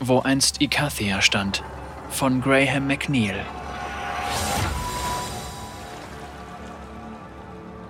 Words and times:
wo 0.00 0.20
einst 0.20 0.60
Ikathia 0.60 1.22
stand, 1.22 1.62
von 2.10 2.40
Graham 2.40 2.86
McNeil. 2.86 3.44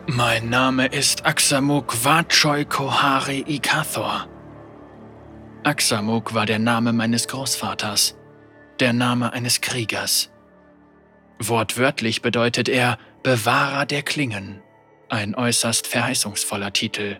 Mein 0.08 0.48
Name 0.48 0.86
ist 0.86 1.26
Aksamuk 1.26 1.92
Vatchoy 1.92 2.64
Kohari 2.64 3.44
Ikathor. 3.46 4.28
Aksamuk 5.64 6.32
war 6.32 6.46
der 6.46 6.60
Name 6.60 6.92
meines 6.92 7.26
Großvaters, 7.26 8.16
der 8.78 8.92
Name 8.92 9.32
eines 9.32 9.60
Kriegers. 9.60 10.30
Wortwörtlich 11.40 12.22
bedeutet 12.22 12.68
er 12.68 12.98
Bewahrer 13.24 13.84
der 13.84 14.02
Klingen, 14.02 14.62
ein 15.08 15.34
äußerst 15.34 15.88
verheißungsvoller 15.88 16.72
Titel. 16.72 17.18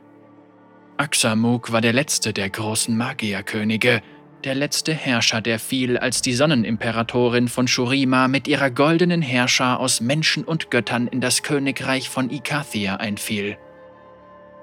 Aksamuk 0.96 1.72
war 1.72 1.80
der 1.80 1.92
letzte 1.92 2.32
der 2.32 2.48
großen 2.48 2.96
Magierkönige, 2.96 4.00
der 4.46 4.54
letzte 4.54 4.94
Herrscher, 4.94 5.40
der 5.40 5.58
fiel, 5.58 5.98
als 5.98 6.22
die 6.22 6.32
Sonnenimperatorin 6.32 7.48
von 7.48 7.66
Shurima 7.66 8.28
mit 8.28 8.46
ihrer 8.46 8.70
goldenen 8.70 9.20
Herrscher 9.20 9.80
aus 9.80 10.00
Menschen 10.00 10.44
und 10.44 10.70
Göttern 10.70 11.08
in 11.08 11.20
das 11.20 11.42
Königreich 11.42 12.08
von 12.08 12.30
Ikathia 12.30 12.96
einfiel. 12.96 13.58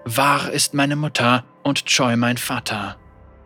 Wahr 0.06 0.50
ist 0.52 0.74
meine 0.74 0.96
Mutter 0.96 1.44
und 1.64 1.86
Choi 1.86 2.16
mein 2.16 2.38
Vater. 2.38 2.98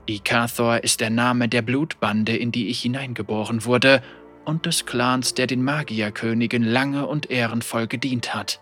Ikathor 0.07 0.83
ist 0.83 1.01
der 1.01 1.09
Name 1.09 1.49
der 1.49 1.63
Blutbande, 1.63 2.37
in 2.37 2.51
die 2.51 2.67
ich 2.67 2.81
hineingeboren 2.81 3.65
wurde, 3.65 4.03
und 4.45 4.67
des 4.67 4.85
Clans, 4.85 5.33
der 5.33 5.47
den 5.47 5.63
Magierkönigen 5.63 6.63
lange 6.63 7.07
und 7.07 7.31
ehrenvoll 7.31 7.87
gedient 7.87 8.35
hat. 8.35 8.61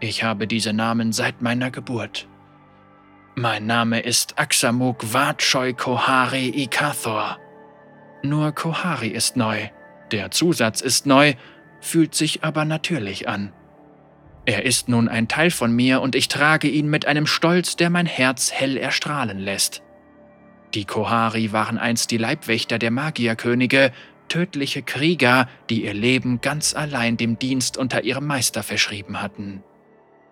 Ich 0.00 0.24
habe 0.24 0.46
diese 0.46 0.72
Namen 0.72 1.12
seit 1.12 1.42
meiner 1.42 1.70
Geburt. 1.70 2.26
Mein 3.36 3.66
Name 3.66 4.00
ist 4.00 4.38
Aksamuk 4.38 5.04
Vatchoy 5.04 5.72
Kohari 5.72 6.48
Ikathor. 6.48 7.38
Nur 8.22 8.52
Kohari 8.52 9.08
ist 9.08 9.36
neu, 9.36 9.68
der 10.10 10.32
Zusatz 10.32 10.80
ist 10.80 11.06
neu, 11.06 11.34
fühlt 11.80 12.14
sich 12.14 12.42
aber 12.42 12.64
natürlich 12.64 13.28
an. 13.28 13.52
Er 14.46 14.64
ist 14.64 14.88
nun 14.88 15.08
ein 15.08 15.28
Teil 15.28 15.52
von 15.52 15.72
mir 15.72 16.00
und 16.00 16.16
ich 16.16 16.26
trage 16.26 16.66
ihn 16.66 16.88
mit 16.88 17.06
einem 17.06 17.26
Stolz, 17.26 17.76
der 17.76 17.88
mein 17.88 18.06
Herz 18.06 18.50
hell 18.52 18.76
erstrahlen 18.76 19.38
lässt. 19.38 19.82
Die 20.74 20.84
Kohari 20.84 21.52
waren 21.52 21.78
einst 21.78 22.10
die 22.10 22.18
Leibwächter 22.18 22.78
der 22.78 22.90
Magierkönige, 22.90 23.92
tödliche 24.28 24.82
Krieger, 24.82 25.48
die 25.70 25.84
ihr 25.84 25.94
Leben 25.94 26.40
ganz 26.40 26.74
allein 26.74 27.16
dem 27.16 27.38
Dienst 27.38 27.76
unter 27.76 28.02
ihrem 28.02 28.26
Meister 28.26 28.64
verschrieben 28.64 29.22
hatten. 29.22 29.62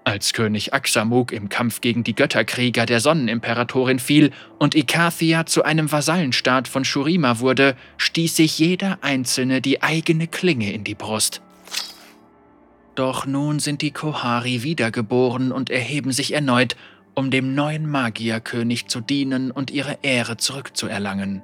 Als 0.09 0.33
König 0.33 0.73
Aksamuk 0.73 1.33
im 1.33 1.51
Kampf 1.51 1.83
gegen 1.83 2.03
die 2.03 2.15
Götterkrieger 2.15 2.87
der 2.87 2.99
Sonnenimperatorin 2.99 3.99
fiel 3.99 4.31
und 4.59 4.75
Ikathia 4.75 5.45
zu 5.45 5.65
einem 5.65 5.93
Vasallenstaat 5.93 6.67
von 6.67 6.87
Shurima 6.87 7.41
wurde, 7.41 7.77
stieß 7.99 8.35
sich 8.35 8.59
jeder 8.59 9.01
Einzelne 9.03 9.61
die 9.61 9.83
eigene 9.83 10.27
Klinge 10.27 10.73
in 10.73 10.83
die 10.83 10.95
Brust. 10.95 11.43
Doch 12.95 13.27
nun 13.27 13.59
sind 13.59 13.83
die 13.83 13.91
Kohari 13.91 14.63
wiedergeboren 14.63 15.53
und 15.53 15.69
erheben 15.69 16.13
sich 16.13 16.33
erneut, 16.33 16.75
um 17.15 17.31
dem 17.31 17.55
neuen 17.55 17.87
Magierkönig 17.87 18.87
zu 18.87 19.03
dienen 19.03 19.51
und 19.51 19.71
ihre 19.71 19.99
Ehre 20.01 20.39
zurückzuerlangen. 20.39 21.43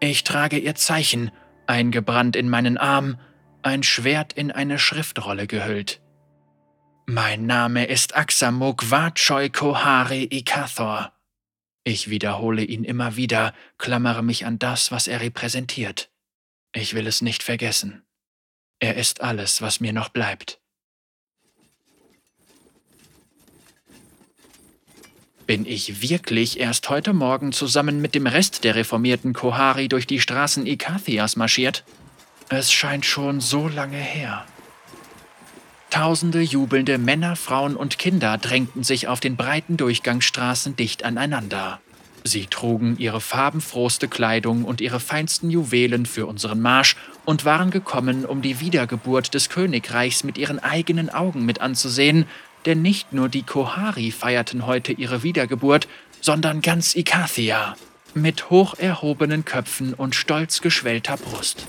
Ich 0.00 0.22
trage 0.22 0.58
ihr 0.58 0.74
Zeichen, 0.74 1.30
eingebrannt 1.66 2.36
in 2.36 2.50
meinen 2.50 2.76
Arm, 2.76 3.16
ein 3.62 3.82
Schwert 3.82 4.34
in 4.34 4.50
eine 4.50 4.78
Schriftrolle 4.78 5.46
gehüllt. 5.46 6.02
Mein 7.06 7.44
Name 7.44 7.84
ist 7.84 8.16
Aksamuk 8.16 8.82
Vatchoy 8.82 9.50
Kohari 9.50 10.26
Ikathor. 10.30 11.12
Ich 11.84 12.08
wiederhole 12.08 12.64
ihn 12.64 12.82
immer 12.82 13.16
wieder, 13.16 13.52
klammere 13.76 14.22
mich 14.22 14.46
an 14.46 14.58
das, 14.58 14.90
was 14.90 15.06
er 15.06 15.20
repräsentiert. 15.20 16.10
Ich 16.72 16.94
will 16.94 17.06
es 17.06 17.20
nicht 17.20 17.42
vergessen. 17.42 18.06
Er 18.78 18.94
ist 18.96 19.20
alles, 19.20 19.60
was 19.60 19.80
mir 19.80 19.92
noch 19.92 20.08
bleibt. 20.08 20.62
Bin 25.46 25.66
ich 25.66 26.00
wirklich 26.00 26.58
erst 26.58 26.88
heute 26.88 27.12
Morgen 27.12 27.52
zusammen 27.52 28.00
mit 28.00 28.14
dem 28.14 28.26
Rest 28.26 28.64
der 28.64 28.76
reformierten 28.76 29.34
Kohari 29.34 29.88
durch 29.88 30.06
die 30.06 30.20
Straßen 30.20 30.66
Ikathias 30.66 31.36
marschiert? 31.36 31.84
Es 32.48 32.72
scheint 32.72 33.04
schon 33.04 33.42
so 33.42 33.68
lange 33.68 33.98
her. 33.98 34.46
Tausende 35.94 36.40
jubelnde 36.40 36.98
Männer, 36.98 37.36
Frauen 37.36 37.76
und 37.76 38.00
Kinder 38.00 38.36
drängten 38.36 38.82
sich 38.82 39.06
auf 39.06 39.20
den 39.20 39.36
breiten 39.36 39.76
Durchgangsstraßen 39.76 40.74
dicht 40.74 41.04
aneinander. 41.04 41.80
Sie 42.24 42.46
trugen 42.46 42.96
ihre 42.98 43.20
farbenfrohste 43.20 44.08
Kleidung 44.08 44.64
und 44.64 44.80
ihre 44.80 44.98
feinsten 44.98 45.50
Juwelen 45.50 46.04
für 46.04 46.26
unseren 46.26 46.60
Marsch 46.60 46.96
und 47.24 47.44
waren 47.44 47.70
gekommen, 47.70 48.24
um 48.24 48.42
die 48.42 48.58
Wiedergeburt 48.58 49.34
des 49.34 49.50
Königreichs 49.50 50.24
mit 50.24 50.36
ihren 50.36 50.58
eigenen 50.58 51.10
Augen 51.10 51.46
mit 51.46 51.60
anzusehen, 51.60 52.26
denn 52.66 52.82
nicht 52.82 53.12
nur 53.12 53.28
die 53.28 53.44
Kohari 53.44 54.10
feierten 54.10 54.66
heute 54.66 54.90
ihre 54.90 55.22
Wiedergeburt, 55.22 55.86
sondern 56.20 56.60
ganz 56.60 56.96
Ikathia, 56.96 57.76
mit 58.14 58.50
hoch 58.50 58.74
erhobenen 58.78 59.44
Köpfen 59.44 59.94
und 59.94 60.16
stolz 60.16 60.60
geschwellter 60.60 61.16
Brust. 61.18 61.64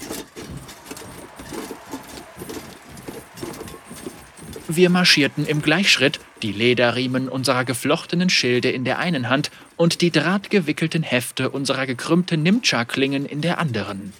Wir 4.67 4.89
marschierten 4.89 5.45
im 5.45 5.61
Gleichschritt, 5.61 6.19
die 6.41 6.51
Lederriemen 6.51 7.29
unserer 7.29 7.65
geflochtenen 7.65 8.29
Schilde 8.29 8.71
in 8.71 8.83
der 8.83 8.97
einen 8.97 9.29
Hand 9.29 9.51
und 9.77 10.01
die 10.01 10.09
drahtgewickelten 10.09 11.03
Hefte 11.03 11.51
unserer 11.51 11.85
gekrümmten 11.85 12.41
Nimcha-Klingen 12.41 13.25
in 13.25 13.41
der 13.41 13.59
anderen. 13.59 14.13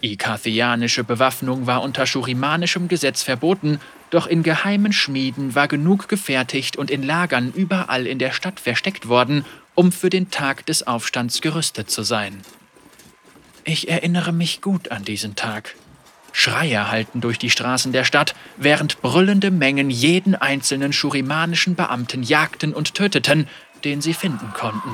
Ikathianische 0.00 1.04
Bewaffnung 1.04 1.66
war 1.66 1.82
unter 1.82 2.06
schurimanischem 2.06 2.88
Gesetz 2.88 3.22
verboten, 3.22 3.78
doch 4.08 4.26
in 4.26 4.42
geheimen 4.42 4.94
Schmieden 4.94 5.54
war 5.54 5.68
genug 5.68 6.08
gefertigt 6.08 6.78
und 6.78 6.90
in 6.90 7.02
Lagern 7.02 7.52
überall 7.54 8.06
in 8.06 8.18
der 8.18 8.32
Stadt 8.32 8.58
versteckt 8.58 9.08
worden, 9.08 9.44
um 9.74 9.92
für 9.92 10.08
den 10.08 10.30
Tag 10.30 10.64
des 10.64 10.86
Aufstands 10.86 11.42
gerüstet 11.42 11.90
zu 11.90 12.02
sein. 12.02 12.40
Ich 13.64 13.90
erinnere 13.90 14.32
mich 14.32 14.62
gut 14.62 14.90
an 14.90 15.04
diesen 15.04 15.36
Tag. 15.36 15.74
Schreie 16.32 16.90
hallten 16.90 17.20
durch 17.20 17.38
die 17.38 17.50
Straßen 17.50 17.92
der 17.92 18.04
Stadt, 18.04 18.34
während 18.56 19.02
brüllende 19.02 19.50
Mengen 19.50 19.90
jeden 19.90 20.34
einzelnen 20.34 20.92
schurimanischen 20.92 21.74
Beamten 21.74 22.22
jagten 22.22 22.72
und 22.72 22.94
töteten, 22.94 23.48
den 23.84 24.00
sie 24.00 24.14
finden 24.14 24.52
konnten. 24.54 24.90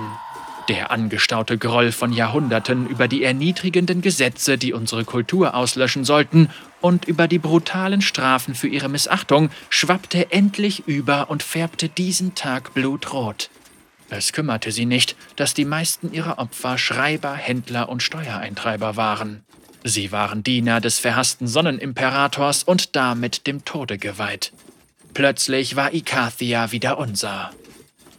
Der 0.69 0.91
angestaute 0.91 1.59
Groll 1.59 1.93
von 1.93 2.13
Jahrhunderten 2.13 2.89
über 2.89 3.07
die 3.07 3.23
erniedrigenden 3.23 4.03
Gesetze, 4.03 4.59
die 4.59 4.73
unsere 4.73 5.05
Kultur 5.05 5.55
auslöschen 5.55 6.05
sollten, 6.05 6.51
und 6.81 7.05
über 7.05 7.29
die 7.29 7.39
brutalen 7.39 8.03
Strafen 8.03 8.57
für 8.57 8.67
ihre 8.67 8.89
Missachtung 8.89 9.51
schwappte 9.71 10.33
endlich 10.33 10.89
über 10.89 11.31
und 11.31 11.45
färbte 11.45 11.89
diesen 11.89 12.35
Tag 12.35 12.75
blutrot. 12.75 13.49
Es 14.09 14.33
kümmerte 14.33 14.73
sie 14.73 14.87
nicht, 14.87 15.17
dass 15.37 15.55
die 15.55 15.65
meisten 15.65 16.13
ihrer 16.13 16.39
Opfer 16.39 16.79
Schreiber, 16.79 17.35
Händler 17.35 17.89
und 17.89 18.03
Steuereintreiber 18.03 18.97
waren. 18.97 19.45
Sie 19.89 20.11
waren 20.11 20.43
Diener 20.43 20.81
des 20.81 20.99
verhassten 20.99 21.47
Sonnenimperators 21.47 22.65
und 22.65 22.97
damit 22.97 23.47
dem 23.47 23.65
Tode 23.65 23.99
geweiht. 23.99 24.53
Plötzlich 25.15 25.77
war 25.77 25.95
Ikathia 25.95 26.73
wieder 26.73 26.99
unser. 26.99 27.53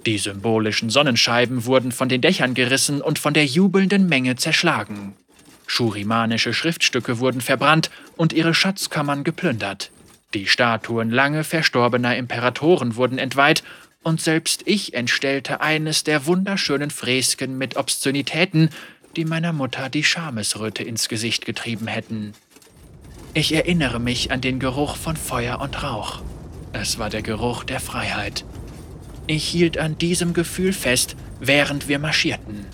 Die 0.05 0.17
symbolischen 0.17 0.89
Sonnenscheiben 0.89 1.65
wurden 1.65 1.91
von 1.91 2.07
den 2.07 2.21
Dächern 2.21 2.53
gerissen 2.53 3.01
und 3.01 3.19
von 3.19 3.33
der 3.33 3.45
jubelnden 3.45 4.07
Menge 4.07 4.37
zerschlagen. 4.37 5.17
Schurimanische 5.65 6.53
Schriftstücke 6.53 7.19
wurden 7.19 7.41
verbrannt 7.41 7.91
und 8.15 8.31
ihre 8.31 8.53
Schatzkammern 8.53 9.25
geplündert. 9.25 9.91
Die 10.33 10.47
Statuen 10.47 11.11
lange 11.11 11.43
verstorbener 11.43 12.15
Imperatoren 12.15 12.95
wurden 12.95 13.17
entweiht 13.17 13.63
und 14.03 14.21
selbst 14.21 14.63
ich 14.65 14.93
entstellte 14.93 15.59
eines 15.59 16.05
der 16.05 16.27
wunderschönen 16.27 16.91
Fresken 16.91 17.57
mit 17.57 17.75
Obszönitäten, 17.75 18.69
die 19.17 19.25
meiner 19.25 19.51
Mutter 19.51 19.89
die 19.89 20.03
Schamesröte 20.03 20.83
ins 20.83 21.09
Gesicht 21.09 21.45
getrieben 21.45 21.87
hätten. 21.87 22.33
Ich 23.33 23.51
erinnere 23.51 23.99
mich 23.99 24.31
an 24.31 24.41
den 24.41 24.59
Geruch 24.59 24.95
von 24.95 25.17
Feuer 25.17 25.59
und 25.59 25.83
Rauch. 25.83 26.21
Es 26.71 26.99
war 26.99 27.09
der 27.09 27.23
Geruch 27.23 27.63
der 27.63 27.79
Freiheit. 27.79 28.45
Ich 29.25 29.47
hielt 29.47 29.77
an 29.77 29.97
diesem 29.97 30.33
Gefühl 30.33 30.71
fest, 30.71 31.15
während 31.39 31.87
wir 31.87 31.99
marschierten. 31.99 32.65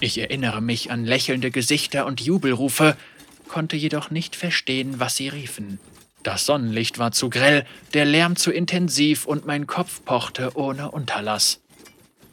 Ich 0.00 0.18
erinnere 0.18 0.60
mich 0.60 0.90
an 0.90 1.04
lächelnde 1.04 1.50
Gesichter 1.50 2.06
und 2.06 2.20
Jubelrufe, 2.20 2.96
konnte 3.48 3.76
jedoch 3.76 4.10
nicht 4.10 4.36
verstehen, 4.36 5.00
was 5.00 5.16
sie 5.16 5.28
riefen. 5.28 5.78
Das 6.22 6.46
Sonnenlicht 6.46 6.98
war 6.98 7.12
zu 7.12 7.28
grell, 7.28 7.66
der 7.94 8.04
Lärm 8.04 8.36
zu 8.36 8.52
intensiv 8.52 9.26
und 9.26 9.46
mein 9.46 9.66
Kopf 9.66 10.04
pochte 10.04 10.56
ohne 10.56 10.92
Unterlass. 10.92 11.61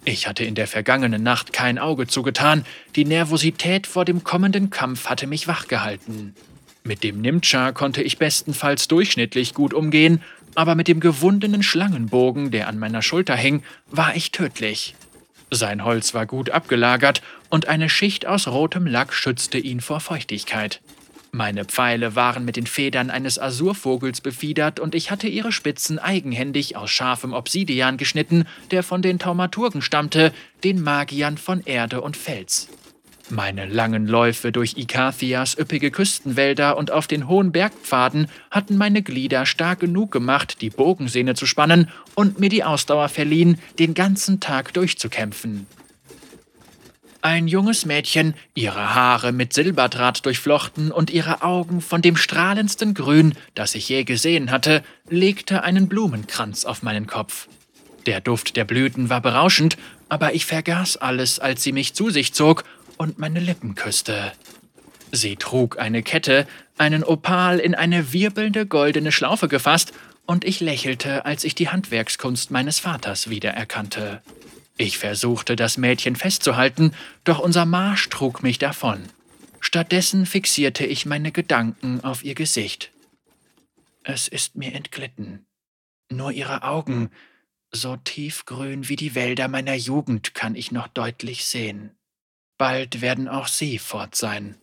Ich 0.10 0.26
hatte 0.26 0.44
in 0.44 0.56
der 0.56 0.66
vergangenen 0.66 1.22
Nacht 1.22 1.54
kein 1.54 1.78
Auge 1.78 2.08
zugetan, 2.08 2.66
die 2.96 3.06
Nervosität 3.06 3.86
vor 3.86 4.06
dem 4.06 4.24
kommenden 4.24 4.72
Kampf 4.72 5.06
hatte 5.06 5.28
mich 5.28 5.48
wachgehalten. 5.48 6.34
Mit 6.84 7.04
dem 7.04 7.22
Nimcha 7.22 7.74
konnte 7.74 8.02
ich 8.02 8.18
bestenfalls 8.18 8.88
durchschnittlich 8.88 9.54
gut 9.54 9.72
umgehen, 9.72 10.24
aber 10.56 10.74
mit 10.74 10.88
dem 10.88 11.00
gewundenen 11.00 11.62
Schlangenbogen, 11.62 12.50
der 12.50 12.68
an 12.68 12.80
meiner 12.80 13.04
Schulter 13.04 13.36
hing, 13.36 13.62
war 13.86 14.16
ich 14.16 14.32
tödlich. 14.32 14.96
Sein 15.52 15.86
Holz 15.86 16.16
war 16.16 16.26
gut 16.26 16.50
abgelagert 16.50 17.22
und 17.50 17.68
eine 17.68 17.88
Schicht 17.88 18.26
aus 18.26 18.48
rotem 18.48 18.88
Lack 18.88 19.14
schützte 19.14 19.60
ihn 19.60 19.80
vor 19.80 20.00
Feuchtigkeit. 20.00 20.82
Meine 21.32 21.66
Pfeile 21.66 22.16
waren 22.16 22.44
mit 22.44 22.56
den 22.56 22.66
Federn 22.66 23.12
eines 23.12 23.38
Azurvogels 23.38 24.20
befiedert 24.22 24.80
und 24.80 24.96
ich 24.96 25.12
hatte 25.12 25.28
ihre 25.28 25.52
Spitzen 25.52 26.00
eigenhändig 26.00 26.76
aus 26.76 26.90
scharfem 26.90 27.34
Obsidian 27.34 27.98
geschnitten, 27.98 28.46
der 28.72 28.82
von 28.82 29.04
den 29.04 29.20
Taumaturgen 29.20 29.84
stammte, 29.84 30.34
den 30.64 30.82
Magiern 30.82 31.38
von 31.38 31.62
Erde 31.66 32.02
und 32.02 32.18
Fels. 32.18 32.68
Meine 33.32 33.68
langen 33.68 34.08
Läufe 34.08 34.52
durch 34.52 34.76
Ikathias 34.76 35.56
üppige 35.56 35.92
Küstenwälder 35.92 36.78
und 36.78 36.90
auf 36.90 37.06
den 37.06 37.28
hohen 37.28 37.52
Bergpfaden 37.52 38.28
hatten 38.50 38.76
meine 38.76 39.04
Glieder 39.04 39.46
stark 39.46 39.82
genug 39.82 40.12
gemacht, 40.12 40.62
die 40.62 40.72
Bogensehne 40.72 41.36
zu 41.36 41.46
spannen 41.46 41.90
und 42.16 42.40
mir 42.40 42.50
die 42.50 42.64
Ausdauer 42.64 43.08
verliehen, 43.08 43.60
den 43.78 43.94
ganzen 43.94 44.40
Tag 44.40 44.74
durchzukämpfen. 44.74 45.68
Ein 47.22 47.50
junges 47.50 47.86
Mädchen, 47.86 48.34
ihre 48.56 48.96
Haare 48.96 49.34
mit 49.34 49.52
Silberdraht 49.52 50.26
durchflochten 50.26 50.90
und 50.90 51.10
ihre 51.10 51.42
Augen 51.42 51.82
von 51.82 52.02
dem 52.02 52.16
strahlendsten 52.16 52.94
Grün, 52.94 53.34
das 53.56 53.76
ich 53.76 53.90
je 53.90 54.06
gesehen 54.06 54.52
hatte, 54.52 54.84
legte 55.10 55.64
einen 55.64 55.90
Blumenkranz 55.90 56.64
auf 56.64 56.82
meinen 56.82 57.08
Kopf. 57.08 57.50
Der 58.06 58.22
Duft 58.22 58.56
der 58.56 58.64
Blüten 58.64 59.10
war 59.10 59.20
berauschend, 59.20 59.78
aber 60.08 60.34
ich 60.34 60.46
vergaß 60.46 60.96
alles, 60.98 61.40
als 61.40 61.62
sie 61.62 61.74
mich 61.74 61.94
zu 61.94 62.10
sich 62.10 62.34
zog 62.34 62.64
und 62.96 63.20
meine 63.20 63.42
Lippen 63.42 63.76
küsste. 63.76 64.32
Sie 65.12 65.36
trug 65.36 65.78
eine 65.78 66.04
Kette, 66.04 66.48
einen 66.78 67.04
Opal 67.04 67.60
in 67.60 67.76
eine 67.76 68.14
wirbelnde 68.14 68.66
goldene 68.66 69.12
Schlaufe 69.12 69.50
gefasst, 69.50 69.92
und 70.26 70.46
ich 70.46 70.60
lächelte, 70.60 71.26
als 71.26 71.44
ich 71.44 71.56
die 71.56 71.70
Handwerkskunst 71.70 72.52
meines 72.52 72.80
Vaters 72.80 73.32
wiedererkannte. 73.32 74.22
Ich 74.82 74.98
versuchte, 74.98 75.58
das 75.58 75.76
Mädchen 75.78 76.16
festzuhalten, 76.16 76.94
doch 77.26 77.40
unser 77.40 77.66
Marsch 77.66 78.08
trug 78.08 78.42
mich 78.44 78.60
davon. 78.60 79.04
Stattdessen 79.60 80.26
fixierte 80.26 80.86
ich 80.86 81.06
meine 81.06 81.34
Gedanken 81.34 82.02
auf 82.02 82.24
ihr 82.24 82.34
Gesicht. 82.34 82.90
Es 84.06 84.30
ist 84.30 84.56
mir 84.56 84.74
entglitten. 84.74 85.46
Nur 86.10 86.32
ihre 86.32 86.64
Augen, 86.64 87.12
so 87.74 87.98
tiefgrün 87.98 88.88
wie 88.88 88.96
die 88.96 89.16
Wälder 89.16 89.50
meiner 89.50 89.76
Jugend, 89.76 90.34
kann 90.34 90.56
ich 90.56 90.72
noch 90.72 90.88
deutlich 90.88 91.46
sehen. 91.46 91.92
Bald 92.58 93.02
werden 93.02 93.28
auch 93.28 93.50
Sie 93.50 93.80
fort 93.80 94.16
sein. 94.16 94.56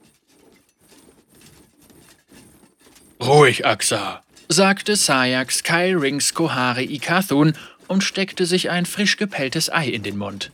Ruhig, 3.21 3.67
Axa, 3.67 4.25
sagte 4.49 4.97
Sayax 4.97 5.63
Rings 5.69 6.33
Kohari 6.33 6.85
Ikathun 6.85 7.55
und 7.89 8.03
steckte 8.03 8.47
sich 8.47 8.71
ein 8.71 8.87
frisch 8.87 9.17
gepelltes 9.17 9.73
Ei 9.73 9.89
in 9.89 10.03
den 10.03 10.17
Mund. 10.17 10.51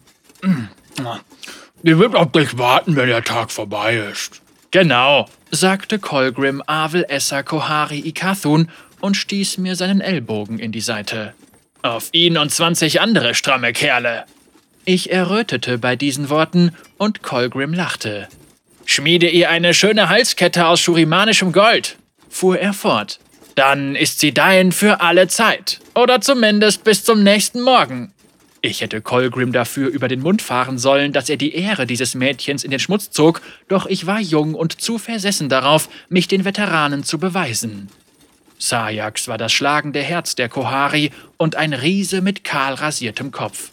Die 1.83 1.99
wird 1.99 2.15
auf 2.15 2.33
dich 2.33 2.59
warten, 2.59 2.97
wenn 2.97 3.09
der 3.09 3.25
Tag 3.25 3.51
vorbei 3.51 3.97
ist. 4.11 4.43
Genau, 4.71 5.29
sagte 5.51 5.99
Colgrim 5.99 6.63
Avel 6.67 7.05
Essa 7.09 7.43
Kohari 7.43 8.01
Ikathun 8.01 8.71
und 9.01 9.17
stieß 9.17 9.59
mir 9.59 9.77
seinen 9.77 10.01
Ellbogen 10.01 10.59
in 10.59 10.73
die 10.73 10.81
Seite. 10.81 11.35
Auf 11.83 12.09
ihn 12.13 12.39
und 12.39 12.51
20 12.51 13.01
andere 13.01 13.35
stramme 13.35 13.73
Kerle. 13.73 14.25
Ich 14.85 15.11
errötete 15.13 15.79
bei 15.79 15.97
diesen 15.97 16.31
Worten 16.31 16.75
und 16.97 17.23
Colgrim 17.23 17.75
lachte. 17.75 18.29
Schmiede 18.85 19.29
ihr 19.29 19.51
eine 19.51 19.75
schöne 19.75 20.09
Halskette 20.09 20.67
aus 20.67 20.81
schurimanischem 20.81 21.53
Gold, 21.53 21.97
fuhr 22.29 22.59
er 22.59 22.73
fort. 22.73 23.21
Dann 23.55 23.95
ist 23.95 24.21
sie 24.21 24.33
dein 24.33 24.73
für 24.73 25.01
alle 25.01 25.29
Zeit. 25.29 25.81
Oder 25.95 26.21
zumindest 26.21 26.85
bis 26.85 27.05
zum 27.05 27.23
nächsten 27.23 27.61
Morgen. 27.61 28.13
Ich 28.65 28.81
hätte 28.81 29.01
Colgrim 29.01 29.53
dafür 29.53 29.89
über 29.89 30.07
den 30.07 30.21
Mund 30.21 30.41
fahren 30.41 30.79
sollen, 30.79 31.13
dass 31.13 31.29
er 31.29 31.37
die 31.37 31.55
Ehre 31.55 31.85
dieses 31.85 32.15
Mädchens 32.15 32.63
in 32.63 32.71
den 32.71 32.79
Schmutz 32.79 33.11
zog, 33.11 33.43
doch 33.67 33.87
ich 33.87 34.07
war 34.07 34.21
jung 34.21 34.55
und 34.55 34.81
zu 34.81 34.99
versessen 34.99 35.49
darauf, 35.49 35.89
mich 36.09 36.29
den 36.29 36.45
Veteranen 36.45 37.03
zu 37.03 37.19
beweisen. 37.19 37.89
Sajax 38.59 39.27
war 39.27 39.37
das 39.37 39.53
schlagende 39.53 40.01
Herz 40.01 40.37
der 40.37 40.49
Kohari 40.49 41.11
und 41.37 41.57
ein 41.57 41.73
Riese 41.73 42.21
mit 42.23 42.45
kahl 42.45 42.75
rasiertem 42.75 43.33
Kopf. 43.33 43.71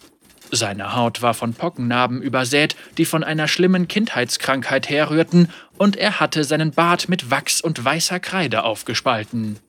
Seine 0.51 0.95
Haut 0.95 1.21
war 1.21 1.35
von 1.35 1.53
Pockennarben 1.53 2.23
übersät, 2.23 2.75
die 2.97 3.05
von 3.05 3.23
einer 3.23 3.47
schlimmen 3.47 3.87
Kindheitskrankheit 3.87 4.89
herrührten, 4.89 5.49
und 5.77 5.95
er 5.95 6.19
hatte 6.19 6.43
seinen 6.43 6.71
Bart 6.71 7.07
mit 7.07 7.29
Wachs 7.29 7.61
und 7.61 7.85
weißer 7.85 8.19
Kreide 8.19 8.63
aufgespalten. 8.63 9.59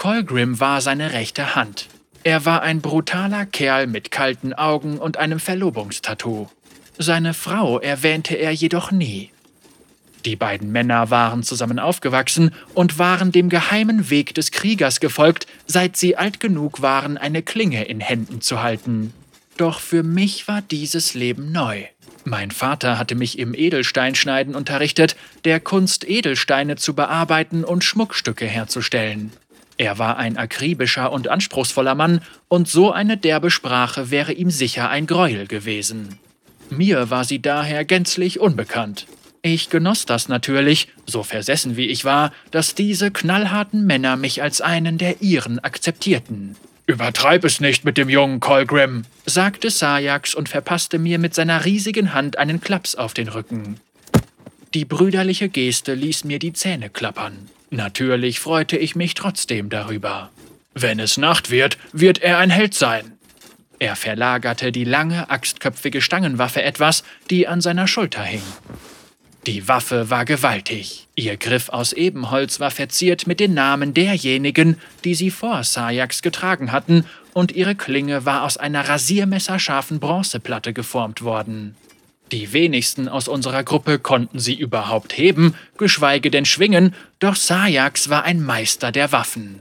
Colgrim 0.00 0.60
war 0.60 0.80
seine 0.80 1.12
rechte 1.12 1.54
Hand. 1.54 1.86
Er 2.24 2.46
war 2.46 2.62
ein 2.62 2.80
brutaler 2.80 3.44
Kerl 3.44 3.86
mit 3.86 4.10
kalten 4.10 4.54
Augen 4.54 4.96
und 4.96 5.18
einem 5.18 5.38
Verlobungstattoo. 5.38 6.48
Seine 6.96 7.34
Frau 7.34 7.78
erwähnte 7.78 8.34
er 8.34 8.50
jedoch 8.50 8.92
nie. 8.92 9.30
Die 10.24 10.36
beiden 10.36 10.72
Männer 10.72 11.10
waren 11.10 11.42
zusammen 11.42 11.78
aufgewachsen 11.78 12.54
und 12.72 12.98
waren 12.98 13.30
dem 13.30 13.50
geheimen 13.50 14.08
Weg 14.08 14.34
des 14.34 14.52
Kriegers 14.52 15.00
gefolgt, 15.00 15.46
seit 15.66 15.98
sie 15.98 16.16
alt 16.16 16.40
genug 16.40 16.80
waren, 16.80 17.18
eine 17.18 17.42
Klinge 17.42 17.84
in 17.84 18.00
Händen 18.00 18.40
zu 18.40 18.62
halten. 18.62 19.12
Doch 19.58 19.80
für 19.80 20.02
mich 20.02 20.48
war 20.48 20.62
dieses 20.62 21.12
Leben 21.12 21.52
neu. 21.52 21.84
Mein 22.24 22.52
Vater 22.52 22.96
hatte 22.96 23.16
mich 23.16 23.38
im 23.38 23.52
Edelsteinschneiden 23.52 24.54
unterrichtet, 24.54 25.14
der 25.44 25.60
Kunst, 25.60 26.08
Edelsteine 26.08 26.76
zu 26.76 26.94
bearbeiten 26.94 27.64
und 27.64 27.84
Schmuckstücke 27.84 28.46
herzustellen. 28.46 29.30
Er 29.80 29.98
war 29.98 30.18
ein 30.18 30.36
akribischer 30.36 31.10
und 31.10 31.28
anspruchsvoller 31.28 31.94
Mann, 31.94 32.20
und 32.48 32.68
so 32.68 32.92
eine 32.92 33.16
derbe 33.16 33.50
Sprache 33.50 34.10
wäre 34.10 34.34
ihm 34.34 34.50
sicher 34.50 34.90
ein 34.90 35.06
Greuel 35.06 35.46
gewesen. 35.46 36.18
Mir 36.68 37.08
war 37.08 37.24
sie 37.24 37.40
daher 37.40 37.86
gänzlich 37.86 38.40
unbekannt. 38.40 39.06
Ich 39.40 39.70
genoss 39.70 40.04
das 40.04 40.28
natürlich, 40.28 40.88
so 41.06 41.22
versessen 41.22 41.78
wie 41.78 41.86
ich 41.86 42.04
war, 42.04 42.30
dass 42.50 42.74
diese 42.74 43.10
knallharten 43.10 43.86
Männer 43.86 44.16
mich 44.16 44.42
als 44.42 44.60
einen 44.60 44.98
der 44.98 45.22
ihren 45.22 45.60
akzeptierten. 45.60 46.56
Übertreib 46.84 47.42
es 47.44 47.60
nicht 47.60 47.86
mit 47.86 47.96
dem 47.96 48.10
jungen 48.10 48.40
Colgrim, 48.40 49.04
sagte 49.24 49.70
Sajax 49.70 50.34
und 50.34 50.50
verpasste 50.50 50.98
mir 50.98 51.18
mit 51.18 51.34
seiner 51.34 51.64
riesigen 51.64 52.12
Hand 52.12 52.36
einen 52.36 52.60
Klaps 52.60 52.96
auf 52.96 53.14
den 53.14 53.28
Rücken. 53.28 53.80
Die 54.74 54.84
brüderliche 54.84 55.48
Geste 55.48 55.94
ließ 55.94 56.24
mir 56.24 56.38
die 56.38 56.52
Zähne 56.52 56.90
klappern. 56.90 57.48
Natürlich 57.70 58.40
freute 58.40 58.76
ich 58.76 58.96
mich 58.96 59.14
trotzdem 59.14 59.70
darüber. 59.70 60.30
Wenn 60.74 60.98
es 60.98 61.16
Nacht 61.16 61.50
wird, 61.50 61.78
wird 61.92 62.18
er 62.18 62.38
ein 62.38 62.50
Held 62.50 62.74
sein. 62.74 63.12
Er 63.78 63.96
verlagerte 63.96 64.72
die 64.72 64.84
lange, 64.84 65.30
axtköpfige 65.30 66.02
Stangenwaffe 66.02 66.62
etwas, 66.62 67.02
die 67.30 67.48
an 67.48 67.60
seiner 67.60 67.86
Schulter 67.86 68.22
hing. 68.22 68.42
Die 69.46 69.68
Waffe 69.68 70.10
war 70.10 70.26
gewaltig. 70.26 71.06
Ihr 71.14 71.38
Griff 71.38 71.70
aus 71.70 71.94
Ebenholz 71.94 72.60
war 72.60 72.70
verziert 72.70 73.26
mit 73.26 73.40
den 73.40 73.54
Namen 73.54 73.94
derjenigen, 73.94 74.76
die 75.04 75.14
sie 75.14 75.30
vor 75.30 75.64
Sajax 75.64 76.20
getragen 76.20 76.72
hatten, 76.72 77.06
und 77.32 77.52
ihre 77.52 77.74
Klinge 77.74 78.26
war 78.26 78.42
aus 78.42 78.58
einer 78.58 78.86
rasiermesserscharfen 78.86 79.98
Bronzeplatte 79.98 80.74
geformt 80.74 81.22
worden. 81.22 81.74
Die 82.32 82.52
wenigsten 82.52 83.08
aus 83.08 83.26
unserer 83.26 83.64
Gruppe 83.64 83.98
konnten 83.98 84.38
sie 84.38 84.54
überhaupt 84.54 85.16
heben, 85.16 85.54
geschweige 85.78 86.30
denn 86.30 86.44
schwingen, 86.44 86.94
doch 87.18 87.34
Sajax 87.34 88.08
war 88.08 88.22
ein 88.22 88.42
Meister 88.42 88.92
der 88.92 89.10
Waffen. 89.10 89.60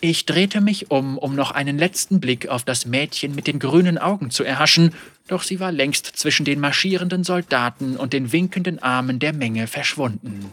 Ich 0.00 0.26
drehte 0.26 0.60
mich 0.60 0.90
um, 0.90 1.16
um 1.18 1.34
noch 1.34 1.52
einen 1.52 1.78
letzten 1.78 2.20
Blick 2.20 2.48
auf 2.48 2.64
das 2.64 2.86
Mädchen 2.86 3.34
mit 3.34 3.46
den 3.46 3.58
grünen 3.58 3.98
Augen 3.98 4.30
zu 4.30 4.44
erhaschen, 4.44 4.94
doch 5.28 5.42
sie 5.42 5.60
war 5.60 5.72
längst 5.72 6.06
zwischen 6.06 6.44
den 6.44 6.60
marschierenden 6.60 7.24
Soldaten 7.24 7.96
und 7.96 8.12
den 8.12 8.32
winkenden 8.32 8.80
Armen 8.80 9.18
der 9.18 9.32
Menge 9.32 9.66
verschwunden. 9.66 10.52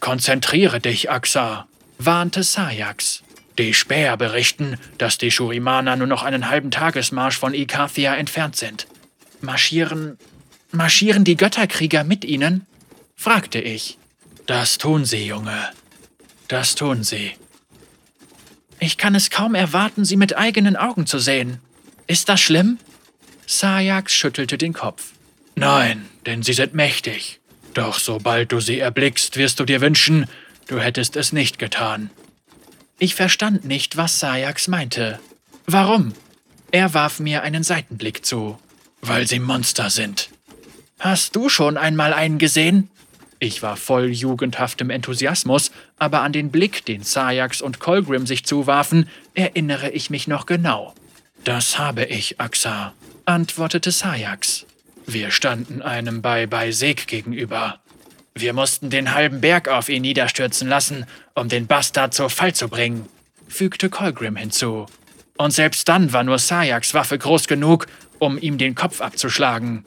Konzentriere 0.00 0.80
dich, 0.80 1.10
Axa, 1.10 1.66
warnte 1.98 2.42
Sajax. 2.42 3.22
Die 3.56 3.72
Späher 3.72 4.16
berichten, 4.16 4.76
dass 4.98 5.16
die 5.16 5.30
Shurimaner 5.30 5.96
nur 5.96 6.06
noch 6.06 6.22
einen 6.22 6.50
halben 6.50 6.70
Tagesmarsch 6.70 7.38
von 7.38 7.54
Ikathia 7.54 8.14
entfernt 8.14 8.56
sind. 8.56 8.86
Marschieren. 9.44 10.18
marschieren 10.72 11.24
die 11.24 11.36
Götterkrieger 11.36 12.04
mit 12.04 12.24
ihnen? 12.24 12.66
fragte 13.14 13.60
ich. 13.60 13.98
Das 14.46 14.78
tun 14.78 15.04
sie, 15.04 15.26
Junge. 15.26 15.70
Das 16.48 16.74
tun 16.74 17.04
sie. 17.04 17.32
Ich 18.80 18.98
kann 18.98 19.14
es 19.14 19.30
kaum 19.30 19.54
erwarten, 19.54 20.04
sie 20.04 20.16
mit 20.16 20.36
eigenen 20.36 20.76
Augen 20.76 21.06
zu 21.06 21.18
sehen. 21.18 21.60
Ist 22.06 22.28
das 22.28 22.40
schlimm? 22.40 22.78
Sajax 23.46 24.12
schüttelte 24.12 24.58
den 24.58 24.72
Kopf. 24.72 25.12
Nein, 25.54 26.06
denn 26.26 26.42
sie 26.42 26.52
sind 26.52 26.74
mächtig. 26.74 27.40
Doch 27.72 27.98
sobald 27.98 28.52
du 28.52 28.60
sie 28.60 28.78
erblickst, 28.78 29.36
wirst 29.36 29.60
du 29.60 29.64
dir 29.64 29.80
wünschen, 29.80 30.26
du 30.66 30.80
hättest 30.80 31.16
es 31.16 31.32
nicht 31.32 31.58
getan. 31.58 32.10
Ich 32.98 33.14
verstand 33.14 33.64
nicht, 33.64 33.96
was 33.96 34.20
Sajax 34.20 34.68
meinte. 34.68 35.18
Warum? 35.66 36.12
Er 36.70 36.94
warf 36.94 37.20
mir 37.20 37.42
einen 37.42 37.62
Seitenblick 37.62 38.24
zu. 38.24 38.58
Weil 39.06 39.26
sie 39.26 39.38
Monster 39.38 39.90
sind. 39.90 40.30
Hast 40.98 41.36
du 41.36 41.50
schon 41.50 41.76
einmal 41.76 42.14
einen 42.14 42.38
gesehen? 42.38 42.88
Ich 43.38 43.62
war 43.62 43.76
voll 43.76 44.10
jugendhaftem 44.10 44.88
Enthusiasmus, 44.88 45.72
aber 45.98 46.22
an 46.22 46.32
den 46.32 46.50
Blick, 46.50 46.86
den 46.86 47.02
Sajax 47.02 47.60
und 47.60 47.80
Colgrim 47.80 48.26
sich 48.26 48.46
zuwarfen, 48.46 49.10
erinnere 49.34 49.90
ich 49.90 50.08
mich 50.08 50.26
noch 50.26 50.46
genau. 50.46 50.94
Das 51.44 51.78
habe 51.78 52.06
ich, 52.06 52.40
Axa. 52.40 52.94
antwortete 53.26 53.90
Sayax. 53.90 54.64
Wir 55.04 55.30
standen 55.30 55.82
einem 55.82 56.22
bei 56.22 56.46
Beiseg 56.46 57.06
gegenüber. 57.06 57.80
Wir 58.34 58.54
mussten 58.54 58.88
den 58.88 59.12
halben 59.14 59.42
Berg 59.42 59.68
auf 59.68 59.90
ihn 59.90 60.00
niederstürzen 60.00 60.66
lassen, 60.66 61.04
um 61.34 61.50
den 61.50 61.66
Bastard 61.66 62.14
zu 62.14 62.30
Fall 62.30 62.54
zu 62.54 62.68
bringen, 62.68 63.06
fügte 63.48 63.90
Colgrim 63.90 64.36
hinzu. 64.36 64.86
Und 65.36 65.50
selbst 65.50 65.88
dann 65.88 66.12
war 66.12 66.22
nur 66.22 66.38
Sayaks 66.38 66.94
Waffe 66.94 67.18
groß 67.18 67.48
genug, 67.48 67.86
um 68.24 68.38
ihm 68.38 68.58
den 68.58 68.74
Kopf 68.74 69.00
abzuschlagen. 69.00 69.84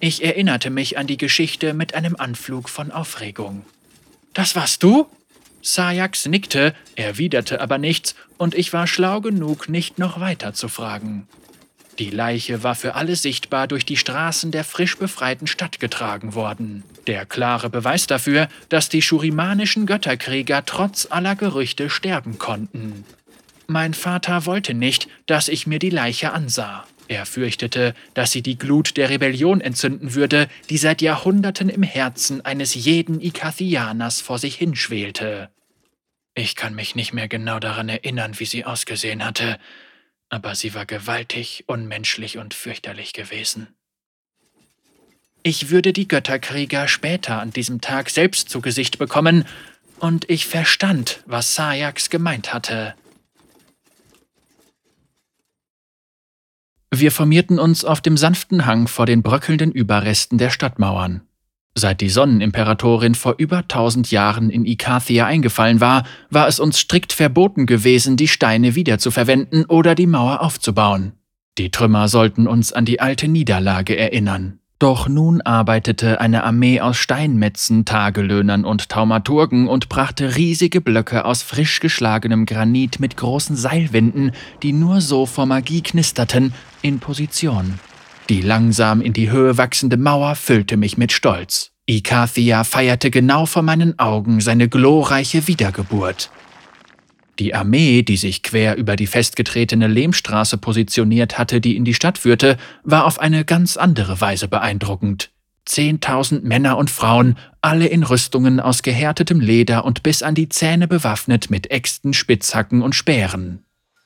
Ich 0.00 0.24
erinnerte 0.24 0.70
mich 0.70 0.96
an 0.96 1.06
die 1.06 1.16
Geschichte 1.16 1.74
mit 1.74 1.94
einem 1.94 2.16
Anflug 2.16 2.68
von 2.68 2.92
Aufregung. 2.92 3.64
Das 4.32 4.54
warst 4.54 4.82
du? 4.82 5.06
Sayax 5.62 6.26
nickte, 6.26 6.74
erwiderte 6.94 7.60
aber 7.60 7.78
nichts, 7.78 8.14
und 8.36 8.54
ich 8.54 8.72
war 8.72 8.86
schlau 8.86 9.20
genug, 9.20 9.68
nicht 9.68 9.98
noch 9.98 10.20
weiter 10.20 10.52
zu 10.52 10.68
fragen. 10.68 11.26
Die 11.98 12.10
Leiche 12.10 12.62
war 12.62 12.74
für 12.74 12.96
alle 12.96 13.16
sichtbar 13.16 13.68
durch 13.68 13.86
die 13.86 13.96
Straßen 13.96 14.50
der 14.50 14.64
frisch 14.64 14.98
befreiten 14.98 15.46
Stadt 15.46 15.80
getragen 15.80 16.34
worden. 16.34 16.82
Der 17.06 17.24
klare 17.24 17.70
Beweis 17.70 18.06
dafür, 18.06 18.48
dass 18.68 18.88
die 18.88 19.00
schurimanischen 19.00 19.86
Götterkrieger 19.86 20.64
trotz 20.66 21.06
aller 21.10 21.36
Gerüchte 21.36 21.88
sterben 21.88 22.38
konnten. 22.38 23.04
Mein 23.66 23.94
Vater 23.94 24.44
wollte 24.44 24.74
nicht, 24.74 25.08
dass 25.26 25.48
ich 25.48 25.66
mir 25.66 25.78
die 25.78 25.90
Leiche 25.90 26.32
ansah. 26.32 26.84
Er 27.08 27.26
fürchtete, 27.26 27.94
dass 28.14 28.32
sie 28.32 28.42
die 28.42 28.56
Glut 28.58 28.96
der 28.96 29.10
Rebellion 29.10 29.60
entzünden 29.60 30.14
würde, 30.14 30.48
die 30.70 30.78
seit 30.78 31.02
Jahrhunderten 31.02 31.68
im 31.68 31.82
Herzen 31.82 32.44
eines 32.44 32.74
jeden 32.74 33.20
Ikathianers 33.20 34.20
vor 34.20 34.38
sich 34.38 34.56
hinschwelte. 34.56 35.50
Ich 36.34 36.56
kann 36.56 36.74
mich 36.74 36.94
nicht 36.94 37.12
mehr 37.12 37.28
genau 37.28 37.58
daran 37.60 37.88
erinnern, 37.88 38.38
wie 38.38 38.46
sie 38.46 38.64
ausgesehen 38.64 39.24
hatte, 39.24 39.58
aber 40.30 40.54
sie 40.54 40.74
war 40.74 40.86
gewaltig, 40.86 41.64
unmenschlich 41.66 42.38
und 42.38 42.54
fürchterlich 42.54 43.12
gewesen. 43.12 43.68
Ich 45.42 45.68
würde 45.68 45.92
die 45.92 46.08
Götterkrieger 46.08 46.88
später 46.88 47.38
an 47.38 47.50
diesem 47.50 47.82
Tag 47.82 48.08
selbst 48.08 48.48
zu 48.48 48.60
Gesicht 48.60 48.98
bekommen, 48.98 49.44
und 50.00 50.28
ich 50.28 50.46
verstand, 50.46 51.22
was 51.24 51.54
Sayax 51.54 52.10
gemeint 52.10 52.52
hatte. 52.52 52.94
Wir 57.00 57.10
formierten 57.10 57.58
uns 57.58 57.84
auf 57.84 58.00
dem 58.00 58.16
sanften 58.16 58.66
Hang 58.66 58.86
vor 58.86 59.06
den 59.06 59.22
bröckelnden 59.22 59.72
Überresten 59.72 60.38
der 60.38 60.50
Stadtmauern. 60.50 61.22
Seit 61.76 62.00
die 62.00 62.08
Sonnenimperatorin 62.08 63.16
vor 63.16 63.34
über 63.38 63.66
tausend 63.66 64.12
Jahren 64.12 64.48
in 64.48 64.64
Ikathia 64.64 65.26
eingefallen 65.26 65.80
war, 65.80 66.04
war 66.30 66.46
es 66.46 66.60
uns 66.60 66.78
strikt 66.78 67.12
verboten 67.12 67.66
gewesen, 67.66 68.16
die 68.16 68.28
Steine 68.28 68.76
wiederzuverwenden 68.76 69.64
oder 69.64 69.96
die 69.96 70.06
Mauer 70.06 70.40
aufzubauen. 70.40 71.14
Die 71.58 71.70
Trümmer 71.70 72.08
sollten 72.08 72.46
uns 72.46 72.72
an 72.72 72.84
die 72.84 73.00
alte 73.00 73.26
Niederlage 73.26 73.96
erinnern. 73.96 74.60
Doch 74.80 75.08
nun 75.08 75.40
arbeitete 75.40 76.20
eine 76.20 76.42
Armee 76.42 76.80
aus 76.80 76.96
Steinmetzen, 76.96 77.84
Tagelöhnern 77.84 78.64
und 78.64 78.88
Taumaturgen 78.88 79.68
und 79.68 79.88
brachte 79.88 80.36
riesige 80.36 80.80
Blöcke 80.80 81.24
aus 81.24 81.42
frisch 81.42 81.80
geschlagenem 81.80 82.44
Granit 82.44 82.98
mit 82.98 83.16
großen 83.16 83.54
Seilwinden, 83.54 84.32
die 84.62 84.72
nur 84.72 85.00
so 85.00 85.26
vor 85.26 85.46
Magie 85.46 85.82
knisterten, 85.82 86.52
in 86.82 86.98
Position. 86.98 87.78
Die 88.28 88.40
langsam 88.40 89.00
in 89.00 89.12
die 89.12 89.30
Höhe 89.30 89.58
wachsende 89.58 89.96
Mauer 89.96 90.34
füllte 90.34 90.76
mich 90.76 90.98
mit 90.98 91.12
Stolz. 91.12 91.70
Ikathia 91.86 92.64
feierte 92.64 93.10
genau 93.10 93.44
vor 93.44 93.62
meinen 93.62 93.98
Augen 93.98 94.40
seine 94.40 94.68
glorreiche 94.68 95.46
Wiedergeburt. 95.46 96.30
Die 97.38 97.54
Armee, 97.54 98.02
die 98.02 98.16
sich 98.16 98.42
quer 98.42 98.76
über 98.76 98.96
die 98.96 99.06
festgetretene 99.06 99.88
Lehmstraße 99.88 100.56
positioniert 100.56 101.36
hatte, 101.36 101.60
die 101.60 101.76
in 101.76 101.84
die 101.84 101.94
Stadt 101.94 102.18
führte, 102.18 102.56
war 102.84 103.04
auf 103.06 103.18
eine 103.18 103.44
ganz 103.44 103.76
andere 103.76 104.20
Weise 104.20 104.46
beeindruckend. 104.46 105.30
Zehntausend 105.64 106.44
Männer 106.44 106.76
und 106.76 106.90
Frauen, 106.90 107.36
alle 107.60 107.86
in 107.86 108.02
Rüstungen 108.02 108.60
aus 108.60 108.82
gehärtetem 108.82 109.40
Leder 109.40 109.84
und 109.84 110.02
bis 110.02 110.22
an 110.22 110.34
die 110.34 110.48
Zähne 110.48 110.86
bewaffnet 110.86 111.50
mit 111.50 111.70
Äxten, 111.70 112.12
Spitzhacken 112.12 112.82
und 112.82 112.94
Speeren. 112.94 113.63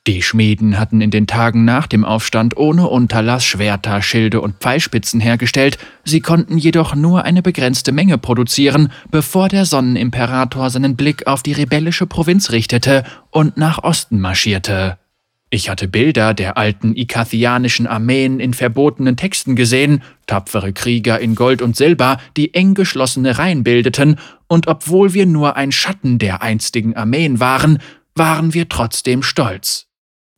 Die 0.09 0.23
Schmieden 0.23 0.79
hatten 0.79 1.01
in 1.01 1.11
den 1.11 1.27
Tagen 1.27 1.65
nach 1.65 1.85
dem 1.85 2.03
Aufstand 2.03 2.57
ohne 2.57 2.87
Unterlass 2.87 3.45
Schwerter, 3.45 4.01
Schilde 4.01 4.41
und 4.41 4.55
Pfeilspitzen 4.55 5.19
hergestellt, 5.19 5.77
sie 6.03 6.19
konnten 6.19 6.57
jedoch 6.57 6.95
nur 6.95 7.25
eine 7.25 7.43
begrenzte 7.43 7.91
Menge 7.91 8.17
produzieren, 8.17 8.91
bevor 9.11 9.49
der 9.49 9.65
Sonnenimperator 9.65 10.71
seinen 10.71 10.95
Blick 10.95 11.27
auf 11.27 11.43
die 11.43 11.51
rebellische 11.51 12.07
Provinz 12.07 12.49
richtete 12.49 13.03
und 13.29 13.57
nach 13.57 13.83
Osten 13.83 14.19
marschierte. 14.19 14.97
Ich 15.51 15.69
hatte 15.69 15.87
Bilder 15.87 16.33
der 16.33 16.57
alten 16.57 16.95
ikathianischen 16.95 17.85
Armeen 17.85 18.39
in 18.39 18.55
verbotenen 18.55 19.15
Texten 19.15 19.55
gesehen, 19.55 20.01
tapfere 20.25 20.73
Krieger 20.73 21.19
in 21.19 21.35
Gold 21.35 21.61
und 21.61 21.75
Silber, 21.75 22.17
die 22.35 22.55
eng 22.55 22.73
geschlossene 22.73 23.37
Reihen 23.37 23.63
bildeten, 23.63 24.17
und 24.47 24.65
obwohl 24.65 25.13
wir 25.13 25.27
nur 25.27 25.55
ein 25.55 25.71
Schatten 25.71 26.17
der 26.17 26.41
einstigen 26.41 26.95
Armeen 26.95 27.39
waren, 27.39 27.77
waren 28.15 28.55
wir 28.55 28.69
trotzdem 28.69 29.21
stolz. 29.21 29.88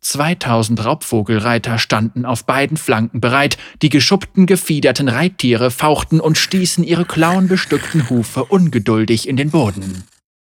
2000 0.02 0.84
Raubvogelreiter 0.84 1.78
standen 1.78 2.26
auf 2.26 2.46
beiden 2.46 2.78
Flanken 2.78 3.22
bereit, 3.22 3.58
die 3.82 3.90
geschuppten, 3.90 4.48
gefiederten 4.48 5.08
Reittiere 5.08 5.72
fauchten 5.72 6.20
und 6.20 6.38
stießen 6.38 6.84
ihre 6.84 7.06
klauenbestückten 7.06 8.10
Hufe 8.10 8.44
ungeduldig 8.46 9.28
in 9.28 9.38
den 9.38 9.52
Boden. 9.52 10.04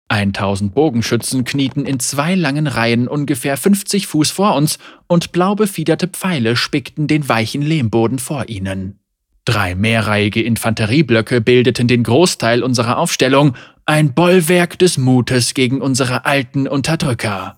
1000 0.08 0.74
Bogenschützen 0.74 1.44
knieten 1.44 1.86
in 1.86 2.00
zwei 2.00 2.34
langen 2.34 2.66
Reihen 2.66 3.06
ungefähr 3.06 3.56
50 3.56 4.08
Fuß 4.08 4.30
vor 4.30 4.56
uns 4.56 4.78
und 5.06 5.30
blau 5.32 5.54
befiederte 5.54 6.08
Pfeile 6.08 6.56
spickten 6.56 7.06
den 7.06 7.28
weichen 7.28 7.62
Lehmboden 7.62 8.18
vor 8.18 8.48
ihnen. 8.48 8.98
Drei 9.44 9.74
mehrreihige 9.74 10.42
Infanterieblöcke 10.42 11.40
bildeten 11.40 11.88
den 11.88 12.02
Großteil 12.02 12.62
unserer 12.62 12.98
Aufstellung, 12.98 13.56
ein 13.86 14.14
Bollwerk 14.14 14.78
des 14.78 14.98
Mutes 14.98 15.54
gegen 15.54 15.80
unsere 15.80 16.24
alten 16.24 16.68
Unterdrücker. 16.68 17.56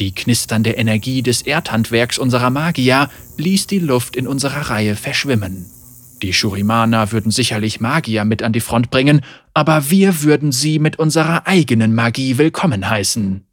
Die 0.00 0.14
knisternde 0.14 0.72
Energie 0.72 1.22
des 1.22 1.42
Erdhandwerks 1.42 2.18
unserer 2.18 2.48
Magier 2.48 3.10
ließ 3.36 3.66
die 3.66 3.78
Luft 3.78 4.16
in 4.16 4.26
unserer 4.26 4.70
Reihe 4.70 4.96
verschwimmen. 4.96 5.70
Die 6.22 6.32
Shurimaner 6.32 7.12
würden 7.12 7.30
sicherlich 7.30 7.80
Magier 7.80 8.24
mit 8.24 8.42
an 8.42 8.54
die 8.54 8.60
Front 8.60 8.90
bringen, 8.90 9.20
aber 9.52 9.90
wir 9.90 10.22
würden 10.22 10.52
sie 10.52 10.78
mit 10.78 10.98
unserer 10.98 11.46
eigenen 11.46 11.94
Magie 11.94 12.38
willkommen 12.38 12.88
heißen. 12.88 13.46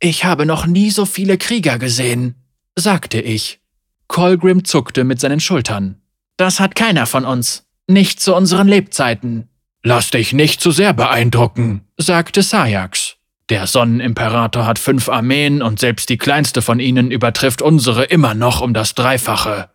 Ich 0.00 0.24
habe 0.24 0.46
noch 0.46 0.64
nie 0.64 0.90
so 0.90 1.04
viele 1.04 1.36
Krieger 1.36 1.78
gesehen, 1.78 2.34
sagte 2.74 3.20
ich. 3.20 3.60
Colgrim 4.06 4.64
zuckte 4.64 5.04
mit 5.04 5.20
seinen 5.20 5.40
Schultern. 5.40 6.00
Das 6.38 6.58
hat 6.58 6.74
keiner 6.74 7.04
von 7.04 7.26
uns. 7.26 7.66
Nicht 7.86 8.20
zu 8.20 8.34
unseren 8.34 8.68
Lebzeiten. 8.68 9.48
Lass 9.82 10.10
dich 10.10 10.32
nicht 10.32 10.62
zu 10.62 10.70
sehr 10.70 10.94
beeindrucken, 10.94 11.82
sagte 11.98 12.42
Sayax. 12.42 13.17
Der 13.50 13.66
Sonnenimperator 13.66 14.66
hat 14.66 14.78
fünf 14.78 15.08
Armeen 15.08 15.62
und 15.62 15.80
selbst 15.80 16.10
die 16.10 16.18
kleinste 16.18 16.60
von 16.60 16.80
ihnen 16.80 17.10
übertrifft 17.10 17.62
unsere 17.62 18.04
immer 18.04 18.34
noch 18.34 18.60
um 18.60 18.74
das 18.74 18.94
Dreifache. 18.94 19.70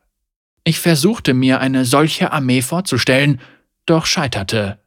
Ich 0.63 0.79
versuchte 0.79 1.33
mir 1.33 1.59
eine 1.59 1.83
solche 1.83 2.31
Armee 2.31 2.61
vorzustellen, 2.61 3.41
doch 3.85 4.05
scheiterte. 4.05 4.79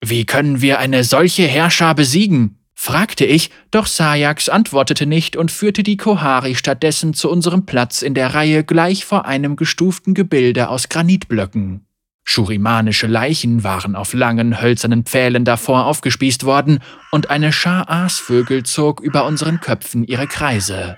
Wie 0.00 0.24
können 0.24 0.62
wir 0.62 0.78
eine 0.78 1.04
solche 1.04 1.44
Herrscher 1.44 1.94
besiegen? 1.94 2.58
fragte 2.74 3.24
ich, 3.24 3.50
doch 3.70 3.86
Sayax 3.86 4.48
antwortete 4.48 5.06
nicht 5.06 5.36
und 5.36 5.52
führte 5.52 5.82
die 5.82 5.96
Kohari 5.96 6.54
stattdessen 6.54 7.14
zu 7.14 7.30
unserem 7.30 7.66
Platz 7.66 8.02
in 8.02 8.14
der 8.14 8.34
Reihe 8.34 8.64
gleich 8.64 9.04
vor 9.04 9.26
einem 9.26 9.54
gestuften 9.56 10.14
Gebilde 10.14 10.68
aus 10.68 10.88
Granitblöcken. 10.88 11.86
Schurimanische 12.24 13.06
Leichen 13.06 13.64
waren 13.64 13.96
auf 13.96 14.14
langen, 14.14 14.62
hölzernen 14.62 15.04
Pfählen 15.04 15.44
davor 15.44 15.86
aufgespießt 15.86 16.44
worden, 16.44 16.78
und 17.10 17.30
eine 17.30 17.52
Schar 17.52 17.90
Aasvögel 17.90 18.62
zog 18.62 19.00
über 19.00 19.26
unseren 19.26 19.60
Köpfen 19.60 20.04
ihre 20.04 20.26
Kreise. 20.26 20.96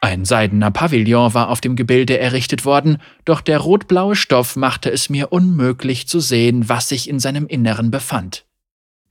Ein 0.00 0.24
seidener 0.24 0.70
Pavillon 0.72 1.32
war 1.32 1.48
auf 1.48 1.60
dem 1.60 1.76
Gebilde 1.76 2.18
errichtet 2.18 2.64
worden, 2.64 2.98
doch 3.24 3.40
der 3.40 3.58
rotblaue 3.58 4.16
Stoff 4.16 4.56
machte 4.56 4.90
es 4.90 5.08
mir 5.08 5.32
unmöglich 5.32 6.08
zu 6.08 6.18
sehen, 6.18 6.68
was 6.68 6.88
sich 6.88 7.08
in 7.08 7.20
seinem 7.20 7.46
Inneren 7.46 7.90
befand. 7.90 8.44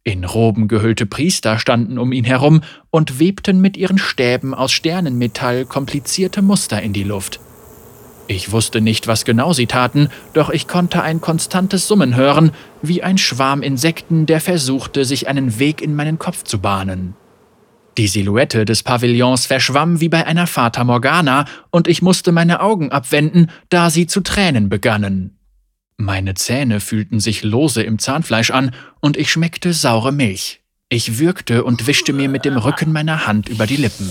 In 0.03 0.25
Roben 0.25 0.67
gehüllte 0.67 1.05
Priester 1.05 1.59
standen 1.59 1.97
um 1.97 2.11
ihn 2.11 2.25
herum 2.25 2.61
und 2.89 3.19
webten 3.19 3.61
mit 3.61 3.77
ihren 3.77 3.99
Stäben 3.99 4.53
aus 4.53 4.71
Sternenmetall 4.71 5.65
komplizierte 5.65 6.41
Muster 6.41 6.81
in 6.81 6.91
die 6.91 7.03
Luft. 7.03 7.39
Ich 8.27 8.51
wusste 8.51 8.81
nicht, 8.81 9.07
was 9.07 9.25
genau 9.25 9.53
sie 9.53 9.67
taten, 9.67 10.09
doch 10.33 10.49
ich 10.49 10.67
konnte 10.67 11.01
ein 11.03 11.21
konstantes 11.21 11.87
Summen 11.87 12.15
hören, 12.15 12.51
wie 12.81 13.03
ein 13.03 13.17
Schwarm 13.17 13.61
Insekten, 13.61 14.25
der 14.25 14.39
versuchte, 14.39 15.05
sich 15.05 15.27
einen 15.27 15.59
Weg 15.59 15.81
in 15.81 15.95
meinen 15.95 16.17
Kopf 16.17 16.43
zu 16.43 16.59
bahnen. 16.59 17.15
Die 17.97 18.07
Silhouette 18.07 18.63
des 18.63 18.83
Pavillons 18.83 19.45
verschwamm 19.45 19.99
wie 19.99 20.07
bei 20.07 20.25
einer 20.25 20.47
Fata 20.47 20.83
Morgana, 20.83 21.45
und 21.71 21.87
ich 21.87 22.01
musste 22.01 22.31
meine 22.31 22.61
Augen 22.61 22.91
abwenden, 22.91 23.51
da 23.69 23.89
sie 23.89 24.07
zu 24.07 24.21
Tränen 24.21 24.69
begannen. 24.69 25.37
Meine 25.97 26.33
Zähne 26.33 26.79
fühlten 26.79 27.19
sich 27.19 27.43
lose 27.43 27.83
im 27.83 27.99
Zahnfleisch 27.99 28.51
an, 28.51 28.71
und 29.01 29.17
ich 29.17 29.29
schmeckte 29.29 29.73
saure 29.73 30.13
Milch. 30.13 30.61
Ich 30.89 31.19
würgte 31.19 31.63
und 31.63 31.85
wischte 31.85 32.13
mir 32.13 32.29
mit 32.29 32.45
dem 32.45 32.57
Rücken 32.57 32.91
meiner 32.91 33.27
Hand 33.27 33.49
über 33.49 33.67
die 33.67 33.75
Lippen. 33.77 34.09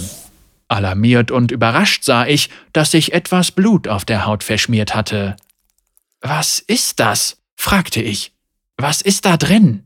Alarmiert 0.71 1.31
und 1.33 1.51
überrascht 1.51 2.05
sah 2.05 2.27
ich, 2.27 2.49
dass 2.73 2.93
sich 2.93 3.13
etwas 3.13 3.51
Blut 3.51 3.89
auf 3.89 4.05
der 4.05 4.25
Haut 4.25 4.45
verschmiert 4.45 4.95
hatte. 4.95 5.37
Was 6.21 6.61
ist 6.61 7.01
das? 7.01 7.39
fragte 7.57 8.01
ich. 8.01 8.33
Was 8.77 9.03
ist 9.03 9.25
da 9.25 9.37
drin? 9.37 9.85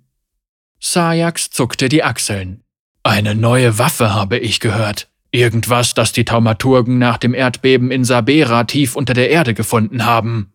Sajax 0.80 1.50
zuckte 1.50 1.88
die 1.88 2.04
Achseln. 2.04 2.62
Eine 3.02 3.34
neue 3.34 3.78
Waffe 3.78 4.14
habe 4.14 4.38
ich 4.38 4.60
gehört. 4.60 5.08
Irgendwas, 5.30 5.94
das 5.94 6.12
die 6.12 6.24
Taumaturgen 6.24 6.98
nach 6.98 7.16
dem 7.16 7.34
Erdbeben 7.34 7.90
in 7.90 8.04
Sabera 8.04 8.64
tief 8.64 8.94
unter 8.94 9.14
der 9.14 9.30
Erde 9.30 9.54
gefunden 9.54 10.04
haben. 10.04 10.52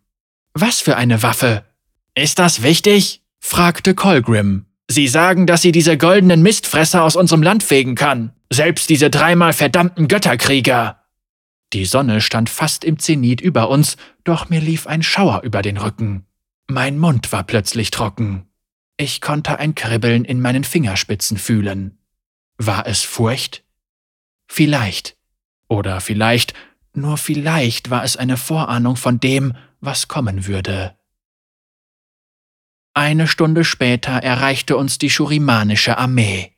Was 0.53 0.79
für 0.79 0.95
eine 0.95 1.23
Waffe? 1.23 1.65
Ist 2.13 2.39
das 2.39 2.61
wichtig? 2.61 3.23
fragte 3.39 3.95
Colgrim. 3.95 4.65
Sie 4.91 5.07
sagen, 5.07 5.45
dass 5.45 5.61
sie 5.61 5.71
diese 5.71 5.97
goldenen 5.97 6.41
Mistfresser 6.41 7.03
aus 7.03 7.15
unserem 7.15 7.43
Land 7.43 7.61
fegen 7.61 7.93
kann. 7.93 8.33
Selbst 8.51 8.89
diese 8.89 9.11
dreimal 9.11 9.53
verdammten 9.53 10.07
Götterkrieger. 10.07 11.03
Die 11.73 11.85
Sonne 11.85 12.21
stand 12.21 12.49
fast 12.49 12.83
im 12.83 12.97
Zenit 12.97 13.39
über 13.39 13.69
uns, 13.69 13.97
doch 14.23 14.49
mir 14.49 14.59
lief 14.59 14.87
ein 14.87 15.03
Schauer 15.03 15.43
über 15.43 15.61
den 15.61 15.77
Rücken. 15.77 16.25
Mein 16.67 16.97
Mund 16.97 17.31
war 17.31 17.43
plötzlich 17.43 17.91
trocken. 17.91 18.47
Ich 18.97 19.21
konnte 19.21 19.59
ein 19.59 19.75
Kribbeln 19.75 20.25
in 20.25 20.41
meinen 20.41 20.63
Fingerspitzen 20.63 21.37
fühlen. 21.37 21.99
War 22.57 22.87
es 22.87 23.03
Furcht? 23.03 23.63
Vielleicht. 24.47 25.15
Oder 25.67 26.01
vielleicht, 26.01 26.55
nur 26.93 27.17
vielleicht 27.17 27.91
war 27.91 28.03
es 28.03 28.17
eine 28.17 28.37
Vorahnung 28.37 28.95
von 28.95 29.19
dem, 29.19 29.53
was 29.81 30.07
kommen 30.07 30.47
würde. 30.47 30.98
Eine 32.93 33.27
Stunde 33.27 33.63
später 33.63 34.13
erreichte 34.13 34.75
uns 34.75 34.97
die 34.97 35.09
schurimanische 35.09 35.97
Armee. 35.97 36.51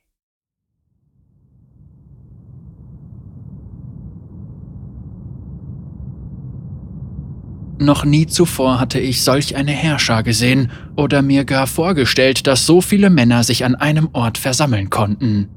Noch 7.81 8.05
nie 8.05 8.27
zuvor 8.27 8.79
hatte 8.79 8.99
ich 8.99 9.23
solch 9.23 9.55
eine 9.55 9.71
Herrscher 9.71 10.21
gesehen 10.21 10.71
oder 10.95 11.23
mir 11.23 11.45
gar 11.45 11.65
vorgestellt, 11.65 12.45
dass 12.45 12.67
so 12.67 12.79
viele 12.79 13.09
Männer 13.09 13.43
sich 13.43 13.65
an 13.65 13.73
einem 13.73 14.09
Ort 14.13 14.37
versammeln 14.37 14.91
konnten. 14.91 15.49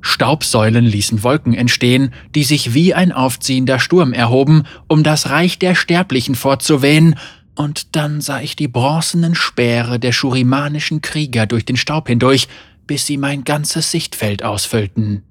Staubsäulen 0.00 0.86
ließen 0.86 1.22
Wolken 1.22 1.52
entstehen, 1.52 2.14
die 2.34 2.44
sich 2.44 2.72
wie 2.72 2.94
ein 2.94 3.12
aufziehender 3.12 3.78
Sturm 3.78 4.14
erhoben, 4.14 4.62
um 4.88 5.02
das 5.02 5.28
Reich 5.28 5.58
der 5.58 5.74
Sterblichen 5.74 6.34
fortzuwehen, 6.34 7.16
und 7.60 7.94
dann 7.94 8.22
sah 8.22 8.40
ich 8.40 8.56
die 8.56 8.68
bronzenen 8.68 9.34
Speere 9.34 9.98
der 9.98 10.12
schurimanischen 10.12 11.02
Krieger 11.02 11.44
durch 11.44 11.66
den 11.66 11.76
Staub 11.76 12.08
hindurch, 12.08 12.48
bis 12.86 13.04
sie 13.04 13.18
mein 13.18 13.44
ganzes 13.44 13.90
Sichtfeld 13.90 14.42
ausfüllten. 14.42 15.24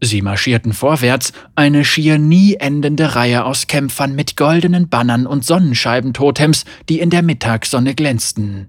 Sie 0.00 0.20
marschierten 0.20 0.72
vorwärts, 0.72 1.32
eine 1.54 1.84
schier 1.84 2.18
nie 2.18 2.54
endende 2.54 3.14
Reihe 3.14 3.44
aus 3.44 3.68
Kämpfern 3.68 4.16
mit 4.16 4.36
goldenen 4.36 4.88
Bannern 4.88 5.28
und 5.28 5.44
Sonnenscheibentotems, 5.44 6.64
die 6.88 6.98
in 6.98 7.10
der 7.10 7.22
Mittagssonne 7.22 7.94
glänzten. 7.94 8.66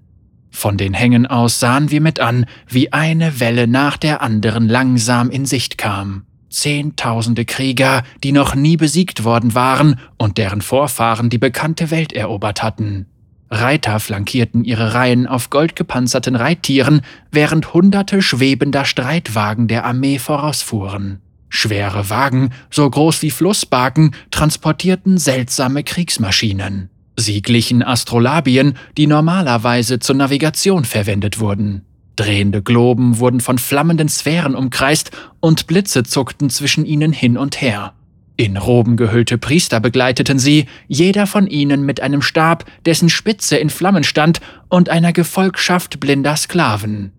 Von 0.52 0.78
den 0.78 0.94
Hängen 0.94 1.26
aus 1.26 1.60
sahen 1.60 1.90
wir 1.90 2.02
mit 2.02 2.20
an, 2.20 2.46
wie 2.68 2.94
eine 2.94 3.40
Welle 3.40 3.66
nach 3.66 3.98
der 3.98 4.22
anderen 4.22 4.70
langsam 4.70 5.32
in 5.32 5.48
Sicht 5.48 5.80
kam. 5.80 6.28
Zehntausende 6.50 7.46
Krieger, 7.46 8.04
die 8.24 8.32
noch 8.32 8.56
nie 8.56 8.78
besiegt 8.78 9.24
worden 9.24 9.56
waren 9.56 10.00
und 10.18 10.38
deren 10.38 10.62
Vorfahren 10.62 11.30
die 11.30 11.38
bekannte 11.38 11.92
Welt 11.92 12.14
erobert 12.14 12.64
hatten. 12.64 13.06
Reiter 13.52 14.00
flankierten 14.00 14.64
ihre 14.64 14.94
Reihen 14.94 15.26
auf 15.26 15.50
goldgepanzerten 15.50 16.36
Reittieren, 16.36 17.02
während 17.32 17.74
hunderte 17.74 18.22
schwebender 18.22 18.86
Streitwagen 18.86 19.68
der 19.68 19.86
Armee 19.86 20.20
vorausfuhren. 20.20 21.22
Schwere 21.50 22.12
Wagen, 22.12 22.52
so 22.70 22.88
groß 22.88 23.24
wie 23.24 23.32
Flussbarken, 23.32 24.16
transportierten 24.30 25.18
seltsame 25.18 25.84
Kriegsmaschinen. 25.84 26.90
Sie 27.16 27.42
glichen 27.42 27.84
Astrolabien, 27.84 28.76
die 28.98 29.08
normalerweise 29.08 30.00
zur 30.00 30.16
Navigation 30.16 30.86
verwendet 30.86 31.40
wurden. 31.40 31.86
Drehende 32.20 32.62
Globen 32.62 33.20
wurden 33.20 33.40
von 33.40 33.58
flammenden 33.58 34.10
Sphären 34.10 34.54
umkreist 34.54 35.12
und 35.40 35.68
Blitze 35.68 36.04
zuckten 36.04 36.50
zwischen 36.50 36.86
ihnen 36.86 37.14
hin 37.14 37.38
und 37.38 37.62
her. 37.62 37.94
In 38.36 38.58
Roben 38.58 38.98
gehüllte 38.98 39.38
Priester 39.38 39.80
begleiteten 39.80 40.38
sie, 40.38 40.66
jeder 40.90 41.28
von 41.28 41.48
ihnen 41.48 41.86
mit 41.86 42.02
einem 42.02 42.22
Stab, 42.22 42.66
dessen 42.86 43.08
Spitze 43.08 43.56
in 43.56 43.70
Flammen 43.70 44.04
stand, 44.04 44.42
und 44.68 44.90
einer 44.90 45.14
Gefolgschaft 45.14 46.02
blinder 46.02 46.36
Sklaven. 46.36 47.14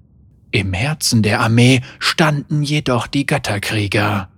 Im 0.50 0.74
Herzen 0.74 1.22
der 1.22 1.40
Armee 1.40 1.80
standen 1.98 2.62
jedoch 2.62 3.06
die 3.06 3.24
Götterkrieger. 3.24 4.28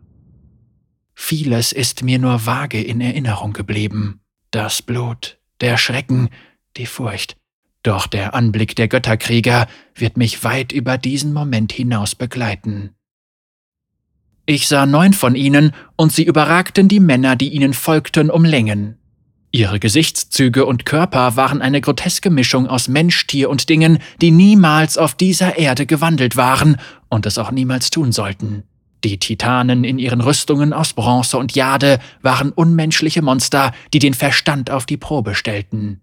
Vieles 1.12 1.72
ist 1.72 2.04
mir 2.04 2.20
nur 2.20 2.46
vage 2.46 2.80
in 2.80 3.00
Erinnerung 3.00 3.52
geblieben. 3.52 4.20
Das 4.52 4.80
Blut, 4.80 5.38
der 5.60 5.76
Schrecken, 5.76 6.28
die 6.76 6.86
Furcht. 6.86 7.36
Doch 7.82 8.06
der 8.06 8.34
Anblick 8.34 8.76
der 8.76 8.88
Götterkrieger 8.88 9.66
wird 9.94 10.16
mich 10.16 10.44
weit 10.44 10.72
über 10.72 10.98
diesen 10.98 11.32
Moment 11.32 11.72
hinaus 11.72 12.14
begleiten. 12.14 12.90
Ich 14.46 14.68
sah 14.68 14.86
neun 14.86 15.12
von 15.12 15.34
ihnen, 15.34 15.72
und 15.96 16.12
sie 16.12 16.24
überragten 16.24 16.88
die 16.88 17.00
Männer, 17.00 17.36
die 17.36 17.50
ihnen 17.50 17.74
folgten, 17.74 18.30
um 18.30 18.44
Längen. 18.44 18.98
Ihre 19.50 19.78
Gesichtszüge 19.78 20.64
und 20.64 20.86
Körper 20.86 21.36
waren 21.36 21.60
eine 21.60 21.80
groteske 21.80 22.30
Mischung 22.30 22.66
aus 22.66 22.88
Mensch, 22.88 23.26
Tier 23.26 23.50
und 23.50 23.68
Dingen, 23.68 23.98
die 24.20 24.30
niemals 24.30 24.96
auf 24.96 25.14
dieser 25.14 25.58
Erde 25.58 25.84
gewandelt 25.84 26.36
waren 26.36 26.76
und 27.08 27.26
es 27.26 27.36
auch 27.36 27.50
niemals 27.50 27.90
tun 27.90 28.12
sollten. 28.12 28.64
Die 29.04 29.18
Titanen 29.18 29.84
in 29.84 29.98
ihren 29.98 30.20
Rüstungen 30.20 30.72
aus 30.72 30.94
Bronze 30.94 31.36
und 31.36 31.54
Jade 31.54 31.98
waren 32.22 32.50
unmenschliche 32.50 33.20
Monster, 33.20 33.72
die 33.92 33.98
den 33.98 34.14
Verstand 34.14 34.70
auf 34.70 34.86
die 34.86 34.96
Probe 34.96 35.34
stellten. 35.34 36.00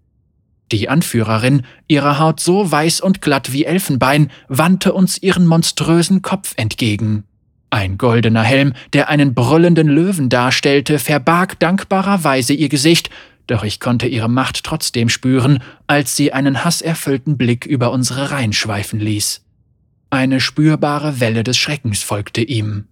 Die 0.72 0.88
Anführerin, 0.88 1.62
ihre 1.88 2.18
Haut 2.18 2.40
so 2.40 2.70
weiß 2.70 3.00
und 3.00 3.20
glatt 3.20 3.52
wie 3.52 3.64
Elfenbein, 3.64 4.30
wandte 4.48 4.92
uns 4.92 5.20
ihren 5.20 5.46
monströsen 5.46 6.22
Kopf 6.22 6.54
entgegen. 6.56 7.24
Ein 7.70 7.98
goldener 7.98 8.42
Helm, 8.42 8.72
der 8.92 9.08
einen 9.08 9.34
brüllenden 9.34 9.88
Löwen 9.88 10.28
darstellte, 10.28 10.98
verbarg 10.98 11.58
dankbarerweise 11.60 12.52
ihr 12.52 12.68
Gesicht, 12.68 13.10
doch 13.46 13.64
ich 13.64 13.80
konnte 13.80 14.06
ihre 14.06 14.28
Macht 14.28 14.64
trotzdem 14.64 15.08
spüren, 15.08 15.60
als 15.86 16.16
sie 16.16 16.32
einen 16.32 16.64
hasserfüllten 16.64 17.36
Blick 17.36 17.66
über 17.66 17.90
unsere 17.90 18.30
Reihen 18.30 18.52
schweifen 18.52 19.00
ließ. 19.00 19.44
Eine 20.10 20.40
spürbare 20.40 21.20
Welle 21.20 21.44
des 21.44 21.56
Schreckens 21.56 22.02
folgte 22.02 22.42
ihm. 22.42 22.86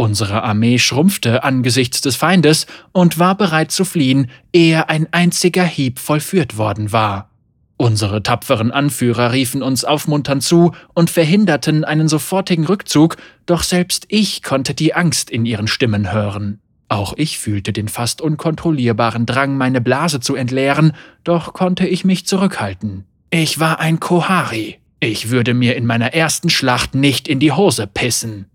Unsere 0.00 0.44
Armee 0.44 0.78
schrumpfte 0.78 1.44
angesichts 1.44 2.00
des 2.00 2.16
Feindes 2.16 2.66
und 2.92 3.18
war 3.18 3.36
bereit 3.36 3.70
zu 3.70 3.84
fliehen, 3.84 4.30
ehe 4.50 4.88
ein 4.88 5.06
einziger 5.10 5.62
Hieb 5.62 5.98
vollführt 5.98 6.56
worden 6.56 6.90
war. 6.90 7.28
Unsere 7.76 8.22
tapferen 8.22 8.70
Anführer 8.70 9.32
riefen 9.32 9.62
uns 9.62 9.84
aufmunternd 9.84 10.42
zu 10.42 10.72
und 10.94 11.10
verhinderten 11.10 11.84
einen 11.84 12.08
sofortigen 12.08 12.64
Rückzug, 12.64 13.18
doch 13.44 13.62
selbst 13.62 14.06
ich 14.08 14.42
konnte 14.42 14.72
die 14.72 14.94
Angst 14.94 15.28
in 15.28 15.44
ihren 15.44 15.66
Stimmen 15.66 16.10
hören. 16.10 16.60
Auch 16.88 17.12
ich 17.18 17.38
fühlte 17.38 17.74
den 17.74 17.88
fast 17.88 18.22
unkontrollierbaren 18.22 19.26
Drang, 19.26 19.58
meine 19.58 19.82
Blase 19.82 20.20
zu 20.20 20.34
entleeren, 20.34 20.92
doch 21.24 21.52
konnte 21.52 21.86
ich 21.86 22.06
mich 22.06 22.24
zurückhalten. 22.24 23.04
Ich 23.28 23.60
war 23.60 23.80
ein 23.80 24.00
Kohari. 24.00 24.78
Ich 24.98 25.28
würde 25.28 25.52
mir 25.52 25.76
in 25.76 25.84
meiner 25.84 26.14
ersten 26.14 26.48
Schlacht 26.48 26.94
nicht 26.94 27.28
in 27.28 27.38
die 27.38 27.52
Hose 27.52 27.86
pissen. 27.86 28.46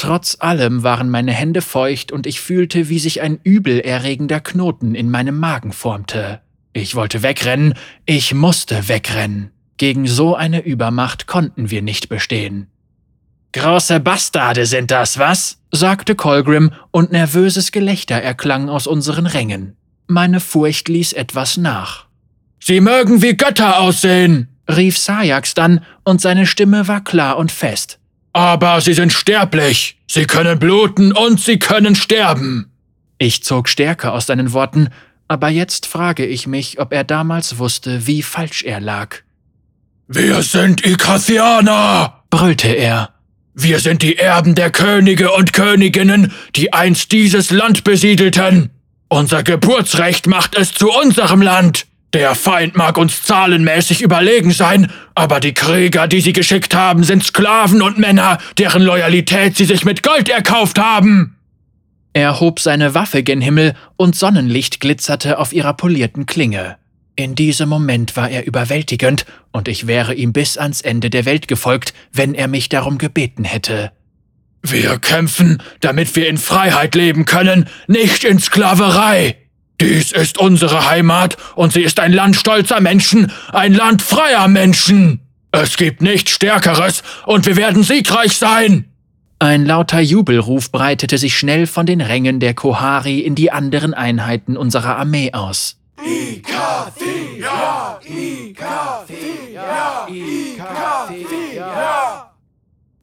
Trotz 0.00 0.38
allem 0.40 0.82
waren 0.82 1.10
meine 1.10 1.32
Hände 1.32 1.60
feucht 1.60 2.10
und 2.10 2.26
ich 2.26 2.40
fühlte, 2.40 2.88
wie 2.88 2.98
sich 2.98 3.20
ein 3.20 3.38
übelerregender 3.44 4.40
Knoten 4.40 4.94
in 4.94 5.10
meinem 5.10 5.38
Magen 5.38 5.74
formte. 5.74 6.40
Ich 6.72 6.94
wollte 6.94 7.22
wegrennen, 7.22 7.74
ich 8.06 8.32
musste 8.32 8.88
wegrennen. 8.88 9.50
Gegen 9.76 10.06
so 10.06 10.34
eine 10.34 10.64
Übermacht 10.64 11.26
konnten 11.26 11.70
wir 11.70 11.82
nicht 11.82 12.08
bestehen. 12.08 12.68
Große 13.52 14.00
Bastarde 14.00 14.64
sind 14.64 14.90
das, 14.90 15.18
was? 15.18 15.58
sagte 15.70 16.14
Colgrim, 16.14 16.72
und 16.92 17.12
nervöses 17.12 17.70
Gelächter 17.70 18.14
erklang 18.14 18.70
aus 18.70 18.86
unseren 18.86 19.26
Rängen. 19.26 19.76
Meine 20.06 20.40
Furcht 20.40 20.88
ließ 20.88 21.12
etwas 21.12 21.58
nach. 21.58 22.06
Sie 22.58 22.80
mögen 22.80 23.20
wie 23.20 23.36
Götter 23.36 23.80
aussehen, 23.80 24.48
rief 24.66 24.96
Sajax 24.96 25.52
dann, 25.52 25.84
und 26.04 26.22
seine 26.22 26.46
Stimme 26.46 26.88
war 26.88 27.04
klar 27.04 27.36
und 27.36 27.52
fest. 27.52 27.99
Aber 28.32 28.80
sie 28.80 28.94
sind 28.94 29.12
sterblich. 29.12 29.98
Sie 30.06 30.26
können 30.26 30.58
bluten 30.58 31.12
und 31.12 31.40
sie 31.40 31.58
können 31.58 31.94
sterben. 31.94 32.70
Ich 33.18 33.42
zog 33.42 33.68
Stärke 33.68 34.12
aus 34.12 34.26
seinen 34.26 34.52
Worten, 34.52 34.88
aber 35.28 35.48
jetzt 35.48 35.86
frage 35.86 36.26
ich 36.26 36.46
mich, 36.46 36.80
ob 36.80 36.92
er 36.92 37.04
damals 37.04 37.58
wusste, 37.58 38.06
wie 38.06 38.22
falsch 38.22 38.62
er 38.64 38.80
lag. 38.80 39.18
Wir 40.08 40.42
sind 40.42 40.84
Ikathianer, 40.84 42.24
brüllte 42.30 42.68
er. 42.68 43.10
Wir 43.54 43.78
sind 43.78 44.02
die 44.02 44.16
Erben 44.16 44.54
der 44.54 44.70
Könige 44.70 45.32
und 45.32 45.52
Königinnen, 45.52 46.32
die 46.56 46.72
einst 46.72 47.12
dieses 47.12 47.50
Land 47.50 47.84
besiedelten. 47.84 48.70
Unser 49.08 49.42
Geburtsrecht 49.42 50.26
macht 50.26 50.56
es 50.56 50.72
zu 50.72 50.90
unserem 50.90 51.42
Land. 51.42 51.86
Der 52.12 52.34
Feind 52.34 52.76
mag 52.76 52.98
uns 52.98 53.22
zahlenmäßig 53.22 54.02
überlegen 54.02 54.50
sein, 54.50 54.90
aber 55.14 55.38
die 55.38 55.54
Krieger, 55.54 56.08
die 56.08 56.20
sie 56.20 56.32
geschickt 56.32 56.74
haben, 56.74 57.04
sind 57.04 57.22
Sklaven 57.22 57.82
und 57.82 57.98
Männer, 57.98 58.38
deren 58.58 58.82
Loyalität 58.82 59.56
sie 59.56 59.64
sich 59.64 59.84
mit 59.84 60.02
Gold 60.02 60.28
erkauft 60.28 60.78
haben. 60.78 61.36
Er 62.12 62.40
hob 62.40 62.58
seine 62.58 62.94
Waffe 62.94 63.22
gen 63.22 63.40
Himmel 63.40 63.74
und 63.96 64.16
Sonnenlicht 64.16 64.80
glitzerte 64.80 65.38
auf 65.38 65.52
ihrer 65.52 65.74
polierten 65.74 66.26
Klinge. 66.26 66.76
In 67.14 67.36
diesem 67.36 67.68
Moment 67.68 68.16
war 68.16 68.28
er 68.28 68.44
überwältigend, 68.44 69.24
und 69.52 69.68
ich 69.68 69.86
wäre 69.86 70.14
ihm 70.14 70.32
bis 70.32 70.58
ans 70.58 70.80
Ende 70.80 71.10
der 71.10 71.26
Welt 71.26 71.46
gefolgt, 71.46 71.94
wenn 72.12 72.34
er 72.34 72.48
mich 72.48 72.68
darum 72.68 72.98
gebeten 72.98 73.44
hätte. 73.44 73.92
Wir 74.62 74.98
kämpfen, 74.98 75.62
damit 75.80 76.16
wir 76.16 76.28
in 76.28 76.38
Freiheit 76.38 76.94
leben 76.96 77.24
können, 77.24 77.68
nicht 77.86 78.24
in 78.24 78.40
Sklaverei. 78.40 79.36
Dies 79.80 80.12
ist 80.12 80.36
unsere 80.36 80.90
Heimat 80.90 81.38
und 81.54 81.72
sie 81.72 81.80
ist 81.80 82.00
ein 82.00 82.12
Land 82.12 82.36
stolzer 82.36 82.80
Menschen, 82.80 83.32
ein 83.50 83.72
Land 83.72 84.02
freier 84.02 84.46
Menschen. 84.46 85.20
Es 85.52 85.78
gibt 85.78 86.02
nichts 86.02 86.32
Stärkeres 86.32 87.02
und 87.24 87.46
wir 87.46 87.56
werden 87.56 87.82
siegreich 87.82 88.36
sein. 88.36 88.84
Ein 89.38 89.64
lauter 89.64 90.00
Jubelruf 90.00 90.70
breitete 90.70 91.16
sich 91.16 91.38
schnell 91.38 91.66
von 91.66 91.86
den 91.86 92.02
Rängen 92.02 92.40
der 92.40 92.52
Kohari 92.52 93.20
in 93.20 93.34
die 93.34 93.50
anderen 93.50 93.94
Einheiten 93.94 94.58
unserer 94.58 94.98
Armee 94.98 95.32
aus. 95.32 95.78
Ikathia, 96.04 97.98
Ikathia, 98.04 100.06
Ikathia. 100.08 101.70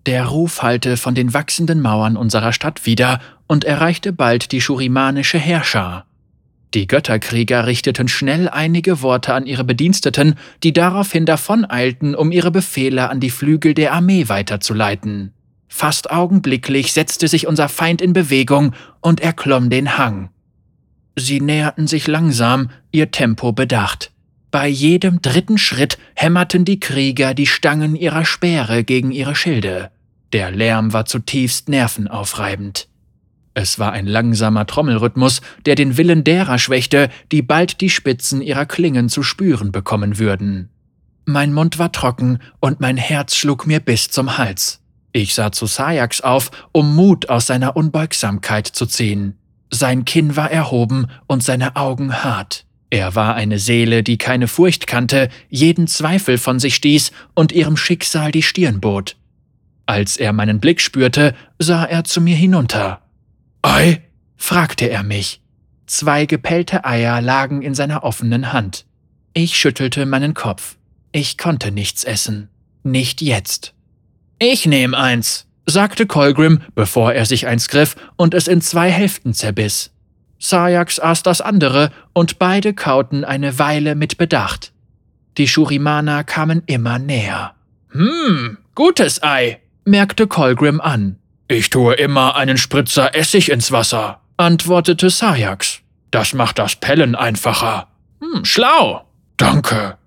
Der 0.05 0.25
Ruf 0.27 0.61
hallte 0.61 0.95
von 0.95 1.15
den 1.15 1.33
wachsenden 1.33 1.81
Mauern 1.81 2.15
unserer 2.15 2.53
Stadt 2.53 2.85
wieder 2.85 3.19
und 3.47 3.65
erreichte 3.65 4.13
bald 4.13 4.51
die 4.51 4.61
schurimanische 4.61 5.39
Herrscher. 5.39 6.05
Die 6.73 6.88
Götterkrieger 6.88 7.65
richteten 7.65 8.08
schnell 8.08 8.49
einige 8.49 9.01
Worte 9.01 9.34
an 9.34 9.45
ihre 9.45 9.63
Bediensteten, 9.63 10.36
die 10.63 10.73
daraufhin 10.73 11.25
davoneilten, 11.25 12.13
um 12.13 12.32
ihre 12.32 12.51
Befehle 12.51 13.10
an 13.10 13.19
die 13.19 13.30
Flügel 13.30 13.73
der 13.73 13.93
Armee 13.93 14.27
weiterzuleiten. 14.27 15.34
Fast 15.69 16.12
augenblicklich 16.12 16.93
setzte 16.93 17.27
sich 17.27 17.47
unser 17.47 17.69
Feind 17.69 18.01
in 18.01 18.13
Bewegung 18.13 18.73
und 19.01 19.19
erklomm 19.21 19.69
den 19.69 19.97
Hang. 19.97 20.30
Sie 21.15 21.41
näherten 21.41 21.88
sich 21.88 22.08
langsam, 22.08 22.69
ihr 22.91 23.12
Tempo 23.12 23.51
bedacht. 23.51 24.12
Bei 24.51 24.67
jedem 24.67 25.21
dritten 25.21 25.58
Schritt 25.58 25.97
hämmerten 26.15 26.63
die 26.63 26.80
Krieger 26.80 27.34
die 27.34 27.47
Stangen 27.47 27.95
ihrer 27.95 28.23
Speere 28.23 28.84
gegen 28.84 29.12
ihre 29.12 29.36
Schilde. 29.36 29.91
Der 30.34 30.51
Lärm 30.51 30.93
war 30.93 31.06
zutiefst 31.06 31.69
nervenaufreibend. 31.69 32.88
Es 33.60 33.80
war 33.80 33.91
ein 33.91 34.06
langsamer 34.06 34.67
Trommelrhythmus, 34.67 35.41
der 35.65 35.74
den 35.74 35.98
Willen 35.98 36.24
derer 36.24 36.60
schwächte, 36.60 37.10
die 37.32 37.41
bald 37.41 37.82
die 37.82 37.89
Spitzen 37.89 38.39
ihrer 38.39 38.67
Klingen 38.67 39.10
zu 39.10 39.24
spüren 39.24 39.72
bekommen 39.72 40.20
würden. 40.20 40.70
Mein 41.26 41.56
Mund 41.56 41.80
war 41.80 41.91
trocken 41.91 42.38
und 42.60 42.82
mein 42.82 42.98
Herz 42.98 43.36
schlug 43.36 43.65
mir 43.65 43.80
bis 43.80 44.12
zum 44.12 44.38
Hals. 44.38 44.84
Ich 45.12 45.34
sah 45.34 45.52
zu 45.52 45.65
Sajax 45.65 46.22
auf, 46.22 46.52
um 46.72 46.96
Mut 46.96 47.30
aus 47.30 47.48
seiner 47.48 47.76
Unbeugsamkeit 47.76 48.67
zu 48.67 48.86
ziehen. 48.86 49.34
Sein 49.72 50.06
Kinn 50.06 50.36
war 50.36 50.52
erhoben 50.52 51.08
und 51.26 51.41
seine 51.41 51.78
Augen 51.78 52.24
hart. 52.24 52.63
Er 52.91 53.15
war 53.15 53.34
eine 53.34 53.58
Seele, 53.58 54.04
die 54.04 54.20
keine 54.20 54.48
Furcht 54.48 54.86
kannte, 54.86 55.30
jeden 55.50 55.88
Zweifel 55.88 56.38
von 56.38 56.60
sich 56.60 56.76
stieß 56.76 57.12
und 57.34 57.52
ihrem 57.52 57.76
Schicksal 57.76 58.32
die 58.32 58.43
Stirn 58.43 58.82
bot. 58.82 59.15
Als 59.88 60.17
er 60.17 60.32
meinen 60.32 60.60
Blick 60.60 60.80
spürte, 60.80 61.34
sah 61.58 61.86
er 61.86 62.04
zu 62.04 62.22
mir 62.22 62.36
hinunter. 62.36 63.02
Ei? 63.67 64.01
fragte 64.38 64.86
er 64.89 65.03
mich. 65.03 65.41
Zwei 65.88 66.25
gepellte 66.25 66.86
Eier 66.86 67.21
lagen 67.21 67.62
in 67.62 67.75
seiner 67.75 68.06
offenen 68.06 68.53
Hand. 68.53 68.86
Ich 69.34 69.58
schüttelte 69.58 70.06
meinen 70.06 70.34
Kopf. 70.34 70.77
Ich 71.12 71.38
konnte 71.38 71.71
nichts 71.71 72.06
essen. 72.06 72.47
Nicht 72.84 73.21
jetzt. 73.21 73.73
Ich 74.39 74.65
nehm 74.65 74.93
eins, 74.93 75.47
sagte 75.65 76.06
Colgrim, 76.06 76.62
bevor 76.75 77.12
er 77.12 77.25
sich 77.25 77.45
eins 77.45 77.67
griff 77.67 77.97
und 78.15 78.34
es 78.34 78.47
in 78.47 78.62
zwei 78.62 78.89
Hälften 78.89 79.34
zerbiss. 79.34 79.91
Sajax 80.39 80.99
aß 80.99 81.23
das 81.23 81.41
andere 81.41 81.91
und 82.13 82.39
beide 82.39 82.73
kauten 82.73 83.25
eine 83.25 83.60
Weile 83.60 83.95
mit 83.95 84.17
Bedacht. 84.17 84.71
Die 85.38 85.47
Shurimana 85.47 86.23
kamen 86.23 86.63
immer 86.67 86.99
näher. 86.99 87.53
Hm, 87.89 88.60
gutes 88.75 89.21
Ei, 89.23 89.60
merkte 89.84 90.27
Colgrim 90.27 90.80
an. 90.80 91.17
Ich 91.47 91.69
tue 91.69 91.93
immer 91.93 92.36
einen 92.36 92.57
Spritzer 92.57 93.15
Essig 93.15 93.49
ins 93.49 93.71
Wasser, 93.71 94.19
antwortete 94.36 95.10
Sajax. 95.10 95.79
Das 96.12 96.33
macht 96.33 96.60
das 96.60 96.75
Pellen 96.75 97.15
einfacher. 97.15 97.88
Hm, 98.21 98.43
schlau. 98.43 99.05
Danke. 99.38 99.97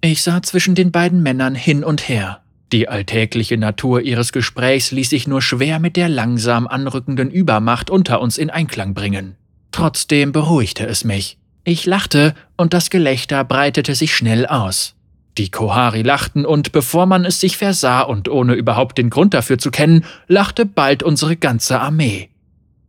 Ich 0.00 0.22
sah 0.22 0.42
zwischen 0.42 0.74
den 0.74 0.92
beiden 0.92 1.22
Männern 1.22 1.54
hin 1.54 1.82
und 1.82 2.08
her. 2.08 2.40
Die 2.72 2.88
alltägliche 2.88 3.56
Natur 3.56 4.00
ihres 4.00 4.32
Gesprächs 4.32 4.92
ließ 4.92 5.10
sich 5.10 5.26
nur 5.26 5.42
schwer 5.42 5.80
mit 5.80 5.96
der 5.96 6.08
langsam 6.08 6.68
anrückenden 6.68 7.30
Übermacht 7.30 7.90
unter 7.90 8.20
uns 8.20 8.38
in 8.38 8.48
Einklang 8.48 8.94
bringen. 8.94 9.36
Trotzdem 9.72 10.30
beruhigte 10.30 10.86
es 10.86 11.04
mich. 11.04 11.38
Ich 11.64 11.84
lachte 11.84 12.34
und 12.56 12.72
das 12.72 12.90
Gelächter 12.90 13.44
breitete 13.44 13.94
sich 13.94 14.14
schnell 14.14 14.46
aus. 14.46 14.94
Die 15.38 15.50
Kohari 15.50 16.02
lachten 16.02 16.44
und 16.44 16.72
bevor 16.72 17.06
man 17.06 17.24
es 17.24 17.40
sich 17.40 17.56
versah 17.56 18.02
und 18.02 18.28
ohne 18.28 18.54
überhaupt 18.54 18.98
den 18.98 19.10
Grund 19.10 19.32
dafür 19.32 19.58
zu 19.58 19.70
kennen, 19.70 20.04
lachte 20.26 20.66
bald 20.66 21.02
unsere 21.02 21.36
ganze 21.36 21.80
Armee. 21.80 22.30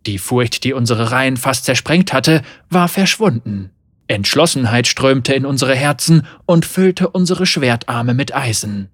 Die 0.08 0.18
Furcht, 0.18 0.64
die 0.64 0.74
unsere 0.74 1.12
Reihen 1.12 1.38
fast 1.38 1.66
zersprengt 1.66 2.12
hatte, 2.14 2.42
war 2.70 2.88
verschwunden. 2.88 3.70
Entschlossenheit 4.08 4.88
strömte 4.88 5.34
in 5.34 5.46
unsere 5.46 5.76
Herzen 5.76 6.26
und 6.46 6.66
füllte 6.66 7.10
unsere 7.10 7.46
Schwertarme 7.46 8.14
mit 8.14 8.36
Eisen. 8.36 8.90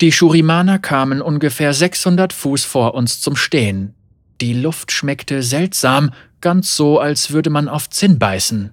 Die 0.00 0.12
Shurimaner 0.12 0.78
kamen 0.78 1.20
ungefähr 1.20 1.74
600 1.74 2.32
Fuß 2.32 2.64
vor 2.64 2.94
uns 2.94 3.20
zum 3.20 3.34
Stehen. 3.34 3.94
Die 4.40 4.54
Luft 4.54 4.92
schmeckte 4.92 5.42
seltsam, 5.42 6.12
ganz 6.40 6.76
so, 6.76 7.00
als 7.00 7.32
würde 7.32 7.50
man 7.50 7.68
auf 7.68 7.90
Zinn 7.90 8.20
beißen. 8.20 8.72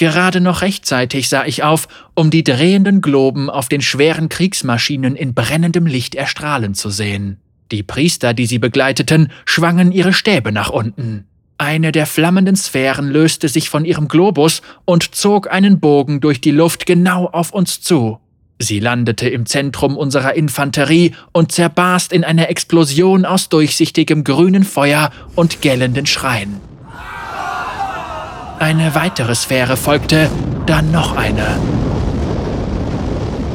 Gerade 0.00 0.40
noch 0.40 0.62
rechtzeitig 0.62 1.28
sah 1.28 1.44
ich 1.44 1.62
auf, 1.62 1.86
um 2.14 2.30
die 2.30 2.42
drehenden 2.42 3.02
Globen 3.02 3.50
auf 3.50 3.68
den 3.68 3.82
schweren 3.82 4.30
Kriegsmaschinen 4.30 5.14
in 5.14 5.34
brennendem 5.34 5.84
Licht 5.84 6.14
erstrahlen 6.14 6.72
zu 6.72 6.88
sehen. 6.88 7.36
Die 7.70 7.82
Priester, 7.82 8.32
die 8.32 8.46
sie 8.46 8.58
begleiteten, 8.58 9.30
schwangen 9.44 9.92
ihre 9.92 10.14
Stäbe 10.14 10.52
nach 10.52 10.70
unten. 10.70 11.26
Eine 11.58 11.92
der 11.92 12.06
flammenden 12.06 12.56
Sphären 12.56 13.10
löste 13.10 13.50
sich 13.50 13.68
von 13.68 13.84
ihrem 13.84 14.08
Globus 14.08 14.62
und 14.86 15.14
zog 15.14 15.52
einen 15.52 15.80
Bogen 15.80 16.22
durch 16.22 16.40
die 16.40 16.50
Luft 16.50 16.86
genau 16.86 17.26
auf 17.26 17.52
uns 17.52 17.82
zu. 17.82 18.20
Sie 18.58 18.80
landete 18.80 19.28
im 19.28 19.44
Zentrum 19.44 19.98
unserer 19.98 20.32
Infanterie 20.32 21.12
und 21.32 21.52
zerbarst 21.52 22.14
in 22.14 22.24
einer 22.24 22.48
Explosion 22.48 23.26
aus 23.26 23.50
durchsichtigem 23.50 24.24
grünen 24.24 24.64
Feuer 24.64 25.10
und 25.34 25.60
gellenden 25.60 26.06
Schreien. 26.06 26.69
Eine 28.60 28.94
weitere 28.94 29.34
Sphäre 29.34 29.74
folgte, 29.78 30.30
dann 30.66 30.92
noch 30.92 31.16
eine. 31.16 31.58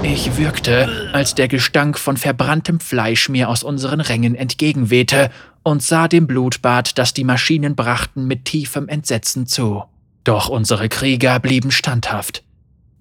Ich 0.01 0.37
würgte, 0.37 1.11
als 1.13 1.35
der 1.35 1.47
Gestank 1.47 1.99
von 1.99 2.17
verbranntem 2.17 2.79
Fleisch 2.79 3.29
mir 3.29 3.49
aus 3.49 3.61
unseren 3.61 4.01
Rängen 4.01 4.33
entgegenwehte 4.33 5.29
und 5.61 5.83
sah 5.83 6.07
dem 6.07 6.25
Blutbad, 6.25 6.97
das 6.97 7.13
die 7.13 7.23
Maschinen 7.23 7.75
brachten, 7.75 8.25
mit 8.25 8.45
tiefem 8.45 8.87
Entsetzen 8.87 9.45
zu. 9.45 9.83
Doch 10.23 10.49
unsere 10.49 10.89
Krieger 10.89 11.39
blieben 11.39 11.69
standhaft. 11.69 12.44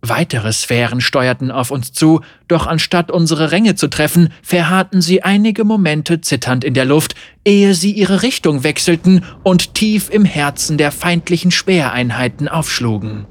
Weitere 0.07 0.53
Sphären 0.53 1.01
steuerten 1.01 1.51
auf 1.51 1.71
uns 1.71 1.93
zu, 1.93 2.21
doch 2.47 2.67
anstatt 2.67 3.11
unsere 3.11 3.53
Ränge 3.53 3.75
zu 3.75 3.89
treffen, 3.89 4.29
verharrten 4.43 5.01
sie 5.01 5.23
einige 5.23 5.65
Momente 5.65 6.21
zitternd 6.21 6.63
in 6.63 6.75
der 6.75 6.85
Luft, 6.85 7.15
ehe 7.47 7.73
sie 7.73 7.91
ihre 7.91 8.21
Richtung 8.21 8.65
wechselten 8.65 9.25
und 9.43 9.73
tief 9.73 10.11
im 10.11 10.27
Herzen 10.27 10.77
der 10.77 10.93
feindlichen 10.93 11.51
Speereinheiten 11.51 12.49
aufschlugen. 12.49 13.25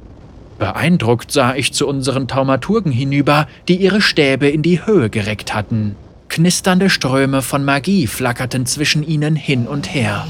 Beeindruckt 0.57 1.31
sah 1.31 1.53
ich 1.53 1.73
zu 1.73 1.87
unseren 1.87 2.27
Taumaturgen 2.27 2.91
hinüber, 2.91 3.47
die 3.67 3.75
ihre 3.75 4.01
Stäbe 4.01 4.49
in 4.49 4.63
die 4.63 4.83
Höhe 4.83 5.11
gereckt 5.11 5.53
hatten. 5.53 5.95
Knisternde 6.27 6.89
Ströme 6.89 7.43
von 7.43 7.63
Magie 7.63 8.07
flackerten 8.07 8.65
zwischen 8.65 9.03
ihnen 9.03 9.35
hin 9.35 9.67
und 9.67 9.93
her. 9.93 10.25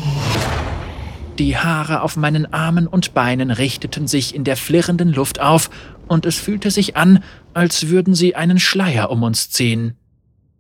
Die 1.40 1.58
Haare 1.58 2.04
auf 2.04 2.16
meinen 2.16 2.54
Armen 2.54 2.86
und 2.86 3.16
Beinen 3.16 3.50
richteten 3.50 4.08
sich 4.08 4.36
in 4.36 4.44
der 4.44 4.56
flirrenden 4.56 5.12
Luft 5.12 5.42
auf, 5.42 5.72
und 6.08 6.26
es 6.26 6.38
fühlte 6.38 6.72
sich 6.72 6.96
an, 6.96 7.24
als 7.54 7.90
würden 7.90 8.16
sie 8.16 8.36
einen 8.36 8.60
Schleier 8.60 9.10
um 9.10 9.24
uns 9.24 9.50
ziehen. 9.50 9.96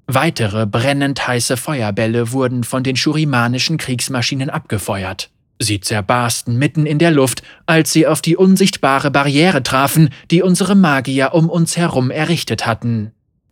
Weitere 0.08 0.65
brennend 0.65 1.27
heiße 1.27 1.58
Feuerbälle 1.58 2.32
wurden 2.32 2.63
von 2.63 2.84
den 2.84 2.95
schurimanischen 2.95 3.77
Kriegsmaschinen 3.77 4.49
abgefeuert. 4.49 5.29
Sie 5.60 5.79
zerbarsten 5.79 6.58
mitten 6.58 6.86
in 6.86 6.99
der 6.99 7.12
Luft, 7.12 7.41
als 7.65 7.93
sie 7.93 8.06
auf 8.06 8.21
die 8.21 8.36
unsichtbare 8.36 9.12
Barriere 9.12 9.63
trafen, 9.63 10.10
die 10.29 10.41
unsere 10.41 10.75
Magier 10.75 11.34
um 11.34 11.49
uns 11.49 11.77
herum 11.77 12.12
errichtet 12.12 12.65
hatten. 12.65 13.12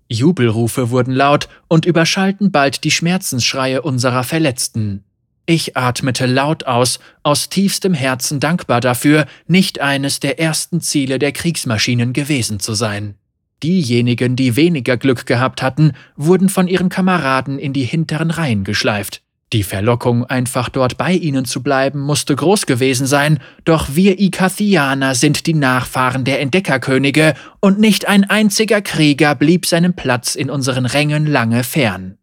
Jubelrufe 0.09 0.89
wurden 0.89 1.13
laut 1.13 1.47
und 1.69 1.85
überschallten 1.85 2.51
bald 2.51 2.83
die 2.83 2.91
Schmerzensschreie 2.91 3.81
unserer 3.81 4.25
Verletzten. 4.25 5.05
Ich 5.45 5.75
atmete 5.75 6.25
laut 6.25 6.65
aus, 6.65 6.99
aus 7.23 7.49
tiefstem 7.49 7.93
Herzen 7.93 8.39
dankbar 8.39 8.79
dafür, 8.79 9.25
nicht 9.47 9.81
eines 9.81 10.19
der 10.19 10.39
ersten 10.39 10.81
Ziele 10.81 11.19
der 11.19 11.31
Kriegsmaschinen 11.31 12.13
gewesen 12.13 12.59
zu 12.59 12.73
sein. 12.73 13.15
Diejenigen, 13.63 14.35
die 14.35 14.55
weniger 14.55 14.97
Glück 14.97 15.25
gehabt 15.25 15.61
hatten, 15.61 15.93
wurden 16.15 16.49
von 16.49 16.67
ihren 16.67 16.89
Kameraden 16.89 17.59
in 17.59 17.73
die 17.73 17.83
hinteren 17.83 18.31
Reihen 18.31 18.63
geschleift. 18.63 19.21
Die 19.53 19.63
Verlockung, 19.63 20.23
einfach 20.23 20.69
dort 20.69 20.97
bei 20.97 21.11
ihnen 21.11 21.43
zu 21.43 21.61
bleiben, 21.61 21.99
musste 21.99 22.33
groß 22.35 22.65
gewesen 22.65 23.05
sein, 23.05 23.39
doch 23.65 23.89
wir 23.95 24.19
Ikathianer 24.19 25.13
sind 25.13 25.45
die 25.45 25.53
Nachfahren 25.53 26.23
der 26.23 26.39
Entdeckerkönige 26.39 27.33
und 27.59 27.77
nicht 27.77 28.07
ein 28.07 28.23
einziger 28.23 28.81
Krieger 28.81 29.35
blieb 29.35 29.65
seinem 29.65 29.93
Platz 29.93 30.35
in 30.35 30.49
unseren 30.49 30.85
Rängen 30.85 31.25
lange 31.25 31.65
fern. 31.65 32.17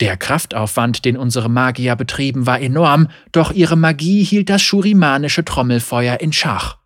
Der 0.00 0.16
Kraftaufwand, 0.16 1.04
den 1.04 1.18
unsere 1.18 1.50
Magier 1.50 1.94
betrieben, 1.94 2.46
war 2.46 2.60
enorm, 2.60 3.08
doch 3.32 3.52
ihre 3.52 3.76
Magie 3.76 4.24
hielt 4.24 4.48
das 4.48 4.62
schurimanische 4.62 5.44
Trommelfeuer 5.44 6.20
in 6.20 6.32
Schach. 6.32 6.78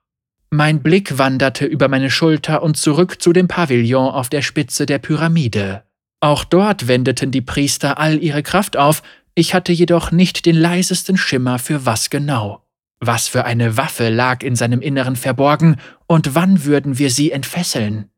Mein 0.50 0.83
Blick 0.83 1.16
wanderte 1.16 1.64
über 1.64 1.88
meine 1.88 2.11
Schulter 2.11 2.62
und 2.62 2.77
zurück 2.77 3.22
zu 3.22 3.33
dem 3.33 3.48
Pavillon 3.48 4.11
auf 4.11 4.29
der 4.29 4.42
Spitze 4.42 4.87
der 4.87 4.98
Pyramide. 4.98 5.85
Auch 6.20 6.44
dort 6.44 6.88
wendeten 6.88 7.31
die 7.31 7.40
Priester 7.40 7.98
all 7.98 8.22
ihre 8.22 8.42
Kraft 8.42 8.77
auf, 8.77 9.03
ich 9.37 9.55
hatte 9.55 9.72
jedoch 9.72 10.11
nicht 10.11 10.46
den 10.46 10.57
leisesten 10.57 11.16
Schimmer 11.16 11.59
für 11.59 11.87
was 11.87 12.11
genau. 12.11 12.64
Was 13.00 13.29
für 13.29 13.44
eine 13.44 13.77
Waffe 13.77 14.09
lag 14.09 14.42
in 14.42 14.57
seinem 14.57 14.81
Inneren 14.81 15.16
verborgen 15.16 15.77
und 16.07 16.35
wann 16.35 16.64
würden 16.64 16.98
wir 16.98 17.11
sie 17.11 17.33
entfesseln? 17.33 18.11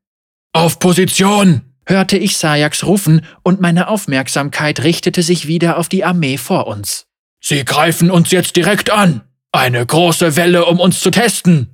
Auf 0.52 0.78
Position! 0.78 1.75
Hörte 1.87 2.18
ich 2.18 2.37
Sajaks 2.37 2.85
rufen 2.85 3.22
und 3.42 3.61
meine 3.61 3.88
Aufmerksamkeit 3.88 4.83
richtete 4.83 5.22
sich 5.22 5.46
wieder 5.46 5.79
auf 5.79 5.88
die 5.88 6.05
Armee 6.05 6.37
vor 6.37 6.66
uns. 6.66 7.07
Sie 7.40 7.64
greifen 7.64 8.11
uns 8.11 8.31
jetzt 8.31 8.57
direkt 8.57 8.90
an! 8.90 9.22
Eine 9.53 9.87
große 9.87 10.37
Welle, 10.37 10.66
um 10.66 10.81
uns 10.81 11.01
zu 11.01 11.11
testen! 11.11 11.70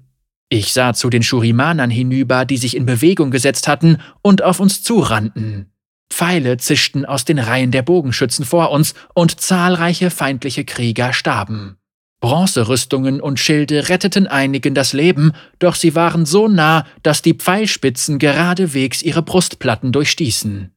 Ich 0.49 0.75
sah 0.75 0.93
zu 0.93 1.09
den 1.09 1.23
Schurimanern 1.23 1.91
hinüber, 1.91 2.45
die 2.45 2.59
sich 2.59 2.77
in 2.77 2.85
Bewegung 2.85 3.31
gesetzt 3.31 3.69
hatten 3.69 4.03
und 4.21 4.43
auf 4.43 4.61
uns 4.61 4.83
zurannten. 4.83 5.73
Pfeile 6.13 6.59
zischten 6.59 7.07
aus 7.07 7.25
den 7.25 7.39
Reihen 7.39 7.71
der 7.71 7.81
Bogenschützen 7.81 8.45
vor 8.45 8.71
uns 8.71 8.93
und 9.15 9.41
zahlreiche 9.41 10.11
feindliche 10.11 10.67
Krieger 10.67 11.15
starben. 11.15 11.79
Bronzerüstungen 12.23 13.21
und 13.21 13.41
Schilde 13.41 13.89
retteten 13.89 14.29
einigen 14.29 14.75
das 14.75 14.93
Leben, 14.93 15.33
doch 15.59 15.75
sie 15.75 15.97
waren 15.97 16.25
so 16.25 16.47
nah, 16.47 16.87
dass 17.03 17.21
die 17.21 17.35
Pfeilspitzen 17.35 18.21
geradewegs 18.21 19.03
ihre 19.03 19.23
Brustplatten 19.23 19.91
durchstießen. 19.91 20.73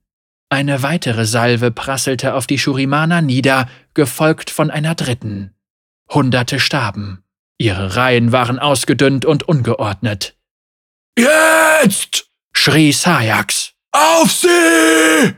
Eine 0.50 0.82
weitere 0.82 1.26
Salve 1.26 1.70
prasselte 1.70 2.34
auf 2.34 2.48
die 2.48 2.58
Schurimaner 2.58 3.22
nieder, 3.22 3.70
gefolgt 3.94 4.50
von 4.50 4.72
einer 4.72 4.96
dritten. 4.96 5.54
Hunderte 6.10 6.60
starben. 6.60 7.24
Ihre 7.60 7.96
Reihen 7.96 8.32
waren 8.32 8.58
ausgedünnt 8.58 9.24
und 9.24 9.44
ungeordnet. 9.48 10.36
Jetzt! 11.18 12.26
schrie 12.54 12.92
Sayax. 12.92 13.74
Auf 13.92 14.32
sie! 14.32 15.36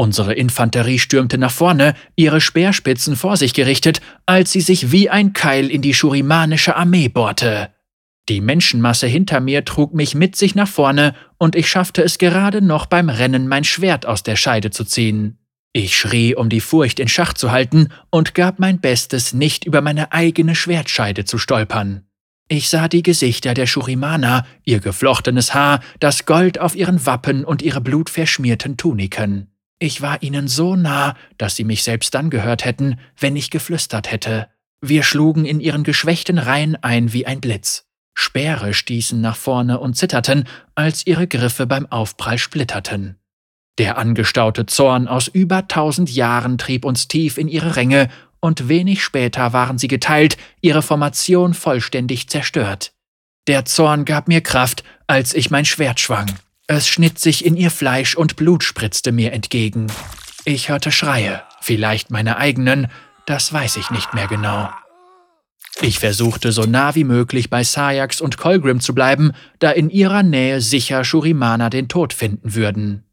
Unsere 0.00 0.32
Infanterie 0.32 1.00
stürmte 1.00 1.38
nach 1.38 1.50
vorne, 1.50 1.92
ihre 2.14 2.40
Speerspitzen 2.40 3.16
vor 3.16 3.36
sich 3.36 3.52
gerichtet, 3.52 4.00
als 4.26 4.52
sie 4.52 4.60
sich 4.60 4.92
wie 4.92 5.10
ein 5.10 5.32
Keil 5.32 5.68
in 5.68 5.82
die 5.82 5.92
schurimanische 5.92 6.76
Armee 6.76 7.08
bohrte. 7.08 7.70
Die 8.28 8.40
Menschenmasse 8.40 9.08
hinter 9.08 9.40
mir 9.40 9.64
trug 9.64 9.94
mich 9.94 10.14
mit 10.14 10.36
sich 10.36 10.54
nach 10.54 10.68
vorne, 10.68 11.16
und 11.36 11.56
ich 11.56 11.68
schaffte 11.68 12.04
es 12.04 12.18
gerade 12.18 12.62
noch 12.62 12.86
beim 12.86 13.08
Rennen 13.08 13.48
mein 13.48 13.64
Schwert 13.64 14.06
aus 14.06 14.22
der 14.22 14.36
Scheide 14.36 14.70
zu 14.70 14.84
ziehen. 14.84 15.38
Ich 15.72 15.98
schrie, 15.98 16.36
um 16.36 16.48
die 16.48 16.60
Furcht 16.60 17.00
in 17.00 17.08
Schach 17.08 17.32
zu 17.32 17.50
halten, 17.50 17.88
und 18.10 18.36
gab 18.36 18.60
mein 18.60 18.80
Bestes, 18.80 19.32
nicht 19.32 19.64
über 19.64 19.80
meine 19.80 20.12
eigene 20.12 20.54
Schwertscheide 20.54 21.24
zu 21.24 21.38
stolpern. 21.38 22.04
Ich 22.46 22.68
sah 22.68 22.86
die 22.86 23.02
Gesichter 23.02 23.52
der 23.52 23.66
Schurimana, 23.66 24.46
ihr 24.64 24.78
geflochtenes 24.78 25.54
Haar, 25.54 25.80
das 25.98 26.24
Gold 26.24 26.60
auf 26.60 26.76
ihren 26.76 27.04
Wappen 27.04 27.44
und 27.44 27.62
ihre 27.62 27.80
blutverschmierten 27.80 28.76
Tuniken. 28.76 29.48
Ich 29.80 30.02
war 30.02 30.22
ihnen 30.22 30.48
so 30.48 30.74
nah, 30.74 31.14
dass 31.36 31.54
sie 31.54 31.64
mich 31.64 31.84
selbst 31.84 32.14
dann 32.14 32.30
gehört 32.30 32.64
hätten, 32.64 32.98
wenn 33.18 33.36
ich 33.36 33.50
geflüstert 33.50 34.10
hätte. 34.10 34.48
Wir 34.80 35.02
schlugen 35.02 35.44
in 35.44 35.60
ihren 35.60 35.84
geschwächten 35.84 36.38
Reihen 36.38 36.76
ein 36.76 37.12
wie 37.12 37.26
ein 37.26 37.40
Blitz. 37.40 37.84
Speere 38.14 38.74
stießen 38.74 39.20
nach 39.20 39.36
vorne 39.36 39.78
und 39.78 39.94
zitterten, 39.94 40.48
als 40.74 41.06
ihre 41.06 41.28
Griffe 41.28 41.66
beim 41.66 41.86
Aufprall 41.86 42.38
splitterten. 42.38 43.16
Der 43.78 43.96
angestaute 43.96 44.66
Zorn 44.66 45.06
aus 45.06 45.28
über 45.28 45.68
tausend 45.68 46.10
Jahren 46.10 46.58
trieb 46.58 46.84
uns 46.84 47.06
tief 47.06 47.38
in 47.38 47.46
ihre 47.46 47.76
Ränge 47.76 48.08
und 48.40 48.68
wenig 48.68 49.04
später 49.04 49.52
waren 49.52 49.78
sie 49.78 49.86
geteilt, 49.86 50.36
ihre 50.60 50.82
Formation 50.82 51.54
vollständig 51.54 52.28
zerstört. 52.28 52.92
Der 53.46 53.64
Zorn 53.64 54.04
gab 54.04 54.26
mir 54.26 54.40
Kraft, 54.40 54.82
als 55.06 55.32
ich 55.32 55.50
mein 55.50 55.64
Schwert 55.64 56.00
schwang. 56.00 56.26
Es 56.68 56.86
schnitt 56.86 57.18
sich 57.18 57.44
in 57.44 57.56
ihr 57.56 57.70
Fleisch 57.70 58.14
und 58.14 58.36
Blut 58.36 58.62
spritzte 58.62 59.10
mir 59.10 59.32
entgegen. 59.32 59.88
Ich 60.44 60.68
hörte 60.68 60.92
Schreie, 60.92 61.42
vielleicht 61.60 62.10
meine 62.10 62.36
eigenen, 62.36 62.88
das 63.26 63.52
weiß 63.52 63.76
ich 63.76 63.90
nicht 63.90 64.14
mehr 64.14 64.28
genau. 64.28 64.70
Ich 65.80 65.98
versuchte 65.98 66.52
so 66.52 66.62
nah 66.62 66.94
wie 66.94 67.04
möglich 67.04 67.50
bei 67.50 67.64
Sayax 67.64 68.20
und 68.20 68.36
Colgrim 68.36 68.80
zu 68.80 68.94
bleiben, 68.94 69.32
da 69.58 69.70
in 69.70 69.90
ihrer 69.90 70.22
Nähe 70.22 70.60
sicher 70.60 71.04
Shurimana 71.04 71.70
den 71.70 71.88
Tod 71.88 72.12
finden 72.12 72.54
würden. 72.54 73.04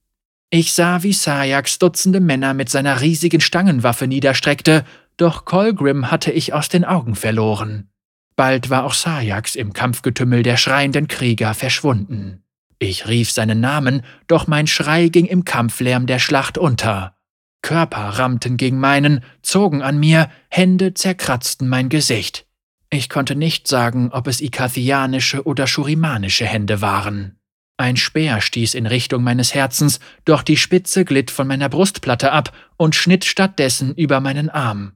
Ich 0.49 0.73
sah, 0.73 1.01
wie 1.01 1.13
Sayax 1.13 1.79
Dutzende 1.79 2.19
Männer 2.19 2.53
mit 2.53 2.69
seiner 2.69 3.01
riesigen 3.01 3.41
Stangenwaffe 3.41 4.07
niederstreckte 4.07 4.83
doch 5.17 5.45
Colgrim 5.45 6.11
hatte 6.11 6.31
ich 6.31 6.53
aus 6.53 6.69
den 6.69 6.83
Augen 6.83 7.15
verloren. 7.15 7.89
Bald 8.35 8.69
war 8.69 8.83
auch 8.83 8.93
Sajax 8.93 9.55
im 9.55 9.71
Kampfgetümmel 9.71 10.43
der 10.43 10.57
schreienden 10.57 11.07
Krieger 11.07 11.53
verschwunden. 11.53 12.44
Ich 12.79 13.07
rief 13.07 13.31
seinen 13.31 13.59
Namen, 13.61 14.03
doch 14.27 14.47
mein 14.47 14.67
Schrei 14.67 15.07
ging 15.07 15.25
im 15.25 15.45
Kampflärm 15.45 16.07
der 16.07 16.19
Schlacht 16.19 16.57
unter. 16.57 17.15
Körper 17.61 18.19
rammten 18.19 18.57
gegen 18.57 18.79
meinen, 18.79 19.23
zogen 19.41 19.81
an 19.81 19.99
mir, 19.99 20.29
Hände 20.49 20.93
zerkratzten 20.93 21.67
mein 21.67 21.89
Gesicht. 21.89 22.45
Ich 22.91 23.09
konnte 23.09 23.35
nicht 23.35 23.67
sagen, 23.67 24.11
ob 24.11 24.27
es 24.27 24.39
ikathianische 24.39 25.45
oder 25.45 25.65
schurimanische 25.65 26.45
Hände 26.45 26.81
waren. 26.81 27.39
Ein 27.77 27.97
Speer 27.97 28.39
stieß 28.39 28.73
in 28.73 28.85
Richtung 28.85 29.23
meines 29.23 29.53
Herzens, 29.53 29.99
doch 30.23 30.43
die 30.43 30.55
Spitze 30.55 31.03
glitt 31.03 31.31
von 31.31 31.47
meiner 31.47 31.67
Brustplatte 31.67 32.31
ab 32.31 32.55
und 32.77 32.95
schnitt 32.95 33.25
stattdessen 33.25 33.95
über 33.95 34.21
meinen 34.21 34.49
Arm. 34.49 34.93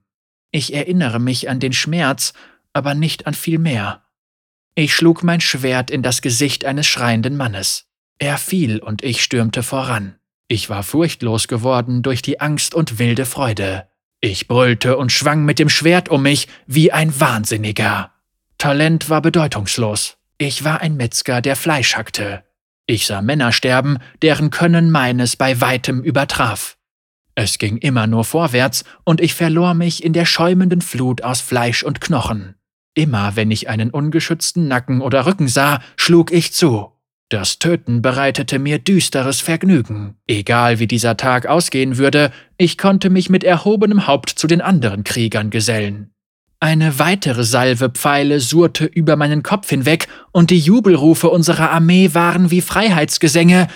Ich 0.51 0.73
erinnere 0.73 1.19
mich 1.19 1.49
an 1.49 1.59
den 1.59 1.73
Schmerz, 1.73 2.33
aber 2.71 2.93
nicht 2.93 3.27
an 3.27 3.33
viel 3.33 3.59
mehr. 3.59 4.03
Ich 4.75 4.93
schlug 4.93 5.23
mein 5.23 5.41
Schwert 5.41 5.91
in 5.91 6.03
das 6.03 6.21
Gesicht 6.21 6.65
eines 6.65 6.87
schreienden 6.87 7.35
Mannes. 7.35 7.85
Er 8.17 8.37
fiel 8.37 8.79
und 8.79 9.03
ich 9.03 9.23
stürmte 9.23 9.63
voran. 9.63 10.15
Ich 10.47 10.69
war 10.69 10.83
furchtlos 10.83 11.47
geworden 11.47 12.01
durch 12.01 12.21
die 12.21 12.39
Angst 12.39 12.73
und 12.73 12.99
wilde 12.99 13.25
Freude. 13.25 13.87
Ich 14.21 14.47
brüllte 14.47 14.97
und 14.97 15.11
schwang 15.11 15.45
mit 15.45 15.59
dem 15.59 15.69
Schwert 15.69 16.09
um 16.09 16.23
mich 16.23 16.47
wie 16.67 16.91
ein 16.91 17.19
Wahnsinniger. 17.19 18.11
Talent 18.57 19.09
war 19.09 19.21
bedeutungslos. 19.21 20.17
Ich 20.37 20.63
war 20.63 20.81
ein 20.81 20.97
Metzger, 20.97 21.41
der 21.41 21.55
Fleisch 21.55 21.95
hackte. 21.95 22.43
Ich 22.85 23.05
sah 23.05 23.21
Männer 23.21 23.51
sterben, 23.51 23.99
deren 24.21 24.49
Können 24.49 24.91
meines 24.91 25.35
bei 25.35 25.61
weitem 25.61 26.01
übertraf. 26.01 26.77
Es 27.35 27.57
ging 27.57 27.77
immer 27.77 28.07
nur 28.07 28.25
vorwärts, 28.25 28.83
und 29.05 29.21
ich 29.21 29.33
verlor 29.33 29.73
mich 29.73 30.03
in 30.03 30.11
der 30.11 30.25
schäumenden 30.25 30.81
Flut 30.81 31.21
aus 31.21 31.39
Fleisch 31.39 31.83
und 31.83 32.01
Knochen. 32.01 32.55
Immer 32.99 33.37
wenn 33.37 33.49
ich 33.49 33.69
einen 33.69 33.91
ungeschützten 33.91 34.67
Nacken 34.67 34.99
oder 34.99 35.25
Rücken 35.25 35.47
sah, 35.47 35.79
schlug 35.95 36.33
ich 36.33 36.51
zu. 36.51 36.91
Das 37.29 37.57
Töten 37.57 38.01
bereitete 38.01 38.59
mir 38.59 38.77
düsteres 38.77 39.39
Vergnügen. 39.39 40.15
Egal 40.27 40.79
wie 40.79 40.87
dieser 40.87 41.15
Tag 41.15 41.45
ausgehen 41.45 41.97
würde, 41.97 42.29
ich 42.57 42.77
konnte 42.77 43.09
mich 43.09 43.29
mit 43.29 43.45
erhobenem 43.45 44.05
Haupt 44.05 44.31
zu 44.31 44.47
den 44.47 44.59
anderen 44.59 45.05
Kriegern 45.05 45.49
gesellen. 45.49 46.11
Eine 46.59 46.99
weitere 46.99 47.45
Salve 47.45 47.89
Pfeile 47.89 48.41
surrte 48.41 48.83
über 48.83 49.15
meinen 49.15 49.43
Kopf 49.43 49.69
hinweg, 49.69 50.09
und 50.33 50.49
die 50.49 50.59
Jubelrufe 50.59 51.29
unserer 51.29 51.71
Armee 51.71 52.13
waren 52.13 52.51
wie 52.51 52.59
Freiheitsgesänge, 52.59 53.69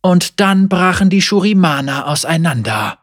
und 0.00 0.40
dann 0.40 0.70
brachen 0.70 1.10
die 1.10 1.20
Schurimana 1.20 2.06
auseinander. 2.06 3.01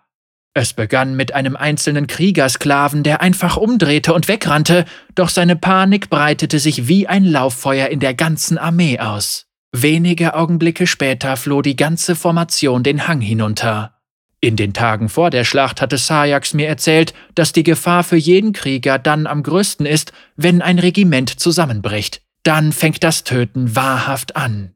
Es 0.60 0.74
begann 0.74 1.16
mit 1.16 1.34
einem 1.34 1.56
einzelnen 1.56 2.06
Kriegersklaven, 2.06 3.02
der 3.02 3.22
einfach 3.22 3.56
umdrehte 3.56 4.14
und 4.14 4.28
wegrannte, 4.28 4.84
doch 5.16 5.30
seine 5.30 5.56
Panik 5.56 6.10
breitete 6.10 6.60
sich 6.60 6.90
wie 6.90 7.08
ein 7.08 7.24
Lauffeuer 7.24 7.88
in 7.88 8.02
der 8.02 8.14
ganzen 8.14 8.58
Armee 8.58 9.00
aus. 9.00 9.46
Wenige 9.72 10.34
Augenblicke 10.34 10.86
später 10.86 11.38
floh 11.38 11.62
die 11.62 11.78
ganze 11.78 12.14
Formation 12.14 12.84
den 12.84 13.08
Hang 13.08 13.22
hinunter. 13.22 13.94
In 14.42 14.58
den 14.58 14.74
Tagen 14.74 15.08
vor 15.08 15.30
der 15.30 15.46
Schlacht 15.46 15.82
hatte 15.82 15.98
Sajax 15.98 16.54
mir 16.54 16.68
erzählt, 16.68 17.14
dass 17.36 17.54
die 17.54 17.64
Gefahr 17.64 18.04
für 18.04 18.18
jeden 18.18 18.52
Krieger 18.52 19.00
dann 19.00 19.28
am 19.28 19.44
größten 19.44 19.86
ist, 19.86 20.12
wenn 20.36 20.62
ein 20.62 20.78
Regiment 20.78 21.40
zusammenbricht. 21.40 22.22
Dann 22.44 22.74
fängt 22.74 23.06
das 23.06 23.24
Töten 23.24 23.78
wahrhaft 23.78 24.36
an. 24.36 24.74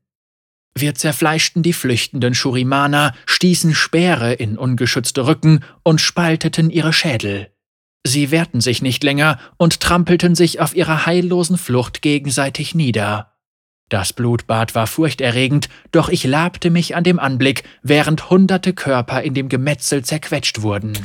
Wir 0.75 0.95
zerfleischten 0.95 1.61
die 1.61 1.73
flüchtenden 1.73 2.33
Schurimana, 2.33 3.13
stießen 3.25 3.75
Speere 3.75 4.33
in 4.33 4.57
ungeschützte 4.57 5.27
Rücken 5.27 5.63
und 5.83 6.01
spalteten 6.01 6.69
ihre 6.69 6.93
Schädel. 6.93 7.49
Sie 8.05 8.31
wehrten 8.31 8.59
sich 8.59 8.81
nicht 8.81 9.03
länger 9.03 9.39
und 9.57 9.79
trampelten 9.79 10.35
sich 10.35 10.59
auf 10.59 10.75
ihrer 10.75 11.05
heillosen 11.05 11.57
Flucht 11.57 12.01
gegenseitig 12.01 12.75
nieder. 12.75 13.33
Das 13.89 14.11
Blutbad 14.11 14.75
war 14.75 14.87
furchterregend, 14.87 15.69
doch 15.91 16.09
ich 16.09 16.23
labte 16.23 16.69
mich 16.69 16.95
an 16.95 17.03
dem 17.03 17.19
Anblick, 17.19 17.63
während 17.83 18.29
hunderte 18.29 18.73
Körper 18.73 19.21
in 19.21 19.33
dem 19.33 19.49
Gemetzel 19.49 20.03
zerquetscht 20.03 20.63
wurden. 20.63 20.97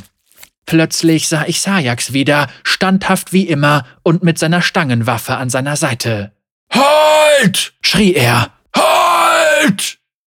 Plötzlich 0.65 1.27
sah 1.27 1.45
ich 1.45 1.61
Sajax 1.61 2.13
wieder, 2.13 2.47
standhaft 2.63 3.31
wie 3.31 3.47
immer 3.47 3.85
und 4.03 4.23
mit 4.23 4.37
seiner 4.39 4.61
Stangenwaffe 4.61 5.37
an 5.37 5.49
seiner 5.49 5.75
Seite. 5.75 6.31
Halt! 6.71 7.73
schrie 7.81 8.13
er. 8.13 8.51
Halt! 8.75 9.08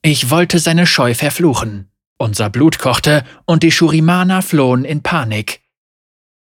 Ich 0.02 0.30
wollte 0.30 0.58
seine 0.58 0.86
Scheu 0.86 1.14
verfluchen. 1.14 1.90
Unser 2.18 2.50
Blut 2.50 2.78
kochte 2.78 3.24
und 3.46 3.62
die 3.62 3.72
Shurimana 3.72 4.42
flohen 4.42 4.84
in 4.84 5.02
Panik. 5.02 5.60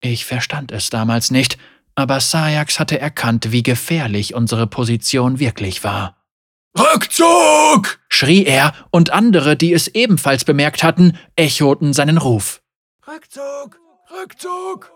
Ich 0.02 0.26
verstand 0.26 0.72
es 0.72 0.90
damals 0.90 1.32
nicht, 1.32 1.58
aber 1.96 2.20
Sajax 2.20 2.80
hatte 2.80 3.00
erkannt, 3.00 3.52
wie 3.52 3.64
gefährlich 3.64 4.34
unsere 4.34 4.68
Position 4.68 5.40
wirklich 5.40 5.84
war. 5.84 6.18
Rückzug! 6.78 8.00
schrie 8.08 8.46
er, 8.46 8.74
und 8.92 9.12
andere, 9.12 9.58
die 9.58 9.74
es 9.74 9.88
ebenfalls 9.90 10.46
bemerkt 10.46 10.84
hatten, 10.84 11.18
echoten 11.36 11.94
seinen 11.94 12.18
Ruf. 12.18 12.62
Rückzug! 13.08 13.80
Rückzug! 14.12 14.92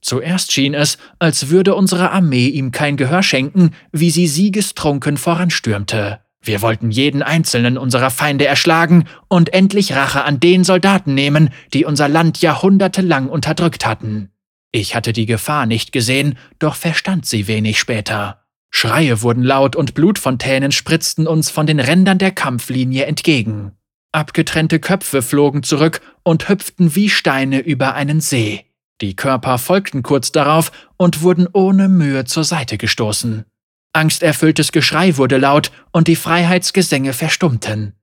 Zuerst 0.00 0.52
schien 0.52 0.74
es, 0.74 0.98
als 1.18 1.48
würde 1.48 1.74
unsere 1.74 2.10
Armee 2.10 2.48
ihm 2.48 2.70
kein 2.70 2.96
Gehör 2.96 3.22
schenken, 3.22 3.74
wie 3.92 4.10
sie 4.10 4.26
siegestrunken 4.26 5.16
voranstürmte. 5.16 6.20
Wir 6.40 6.62
wollten 6.62 6.90
jeden 6.90 7.22
einzelnen 7.22 7.76
unserer 7.76 8.10
Feinde 8.10 8.46
erschlagen 8.46 9.04
und 9.28 9.52
endlich 9.52 9.94
Rache 9.94 10.24
an 10.24 10.40
den 10.40 10.64
Soldaten 10.64 11.14
nehmen, 11.14 11.50
die 11.74 11.84
unser 11.84 12.08
Land 12.08 12.40
jahrhundertelang 12.40 13.28
unterdrückt 13.28 13.84
hatten. 13.84 14.30
Ich 14.70 14.94
hatte 14.94 15.12
die 15.12 15.26
Gefahr 15.26 15.66
nicht 15.66 15.92
gesehen, 15.92 16.38
doch 16.58 16.74
verstand 16.74 17.26
sie 17.26 17.48
wenig 17.48 17.78
später. 17.78 18.44
Schreie 18.70 19.22
wurden 19.22 19.42
laut 19.42 19.76
und 19.76 19.94
Blutfontänen 19.94 20.72
spritzten 20.72 21.26
uns 21.26 21.50
von 21.50 21.66
den 21.66 21.80
Rändern 21.80 22.18
der 22.18 22.32
Kampflinie 22.32 23.06
entgegen. 23.06 23.72
Abgetrennte 24.12 24.78
Köpfe 24.78 25.22
flogen 25.22 25.62
zurück 25.62 26.00
und 26.22 26.48
hüpften 26.48 26.94
wie 26.94 27.08
Steine 27.08 27.60
über 27.60 27.94
einen 27.94 28.20
See. 28.20 28.66
Die 29.00 29.16
Körper 29.16 29.58
folgten 29.58 30.02
kurz 30.02 30.32
darauf 30.32 30.72
und 30.96 31.22
wurden 31.22 31.46
ohne 31.52 31.88
Mühe 31.88 32.24
zur 32.24 32.44
Seite 32.44 32.78
gestoßen. 32.78 33.44
Angsterfülltes 33.92 34.72
Geschrei 34.72 35.16
wurde 35.16 35.38
laut 35.38 35.72
und 35.92 36.08
die 36.08 36.16
Freiheitsgesänge 36.16 37.12
verstummten. 37.12 37.94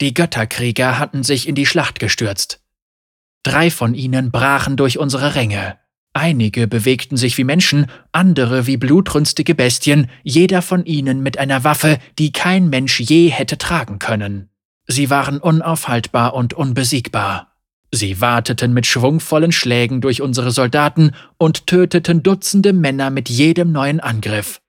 Die 0.00 0.14
Götterkrieger 0.14 0.98
hatten 0.98 1.22
sich 1.22 1.48
in 1.48 1.54
die 1.54 1.66
Schlacht 1.66 2.00
gestürzt. 2.00 2.60
Drei 3.42 3.70
von 3.70 3.94
ihnen 3.94 4.30
brachen 4.30 4.76
durch 4.76 4.98
unsere 4.98 5.34
Ränge. 5.34 5.78
Einige 6.14 6.68
bewegten 6.68 7.16
sich 7.16 7.36
wie 7.38 7.44
Menschen, 7.44 7.86
andere 8.12 8.66
wie 8.66 8.76
blutrünstige 8.76 9.54
Bestien, 9.54 10.08
jeder 10.22 10.62
von 10.62 10.84
ihnen 10.84 11.22
mit 11.22 11.38
einer 11.38 11.64
Waffe, 11.64 11.98
die 12.18 12.32
kein 12.32 12.70
Mensch 12.70 13.00
je 13.00 13.28
hätte 13.28 13.58
tragen 13.58 13.98
können. 13.98 14.48
Sie 14.86 15.10
waren 15.10 15.38
unaufhaltbar 15.38 16.34
und 16.34 16.54
unbesiegbar. 16.54 17.52
Sie 17.90 18.20
warteten 18.20 18.72
mit 18.72 18.86
schwungvollen 18.86 19.52
Schlägen 19.52 20.00
durch 20.00 20.22
unsere 20.22 20.50
Soldaten 20.50 21.12
und 21.36 21.66
töteten 21.66 22.22
Dutzende 22.22 22.72
Männer 22.72 23.10
mit 23.10 23.28
jedem 23.28 23.72
neuen 23.72 24.00
Angriff. 24.00 24.60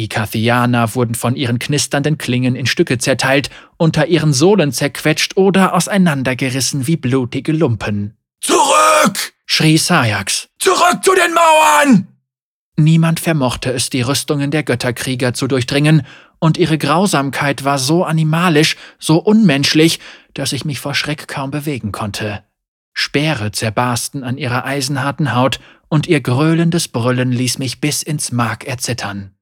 Ikathianer 0.00 0.94
wurden 0.94 1.14
von 1.14 1.36
ihren 1.36 1.58
knisternden 1.58 2.18
Klingen 2.18 2.56
in 2.56 2.66
Stücke 2.66 2.98
zerteilt, 2.98 3.50
unter 3.76 4.06
ihren 4.06 4.32
Sohlen 4.32 4.72
zerquetscht 4.72 5.36
oder 5.36 5.74
auseinandergerissen 5.74 6.86
wie 6.86 6.96
blutige 6.96 7.52
Lumpen. 7.52 8.16
Zurück! 8.40 9.32
schrie 9.46 9.78
Sajax. 9.78 10.48
Zurück 10.58 11.02
zu 11.02 11.14
den 11.14 11.34
Mauern! 11.34 12.08
Niemand 12.76 13.20
vermochte 13.20 13.72
es, 13.72 13.90
die 13.90 14.00
Rüstungen 14.00 14.50
der 14.50 14.62
Götterkrieger 14.62 15.34
zu 15.34 15.46
durchdringen, 15.46 16.06
und 16.38 16.56
ihre 16.56 16.78
Grausamkeit 16.78 17.64
war 17.64 17.78
so 17.78 18.04
animalisch, 18.04 18.76
so 18.98 19.18
unmenschlich, 19.18 20.00
dass 20.32 20.54
ich 20.54 20.64
mich 20.64 20.80
vor 20.80 20.94
Schreck 20.94 21.28
kaum 21.28 21.50
bewegen 21.50 21.92
konnte. 21.92 22.42
Speere 22.94 23.52
zerbarsten 23.52 24.24
an 24.24 24.38
ihrer 24.38 24.64
eisenharten 24.64 25.34
Haut, 25.34 25.60
und 25.88 26.06
ihr 26.06 26.20
gröhlendes 26.20 26.88
Brüllen 26.88 27.32
ließ 27.32 27.58
mich 27.58 27.80
bis 27.80 28.02
ins 28.02 28.32
Mark 28.32 28.64
erzittern. 28.64 29.34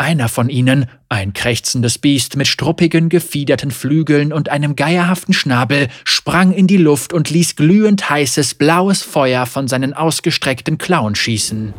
Einer 0.00 0.28
von 0.28 0.48
ihnen, 0.48 0.86
ein 1.08 1.32
krächzendes 1.32 1.98
Biest 1.98 2.36
mit 2.36 2.46
struppigen, 2.46 3.08
gefiederten 3.08 3.72
Flügeln 3.72 4.32
und 4.32 4.48
einem 4.48 4.76
geierhaften 4.76 5.34
Schnabel, 5.34 5.88
sprang 6.04 6.52
in 6.52 6.68
die 6.68 6.76
Luft 6.76 7.12
und 7.12 7.30
ließ 7.30 7.56
glühend 7.56 8.08
heißes 8.08 8.54
blaues 8.54 9.02
Feuer 9.02 9.44
von 9.44 9.66
seinen 9.66 9.94
ausgestreckten 9.94 10.78
Klauen 10.78 11.16
schießen. 11.16 11.74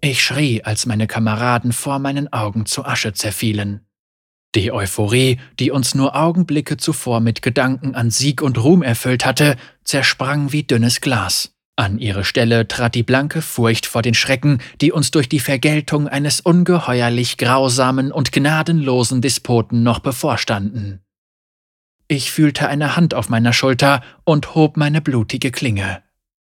Ich 0.00 0.22
schrie, 0.22 0.62
als 0.62 0.86
meine 0.86 1.08
Kameraden 1.08 1.72
vor 1.72 1.98
meinen 1.98 2.32
Augen 2.32 2.66
zu 2.66 2.84
Asche 2.84 3.14
zerfielen. 3.14 3.80
Die 4.54 4.70
Euphorie, 4.70 5.38
die 5.58 5.72
uns 5.72 5.96
nur 5.96 6.14
Augenblicke 6.14 6.76
zuvor 6.76 7.18
mit 7.18 7.42
Gedanken 7.42 7.96
an 7.96 8.10
Sieg 8.10 8.42
und 8.42 8.62
Ruhm 8.62 8.82
erfüllt 8.82 9.26
hatte, 9.26 9.56
zersprang 9.82 10.52
wie 10.52 10.62
dünnes 10.62 11.00
Glas. 11.00 11.52
An 11.80 11.98
ihre 11.98 12.24
Stelle 12.24 12.68
trat 12.68 12.94
die 12.94 13.02
blanke 13.02 13.40
Furcht 13.40 13.86
vor 13.86 14.02
den 14.02 14.12
Schrecken, 14.12 14.60
die 14.82 14.92
uns 14.92 15.12
durch 15.12 15.30
die 15.30 15.40
Vergeltung 15.40 16.08
eines 16.08 16.42
ungeheuerlich 16.42 17.38
grausamen 17.38 18.12
und 18.12 18.32
gnadenlosen 18.32 19.22
Despoten 19.22 19.82
noch 19.82 20.00
bevorstanden. 20.00 21.00
Ich 22.06 22.32
fühlte 22.32 22.68
eine 22.68 22.96
Hand 22.96 23.14
auf 23.14 23.30
meiner 23.30 23.54
Schulter 23.54 24.02
und 24.24 24.54
hob 24.54 24.76
meine 24.76 25.00
blutige 25.00 25.50
Klinge. 25.50 26.02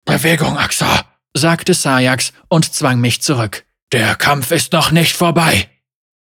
Bewegung, 0.06 0.56
Axa, 0.56 1.04
sagte 1.34 1.74
Sajax 1.74 2.32
und 2.48 2.72
zwang 2.72 2.98
mich 2.98 3.20
zurück. 3.20 3.66
Der 3.92 4.14
Kampf 4.14 4.50
ist 4.50 4.72
noch 4.72 4.92
nicht 4.92 5.14
vorbei. 5.14 5.68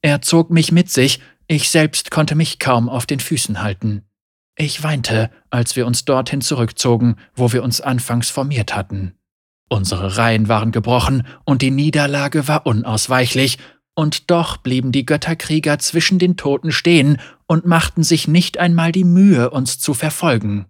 Er 0.01 0.21
zog 0.21 0.49
mich 0.49 0.73
mit 0.73 0.91
sich, 0.91 1.21
ich 1.47 1.69
selbst 1.69 2.11
konnte 2.11 2.35
mich 2.35 2.59
kaum 2.59 2.89
auf 2.89 3.05
den 3.05 3.21
Füßen 3.21 3.61
halten. 3.61 4.06
Ich 4.59 4.81
weinte, 4.81 5.29
als 5.51 5.75
wir 5.75 5.85
uns 5.85 6.03
dorthin 6.03 6.41
zurückzogen, 6.41 7.17
wo 7.35 7.53
wir 7.53 7.63
uns 7.63 7.79
anfangs 7.79 8.31
formiert 8.31 8.75
hatten. 8.75 9.13
Unsere 9.69 10.17
Reihen 10.17 10.47
waren 10.49 10.71
gebrochen 10.71 11.27
und 11.45 11.61
die 11.61 11.71
Niederlage 11.71 12.47
war 12.47 12.65
unausweichlich, 12.65 13.59
und 13.93 14.29
doch 14.29 14.57
blieben 14.57 14.91
die 14.91 15.05
Götterkrieger 15.05 15.79
zwischen 15.79 16.19
den 16.19 16.37
Toten 16.37 16.71
stehen 16.71 17.19
und 17.47 17.65
machten 17.65 18.03
sich 18.03 18.27
nicht 18.27 18.59
einmal 18.59 18.91
die 18.91 19.03
Mühe, 19.03 19.49
uns 19.49 19.79
zu 19.79 19.95
verfolgen. 19.95 20.67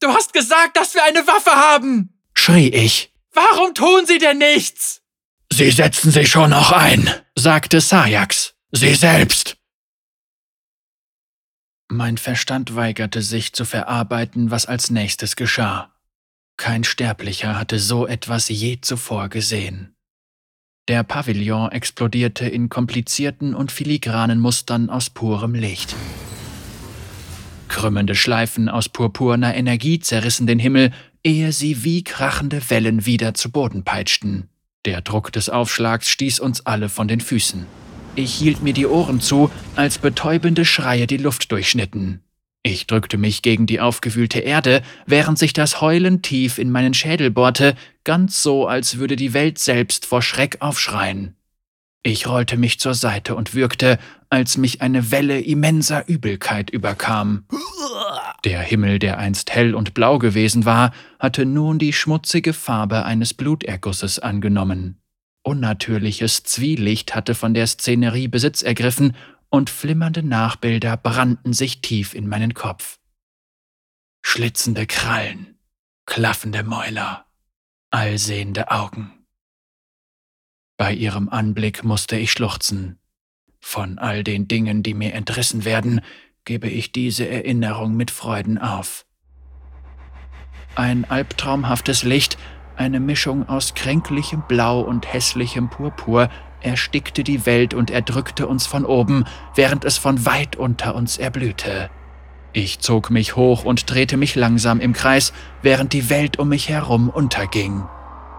Du 0.00 0.08
hast 0.08 0.32
gesagt, 0.32 0.76
dass 0.76 0.94
wir 0.94 1.02
eine 1.04 1.26
Waffe 1.26 1.50
haben! 1.50 2.14
schrie 2.34 2.68
ich. 2.68 3.12
Warum 3.34 3.74
tun 3.74 4.06
sie 4.06 4.18
denn 4.18 4.38
nichts? 4.38 5.02
Sie 5.52 5.70
setzen 5.70 6.12
sich 6.12 6.30
schon 6.30 6.50
noch 6.50 6.72
ein, 6.72 7.10
sagte 7.34 7.80
Sajax. 7.80 8.54
Sie 8.70 8.94
selbst. 8.94 9.57
Mein 11.90 12.18
Verstand 12.18 12.76
weigerte 12.76 13.22
sich 13.22 13.54
zu 13.54 13.64
verarbeiten, 13.64 14.50
was 14.50 14.66
als 14.66 14.90
nächstes 14.90 15.36
geschah. 15.36 15.90
Kein 16.58 16.84
Sterblicher 16.84 17.58
hatte 17.58 17.78
so 17.78 18.06
etwas 18.06 18.48
je 18.50 18.78
zuvor 18.80 19.30
gesehen. 19.30 19.94
Der 20.88 21.02
Pavillon 21.02 21.70
explodierte 21.70 22.46
in 22.46 22.68
komplizierten 22.68 23.54
und 23.54 23.72
filigranen 23.72 24.38
Mustern 24.38 24.90
aus 24.90 25.08
purem 25.08 25.54
Licht. 25.54 25.94
Krümmende 27.68 28.14
Schleifen 28.14 28.68
aus 28.68 28.88
purpurner 28.88 29.54
Energie 29.54 29.98
zerrissen 29.98 30.46
den 30.46 30.58
Himmel, 30.58 30.92
ehe 31.22 31.52
sie 31.52 31.84
wie 31.84 32.04
krachende 32.04 32.68
Wellen 32.70 33.06
wieder 33.06 33.34
zu 33.34 33.50
Boden 33.50 33.84
peitschten. 33.84 34.48
Der 34.84 35.00
Druck 35.00 35.32
des 35.32 35.48
Aufschlags 35.48 36.08
stieß 36.10 36.40
uns 36.40 36.64
alle 36.66 36.88
von 36.88 37.08
den 37.08 37.20
Füßen. 37.20 37.66
Ich 38.14 38.34
hielt 38.34 38.62
mir 38.62 38.72
die 38.72 38.86
Ohren 38.86 39.20
zu, 39.20 39.50
als 39.76 39.98
betäubende 39.98 40.64
Schreie 40.64 41.06
die 41.06 41.16
Luft 41.16 41.52
durchschnitten. 41.52 42.22
Ich 42.62 42.86
drückte 42.86 43.16
mich 43.16 43.42
gegen 43.42 43.66
die 43.66 43.80
aufgewühlte 43.80 44.40
Erde, 44.40 44.82
während 45.06 45.38
sich 45.38 45.52
das 45.52 45.80
Heulen 45.80 46.22
tief 46.22 46.58
in 46.58 46.70
meinen 46.70 46.92
Schädel 46.92 47.30
bohrte, 47.30 47.76
ganz 48.04 48.42
so, 48.42 48.66
als 48.66 48.98
würde 48.98 49.16
die 49.16 49.32
Welt 49.32 49.58
selbst 49.58 50.04
vor 50.04 50.22
Schreck 50.22 50.58
aufschreien. 50.60 51.36
Ich 52.02 52.26
rollte 52.26 52.56
mich 52.56 52.78
zur 52.80 52.94
Seite 52.94 53.34
und 53.34 53.54
würgte, 53.54 53.98
als 54.30 54.56
mich 54.56 54.82
eine 54.82 55.10
Welle 55.10 55.40
immenser 55.40 56.08
Übelkeit 56.08 56.70
überkam. 56.70 57.44
Der 58.44 58.60
Himmel, 58.60 58.98
der 58.98 59.18
einst 59.18 59.54
hell 59.54 59.74
und 59.74 59.94
blau 59.94 60.18
gewesen 60.18 60.64
war, 60.64 60.92
hatte 61.18 61.44
nun 61.44 61.78
die 61.78 61.92
schmutzige 61.92 62.52
Farbe 62.52 63.04
eines 63.04 63.34
Blutergusses 63.34 64.18
angenommen. 64.18 65.00
Unnatürliches 65.42 66.42
Zwielicht 66.42 67.14
hatte 67.14 67.34
von 67.34 67.54
der 67.54 67.66
Szenerie 67.66 68.28
Besitz 68.28 68.62
ergriffen, 68.62 69.16
und 69.50 69.70
flimmernde 69.70 70.22
Nachbilder 70.22 70.96
brannten 70.96 71.52
sich 71.54 71.80
tief 71.80 72.14
in 72.14 72.28
meinen 72.28 72.52
Kopf. 72.52 72.98
Schlitzende 74.20 74.86
Krallen, 74.86 75.58
klaffende 76.04 76.62
Mäuler, 76.64 77.26
allsehende 77.90 78.70
Augen. 78.70 79.24
Bei 80.76 80.92
ihrem 80.92 81.28
Anblick 81.28 81.82
musste 81.82 82.16
ich 82.16 82.30
schluchzen. 82.30 82.98
Von 83.58 83.98
all 83.98 84.22
den 84.22 84.48
Dingen, 84.48 84.82
die 84.82 84.94
mir 84.94 85.14
entrissen 85.14 85.64
werden, 85.64 86.00
gebe 86.44 86.68
ich 86.68 86.92
diese 86.92 87.28
Erinnerung 87.28 87.96
mit 87.96 88.10
Freuden 88.10 88.58
auf. 88.58 89.06
Ein 90.76 91.04
albtraumhaftes 91.04 92.04
Licht 92.04 92.38
eine 92.78 93.00
Mischung 93.00 93.48
aus 93.48 93.74
kränklichem 93.74 94.42
Blau 94.46 94.80
und 94.80 95.12
hässlichem 95.12 95.68
Purpur 95.68 96.28
erstickte 96.60 97.24
die 97.24 97.46
Welt 97.46 97.74
und 97.74 97.90
erdrückte 97.90 98.46
uns 98.46 98.66
von 98.66 98.84
oben, 98.84 99.24
während 99.54 99.84
es 99.84 99.98
von 99.98 100.24
weit 100.26 100.56
unter 100.56 100.94
uns 100.94 101.18
erblühte. 101.18 101.90
Ich 102.52 102.80
zog 102.80 103.10
mich 103.10 103.36
hoch 103.36 103.64
und 103.64 103.90
drehte 103.90 104.16
mich 104.16 104.34
langsam 104.34 104.80
im 104.80 104.92
Kreis, 104.92 105.32
während 105.62 105.92
die 105.92 106.10
Welt 106.10 106.38
um 106.38 106.48
mich 106.48 106.68
herum 106.68 107.08
unterging. 107.08 107.84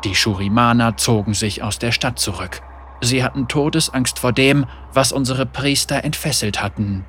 Die 0.04 0.16
Shurimaner 0.16 0.98
zogen 0.98 1.34
sich 1.34 1.62
aus 1.62 1.80
der 1.80 1.92
Stadt 1.92 2.20
zurück. 2.20 2.62
Sie 3.02 3.24
hatten 3.24 3.48
Todesangst 3.48 4.20
vor 4.20 4.34
dem, 4.34 4.66
was 4.94 5.12
unsere 5.12 5.46
Priester 5.46 6.04
entfesselt 6.04 6.62
hatten. 6.62 7.06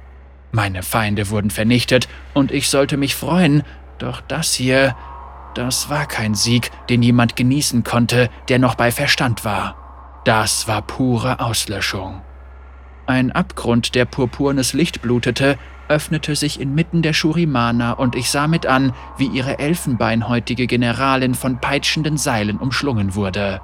Meine 0.53 0.83
Feinde 0.83 1.31
wurden 1.31 1.51
vernichtet 1.51 2.09
und 2.35 2.53
ich 2.53 2.69
sollte 2.69 2.97
mich 2.97 3.15
freuen, 3.15 3.63
doch 3.99 4.21
das 4.21 4.55
hier, 4.55 4.97
das 5.55 5.89
war 5.91 6.07
kein 6.07 6.35
Sieg, 6.35 6.71
den 6.89 7.03
jemand 7.03 7.37
genießen 7.37 7.85
konnte, 7.85 8.31
der 8.49 8.59
noch 8.59 8.75
bei 8.75 8.91
Verstand 8.91 9.45
war. 9.45 10.23
Das 10.25 10.69
war 10.69 10.83
pure 10.83 11.41
Auslöschung. 11.41 12.23
Ein 13.07 13.33
Abgrund, 13.33 13.95
der 13.95 14.05
purpurnes 14.05 14.73
Licht 14.73 15.03
blutete, 15.03 15.59
öffnete 15.89 16.37
sich 16.37 16.61
inmitten 16.61 17.03
der 17.03 17.13
Schurimana 17.13 17.93
und 17.93 18.15
ich 18.15 18.31
sah 18.31 18.47
mit 18.47 18.67
an, 18.67 18.93
wie 19.19 19.27
ihre 19.27 19.59
elfenbeinhäutige 19.59 20.67
Generalin 20.69 21.35
von 21.35 21.61
peitschenden 21.61 22.17
Seilen 22.17 22.59
umschlungen 22.59 23.17
wurde. 23.17 23.61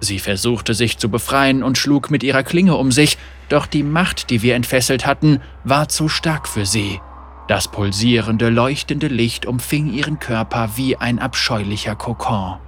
Sie 0.00 0.18
versuchte 0.18 0.74
sich 0.74 0.98
zu 0.98 1.08
befreien 1.08 1.62
und 1.62 1.78
schlug 1.78 2.10
mit 2.10 2.22
ihrer 2.22 2.42
Klinge 2.42 2.76
um 2.76 2.92
sich, 2.92 3.18
doch 3.48 3.66
die 3.66 3.82
Macht, 3.82 4.30
die 4.30 4.42
wir 4.42 4.54
entfesselt 4.54 5.06
hatten, 5.06 5.40
war 5.64 5.88
zu 5.88 6.08
stark 6.08 6.48
für 6.48 6.66
sie. 6.66 7.00
Das 7.48 7.66
pulsierende, 7.68 8.50
leuchtende 8.50 9.08
Licht 9.08 9.46
umfing 9.46 9.92
ihren 9.92 10.20
Körper 10.20 10.72
wie 10.76 10.96
ein 10.96 11.18
abscheulicher 11.18 11.96
Kokon. 11.96 12.58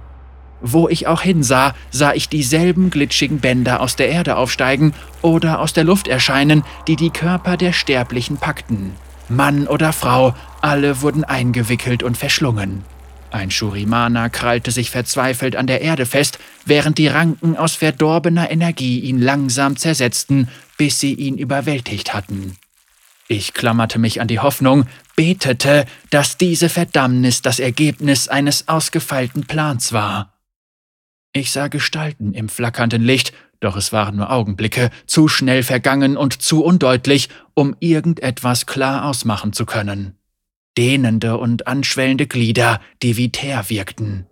Wo 0.59 0.89
ich 0.89 1.05
auch 1.05 1.21
hinsah, 1.21 1.75
sah 1.91 2.13
ich 2.13 2.29
dieselben 2.29 2.89
glitschigen 2.89 3.39
Bänder 3.39 3.79
aus 3.79 3.95
der 3.95 4.09
Erde 4.09 4.37
aufsteigen 4.37 4.93
oder 5.21 5.59
aus 5.59 5.73
der 5.73 5.83
Luft 5.83 6.07
erscheinen, 6.07 6.63
die 6.87 6.95
die 6.95 7.11
Körper 7.11 7.57
der 7.57 7.73
Sterblichen 7.73 8.37
packten. 8.37 8.93
Mann 9.29 9.67
oder 9.67 9.93
Frau, 9.93 10.35
alle 10.61 11.01
wurden 11.01 11.23
eingewickelt 11.23 12.01
und 12.01 12.17
verschlungen. 12.17 12.83
Ein 13.29 13.49
Shurimana 13.49 14.29
krallte 14.29 14.71
sich 14.71 14.89
verzweifelt 14.89 15.55
an 15.55 15.67
der 15.67 15.81
Erde 15.81 16.05
fest, 16.05 16.39
während 16.65 16.97
die 16.97 17.07
Ranken 17.07 17.55
aus 17.55 17.75
verdorbener 17.75 18.51
Energie 18.51 18.99
ihn 18.99 19.19
langsam 19.19 19.77
zersetzten, 19.77 20.49
bis 20.77 20.99
sie 20.99 21.13
ihn 21.13 21.37
überwältigt 21.37 22.13
hatten. 22.13 22.57
Ich 23.31 23.53
klammerte 23.53 23.97
mich 23.97 24.19
an 24.19 24.27
die 24.27 24.39
Hoffnung, 24.39 24.87
betete, 25.15 25.85
dass 26.09 26.35
diese 26.35 26.67
Verdammnis 26.67 27.41
das 27.41 27.59
Ergebnis 27.59 28.27
eines 28.27 28.67
ausgefeilten 28.67 29.45
Plans 29.45 29.93
war. 29.93 30.37
Ich 31.31 31.51
sah 31.51 31.69
Gestalten 31.69 32.33
im 32.33 32.49
flackernden 32.49 33.01
Licht, 33.01 33.31
doch 33.61 33.77
es 33.77 33.93
waren 33.93 34.17
nur 34.17 34.31
Augenblicke, 34.31 34.89
zu 35.05 35.29
schnell 35.29 35.63
vergangen 35.63 36.17
und 36.17 36.41
zu 36.41 36.61
undeutlich, 36.61 37.29
um 37.53 37.73
irgendetwas 37.79 38.65
klar 38.65 39.05
ausmachen 39.05 39.53
zu 39.53 39.65
können 39.65 40.17
dehnende 40.77 41.37
und 41.37 41.67
anschwellende 41.67 42.27
Glieder, 42.27 42.79
die 43.01 43.17
wie 43.17 43.31
Teer 43.31 43.69
wirkten. 43.69 44.25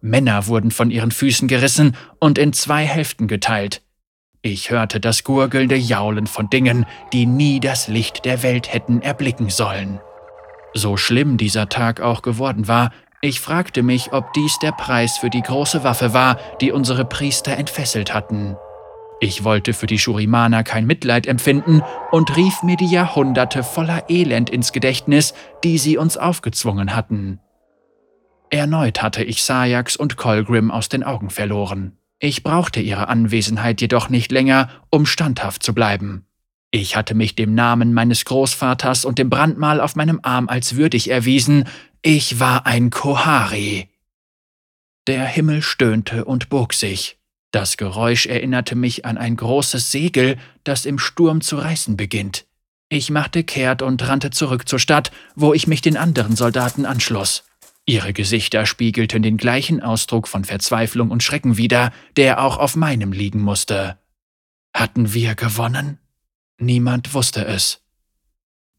Männer 0.00 0.46
wurden 0.46 0.70
von 0.70 0.90
ihren 0.90 1.10
Füßen 1.10 1.48
gerissen 1.48 1.96
und 2.18 2.38
in 2.38 2.52
zwei 2.52 2.84
Hälften 2.84 3.28
geteilt. 3.28 3.82
Ich 4.44 4.70
hörte 4.70 4.98
das 4.98 5.22
gurgelnde 5.22 5.76
Jaulen 5.76 6.26
von 6.26 6.50
Dingen, 6.50 6.84
die 7.12 7.26
nie 7.26 7.60
das 7.60 7.86
Licht 7.86 8.24
der 8.24 8.42
Welt 8.42 8.72
hätten 8.72 9.00
erblicken 9.00 9.50
sollen. 9.50 10.00
So 10.74 10.96
schlimm 10.96 11.36
dieser 11.36 11.68
Tag 11.68 12.00
auch 12.00 12.22
geworden 12.22 12.66
war, 12.66 12.90
ich 13.20 13.40
fragte 13.40 13.84
mich, 13.84 14.12
ob 14.12 14.32
dies 14.32 14.58
der 14.58 14.72
Preis 14.72 15.16
für 15.16 15.30
die 15.30 15.42
große 15.42 15.84
Waffe 15.84 16.12
war, 16.12 16.38
die 16.60 16.72
unsere 16.72 17.04
Priester 17.04 17.56
entfesselt 17.56 18.12
hatten. 18.12 18.56
Ich 19.20 19.44
wollte 19.44 19.74
für 19.74 19.86
die 19.86 20.00
Schurimana 20.00 20.64
kein 20.64 20.86
Mitleid 20.88 21.28
empfinden 21.28 21.82
und 22.10 22.36
rief 22.36 22.64
mir 22.64 22.76
die 22.76 22.90
Jahrhunderte 22.90 23.62
voller 23.62 24.10
Elend 24.10 24.50
ins 24.50 24.72
Gedächtnis, 24.72 25.34
die 25.62 25.78
sie 25.78 25.96
uns 25.96 26.16
aufgezwungen 26.16 26.96
hatten. 26.96 27.38
Erneut 28.50 29.00
hatte 29.00 29.22
ich 29.22 29.44
Sajax 29.44 29.94
und 29.94 30.16
Colgrim 30.16 30.72
aus 30.72 30.88
den 30.88 31.04
Augen 31.04 31.30
verloren. 31.30 31.96
Ich 32.24 32.44
brauchte 32.44 32.80
ihre 32.80 33.08
Anwesenheit 33.08 33.80
jedoch 33.80 34.08
nicht 34.08 34.30
länger, 34.30 34.70
um 34.90 35.06
standhaft 35.06 35.64
zu 35.64 35.74
bleiben. 35.74 36.24
Ich 36.70 36.94
hatte 36.94 37.16
mich 37.16 37.34
dem 37.34 37.52
Namen 37.56 37.92
meines 37.92 38.24
Großvaters 38.24 39.04
und 39.04 39.18
dem 39.18 39.28
Brandmal 39.28 39.80
auf 39.80 39.96
meinem 39.96 40.20
Arm 40.22 40.48
als 40.48 40.76
würdig 40.76 41.10
erwiesen, 41.10 41.64
ich 42.00 42.38
war 42.38 42.64
ein 42.64 42.90
Kohari. 42.90 43.88
Der 45.08 45.24
Himmel 45.24 45.62
stöhnte 45.62 46.24
und 46.24 46.48
bog 46.48 46.74
sich. 46.74 47.18
Das 47.50 47.76
Geräusch 47.76 48.26
erinnerte 48.26 48.76
mich 48.76 49.04
an 49.04 49.18
ein 49.18 49.34
großes 49.34 49.90
Segel, 49.90 50.38
das 50.62 50.86
im 50.86 51.00
Sturm 51.00 51.40
zu 51.40 51.56
reißen 51.56 51.96
beginnt. 51.96 52.46
Ich 52.88 53.10
machte 53.10 53.42
kehrt 53.42 53.82
und 53.82 54.06
rannte 54.06 54.30
zurück 54.30 54.68
zur 54.68 54.78
Stadt, 54.78 55.10
wo 55.34 55.54
ich 55.54 55.66
mich 55.66 55.80
den 55.80 55.96
anderen 55.96 56.36
Soldaten 56.36 56.86
anschloss. 56.86 57.42
Ihre 57.92 58.14
Gesichter 58.14 58.64
spiegelten 58.64 59.22
den 59.22 59.36
gleichen 59.36 59.82
Ausdruck 59.82 60.26
von 60.26 60.46
Verzweiflung 60.46 61.10
und 61.10 61.22
Schrecken 61.22 61.58
wider, 61.58 61.92
der 62.16 62.42
auch 62.42 62.56
auf 62.56 62.74
meinem 62.74 63.12
liegen 63.12 63.42
musste. 63.42 63.98
Hatten 64.72 65.12
wir 65.12 65.34
gewonnen? 65.34 65.98
Niemand 66.56 67.12
wusste 67.12 67.44
es. 67.44 67.82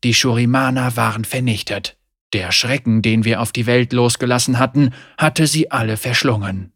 Die 0.04 0.16
Schurimana 0.16 0.96
waren 0.96 1.26
vernichtet. 1.26 1.96
Der 2.34 2.52
Schrecken, 2.52 3.04
den 3.04 3.24
wir 3.24 3.40
auf 3.40 3.52
die 3.52 3.68
Welt 3.68 3.94
losgelassen 3.94 4.58
hatten, 4.58 4.96
hatte 5.20 5.46
sie 5.46 5.70
alle 5.70 5.98
verschlungen. 5.98 6.74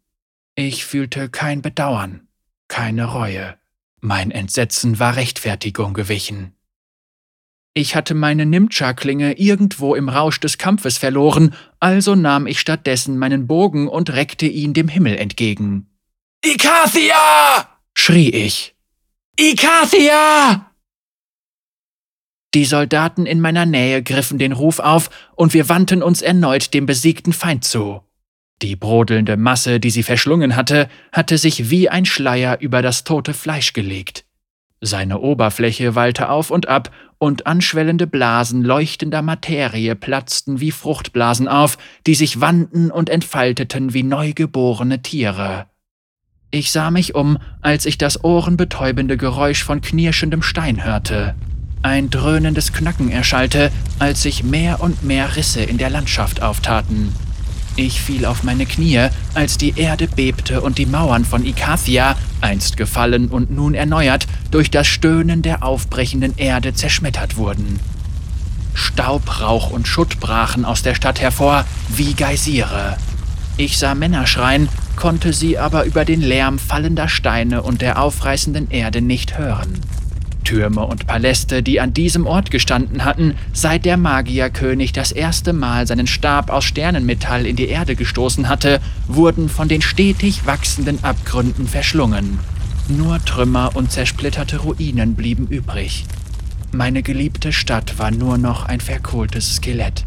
Ich 0.53 0.85
fühlte 0.85 1.29
kein 1.29 1.63
Bedauern, 1.63 2.27
keine 2.67 3.05
Reue. 3.05 3.57
Mein 3.99 4.29
Entsetzen 4.29 4.99
war 4.99 5.15
Rechtfertigung 5.15 5.95
gewichen. 5.95 6.53
Ich 7.77 7.95
hatte 7.95 8.15
meine 8.15 8.47
Nimcha-Klinge 8.47 9.33
irgendwo 9.33 9.93
im 9.93 10.09
Rausch 10.09 10.39
des 10.39 10.57
Kampfes 10.57 10.97
verloren, 10.97 11.53
also 11.79 12.15
nahm 12.15 12.47
ich 12.47 12.59
stattdessen 12.59 13.19
meinen 13.19 13.45
Bogen 13.45 13.87
und 13.87 14.09
reckte 14.09 14.47
ihn 14.47 14.73
dem 14.73 14.87
Himmel 14.87 15.15
entgegen. 15.15 15.85
Ikathia! 16.43 17.69
schrie 17.93 18.31
ich. 18.31 18.73
Ikathia! 19.39 20.71
Die 22.55 22.65
Soldaten 22.65 23.27
in 23.27 23.41
meiner 23.41 23.67
Nähe 23.67 24.01
griffen 24.01 24.39
den 24.39 24.53
Ruf 24.53 24.79
auf, 24.79 25.11
und 25.35 25.53
wir 25.53 25.69
wandten 25.69 26.01
uns 26.01 26.23
erneut 26.23 26.73
dem 26.73 26.87
besiegten 26.87 27.31
Feind 27.31 27.63
zu. 27.63 28.01
Die 28.63 28.75
brodelnde 28.75 29.37
Masse, 29.37 29.79
die 29.79 29.91
sie 29.91 30.01
verschlungen 30.01 30.55
hatte, 30.55 30.89
hatte 31.11 31.37
sich 31.37 31.69
wie 31.69 31.89
ein 31.89 32.05
Schleier 32.05 32.57
über 32.59 32.81
das 32.81 33.03
tote 33.03 33.35
Fleisch 33.35 33.73
gelegt. 33.73 34.25
Seine 34.81 35.19
Oberfläche 35.19 35.95
wallte 35.95 36.29
auf 36.29 36.51
und 36.51 36.67
ab, 36.67 36.91
und 37.19 37.47
anschwellende 37.47 38.07
Blasen 38.07 38.63
leuchtender 38.63 39.21
Materie 39.21 39.95
platzten 39.95 40.59
wie 40.59 40.71
Fruchtblasen 40.71 41.47
auf, 41.47 41.77
die 42.05 42.15
sich 42.15 42.41
wandten 42.41 42.91
und 42.91 43.09
entfalteten 43.09 43.93
wie 43.93 44.03
neugeborene 44.03 45.01
Tiere. 45.01 45.65
Ich 46.51 46.71
sah 46.71 46.91
mich 46.91 47.13
um, 47.15 47.37
als 47.61 47.85
ich 47.85 47.97
das 47.97 48.23
ohrenbetäubende 48.23 49.17
Geräusch 49.17 49.63
von 49.63 49.81
knirschendem 49.81 50.41
Stein 50.41 50.83
hörte. 50.83 51.35
Ein 51.81 52.09
dröhnendes 52.09 52.73
Knacken 52.73 53.09
erschallte, 53.09 53.71
als 53.99 54.23
sich 54.23 54.43
mehr 54.43 54.81
und 54.81 55.03
mehr 55.03 55.35
Risse 55.35 55.61
in 55.61 55.77
der 55.77 55.89
Landschaft 55.89 56.41
auftaten. 56.41 57.13
Ich 57.79 58.01
fiel 58.01 58.25
auf 58.25 58.41
meine 58.41 58.65
Knie, 58.65 59.07
als 59.35 59.59
die 59.59 59.79
Erde 59.79 60.07
bebte 60.07 60.61
und 60.61 60.79
die 60.79 60.87
Mauern 60.87 61.25
von 61.25 61.45
Ikathia, 61.45 62.15
einst 62.41 62.75
gefallen 62.75 63.27
und 63.27 63.51
nun 63.51 63.75
erneuert, 63.75 64.25
durch 64.49 64.71
das 64.71 64.87
Stöhnen 64.87 65.43
der 65.43 65.63
aufbrechenden 65.63 66.35
Erde 66.37 66.73
zerschmettert 66.73 67.37
wurden. 67.37 67.79
Staub, 68.73 69.41
Rauch 69.41 69.69
und 69.69 69.87
Schutt 69.87 70.19
brachen 70.19 70.65
aus 70.65 70.81
der 70.81 70.95
Stadt 70.95 71.21
hervor, 71.21 71.65
wie 71.89 72.15
Geysire. 72.15 72.97
Ich 73.57 73.77
sah 73.77 73.93
Männer 73.93 74.25
schreien, 74.25 74.69
konnte 74.95 75.31
sie 75.31 75.59
aber 75.59 75.85
über 75.85 76.03
den 76.03 76.21
Lärm 76.21 76.57
fallender 76.57 77.07
Steine 77.07 77.61
und 77.61 77.83
der 77.83 78.01
aufreißenden 78.01 78.71
Erde 78.71 79.01
nicht 79.01 79.37
hören. 79.37 79.81
Türme 80.47 80.85
und 80.85 81.07
Paläste, 81.07 81.61
die 81.61 81.81
an 81.81 81.93
diesem 81.93 82.25
Ort 82.25 82.51
gestanden 82.51 83.03
hatten, 83.03 83.35
seit 83.51 83.83
der 83.83 83.97
Magierkönig 83.97 84.93
das 84.93 85.11
erste 85.11 85.51
Mal 85.51 85.85
seinen 85.85 86.07
Stab 86.07 86.49
aus 86.51 86.63
Sternenmetall 86.63 87.45
in 87.45 87.57
die 87.57 87.67
Erde 87.67 87.97
gestoßen 87.97 88.47
hatte, 88.47 88.79
wurden 89.09 89.49
von 89.49 89.67
den 89.67 89.81
stetig 89.81 90.45
wachsenden 90.45 91.03
Abgründen 91.03 91.67
verschlungen. 91.67 92.39
Nur 92.87 93.19
Trümmer 93.25 93.71
und 93.75 93.91
zersplitterte 93.91 94.59
Ruinen 94.59 95.15
blieben 95.15 95.47
übrig. 95.47 96.05
Meine 96.71 97.03
geliebte 97.03 97.51
Stadt 97.51 97.99
war 97.99 98.11
nur 98.11 98.37
noch 98.37 98.63
ein 98.63 98.79
verkohltes 98.79 99.57
Skelett. 99.57 100.05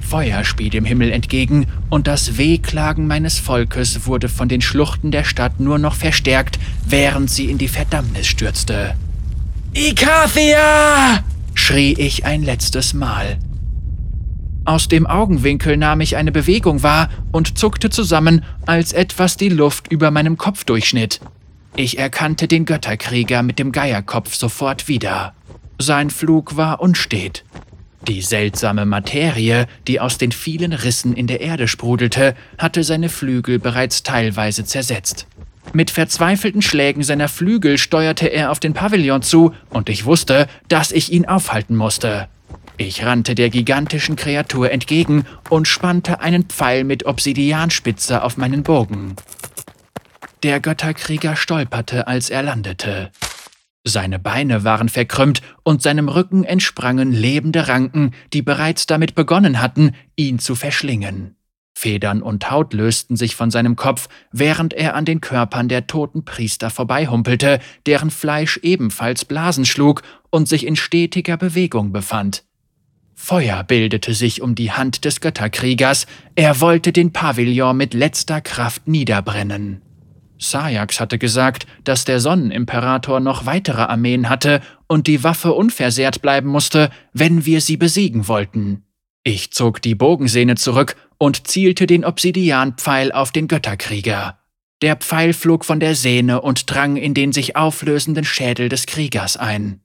Feuer 0.00 0.44
spie 0.44 0.70
dem 0.70 0.84
Himmel 0.84 1.10
entgegen, 1.10 1.66
und 1.90 2.06
das 2.06 2.36
Wehklagen 2.36 3.08
meines 3.08 3.40
Volkes 3.40 4.06
wurde 4.06 4.28
von 4.28 4.48
den 4.48 4.60
Schluchten 4.60 5.10
der 5.10 5.24
Stadt 5.24 5.58
nur 5.58 5.80
noch 5.80 5.96
verstärkt, 5.96 6.60
während 6.86 7.28
sie 7.28 7.46
in 7.46 7.58
die 7.58 7.66
Verdammnis 7.66 8.28
stürzte. 8.28 8.94
Ikathia! 9.74 11.24
schrie 11.54 11.94
ich 11.94 12.26
ein 12.26 12.42
letztes 12.42 12.92
Mal. 12.92 13.38
Aus 14.66 14.86
dem 14.86 15.06
Augenwinkel 15.06 15.78
nahm 15.78 16.02
ich 16.02 16.16
eine 16.16 16.30
Bewegung 16.30 16.82
wahr 16.82 17.08
und 17.32 17.56
zuckte 17.58 17.88
zusammen, 17.88 18.44
als 18.66 18.92
etwas 18.92 19.38
die 19.38 19.48
Luft 19.48 19.90
über 19.90 20.10
meinem 20.10 20.36
Kopf 20.36 20.64
durchschnitt. 20.64 21.20
Ich 21.74 21.98
erkannte 21.98 22.48
den 22.48 22.66
Götterkrieger 22.66 23.42
mit 23.42 23.58
dem 23.58 23.72
Geierkopf 23.72 24.34
sofort 24.34 24.88
wieder. 24.88 25.32
Sein 25.78 26.10
Flug 26.10 26.56
war 26.58 26.80
unstet. 26.80 27.42
Die 28.06 28.20
seltsame 28.20 28.84
Materie, 28.84 29.66
die 29.88 30.00
aus 30.00 30.18
den 30.18 30.32
vielen 30.32 30.74
Rissen 30.74 31.14
in 31.14 31.28
der 31.28 31.40
Erde 31.40 31.66
sprudelte, 31.66 32.34
hatte 32.58 32.84
seine 32.84 33.08
Flügel 33.08 33.58
bereits 33.58 34.02
teilweise 34.02 34.66
zersetzt. 34.66 35.26
Mit 35.72 35.90
verzweifelten 35.90 36.60
Schlägen 36.60 37.02
seiner 37.02 37.28
Flügel 37.28 37.78
steuerte 37.78 38.26
er 38.26 38.50
auf 38.50 38.60
den 38.60 38.74
Pavillon 38.74 39.22
zu, 39.22 39.54
und 39.70 39.88
ich 39.88 40.04
wusste, 40.04 40.48
dass 40.68 40.92
ich 40.92 41.12
ihn 41.12 41.26
aufhalten 41.26 41.76
musste. 41.76 42.28
Ich 42.76 43.04
rannte 43.04 43.34
der 43.34 43.48
gigantischen 43.48 44.16
Kreatur 44.16 44.70
entgegen 44.70 45.24
und 45.48 45.68
spannte 45.68 46.20
einen 46.20 46.44
Pfeil 46.44 46.84
mit 46.84 47.06
Obsidianspitze 47.06 48.22
auf 48.22 48.36
meinen 48.36 48.62
Bogen. 48.62 49.16
Der 50.42 50.60
Götterkrieger 50.60 51.36
stolperte, 51.36 52.06
als 52.08 52.28
er 52.28 52.42
landete. 52.42 53.10
Seine 53.84 54.18
Beine 54.18 54.64
waren 54.64 54.88
verkrümmt 54.88 55.42
und 55.62 55.82
seinem 55.82 56.08
Rücken 56.08 56.44
entsprangen 56.44 57.12
lebende 57.12 57.68
Ranken, 57.68 58.12
die 58.32 58.42
bereits 58.42 58.86
damit 58.86 59.14
begonnen 59.14 59.60
hatten, 59.60 59.94
ihn 60.16 60.38
zu 60.38 60.54
verschlingen. 60.54 61.36
Federn 61.82 62.22
und 62.22 62.48
Haut 62.48 62.74
lösten 62.74 63.16
sich 63.16 63.34
von 63.34 63.50
seinem 63.50 63.74
Kopf, 63.74 64.08
während 64.30 64.72
er 64.72 64.94
an 64.94 65.04
den 65.04 65.20
Körpern 65.20 65.68
der 65.68 65.88
toten 65.88 66.24
Priester 66.24 66.70
vorbeihumpelte, 66.70 67.58
deren 67.86 68.12
Fleisch 68.12 68.60
ebenfalls 68.62 69.24
Blasen 69.24 69.64
schlug 69.64 70.02
und 70.30 70.48
sich 70.48 70.64
in 70.64 70.76
stetiger 70.76 71.36
Bewegung 71.36 71.90
befand. 71.90 72.44
Feuer 73.16 73.64
bildete 73.64 74.14
sich 74.14 74.42
um 74.42 74.54
die 74.54 74.70
Hand 74.70 75.04
des 75.04 75.20
Götterkriegers, 75.20 76.06
er 76.36 76.60
wollte 76.60 76.92
den 76.92 77.12
Pavillon 77.12 77.76
mit 77.76 77.94
letzter 77.94 78.40
Kraft 78.40 78.86
niederbrennen. 78.86 79.82
Sajax 80.38 81.00
hatte 81.00 81.18
gesagt, 81.18 81.66
dass 81.82 82.04
der 82.04 82.20
Sonnenimperator 82.20 83.18
noch 83.18 83.44
weitere 83.44 83.82
Armeen 83.82 84.28
hatte 84.28 84.60
und 84.86 85.08
die 85.08 85.24
Waffe 85.24 85.52
unversehrt 85.52 86.22
bleiben 86.22 86.48
musste, 86.48 86.90
wenn 87.12 87.44
wir 87.44 87.60
sie 87.60 87.76
besiegen 87.76 88.28
wollten. 88.28 88.84
Ich 89.24 89.52
zog 89.52 89.80
die 89.80 89.94
Bogensehne 89.94 90.56
zurück 90.56 90.96
und 91.22 91.46
zielte 91.46 91.86
den 91.86 92.04
Obsidianpfeil 92.04 93.12
auf 93.12 93.30
den 93.30 93.46
Götterkrieger. 93.46 94.40
Der 94.82 94.96
Pfeil 94.96 95.34
flog 95.34 95.64
von 95.64 95.78
der 95.78 95.94
Sehne 95.94 96.40
und 96.40 96.68
drang 96.68 96.96
in 96.96 97.14
den 97.14 97.30
sich 97.30 97.54
auflösenden 97.54 98.24
Schädel 98.24 98.68
des 98.68 98.86
Kriegers 98.86 99.36
ein. 99.36 99.80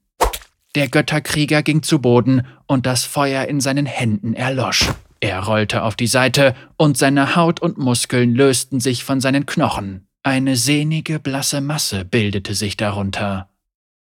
Der 0.73 0.87
Götterkrieger 0.87 1.61
ging 1.61 1.83
zu 1.83 1.99
Boden 1.99 2.47
und 2.65 2.87
das 2.87 3.03
Feuer 3.03 3.45
in 3.45 3.61
seinen 3.61 3.85
Händen 3.85 4.33
erlosch. 4.33 4.89
Er 5.19 5.41
rollte 5.41 5.83
auf 5.83 5.95
die 5.95 6.07
Seite 6.07 6.55
und 6.75 6.97
seine 6.97 7.35
Haut 7.35 7.59
und 7.59 7.77
Muskeln 7.77 8.33
lösten 8.33 8.79
sich 8.79 9.03
von 9.03 9.21
seinen 9.21 9.45
Knochen. 9.45 10.07
Eine 10.23 10.55
sehnige, 10.55 11.19
blasse 11.19 11.61
Masse 11.61 12.03
bildete 12.03 12.55
sich 12.55 12.77
darunter. 12.77 13.47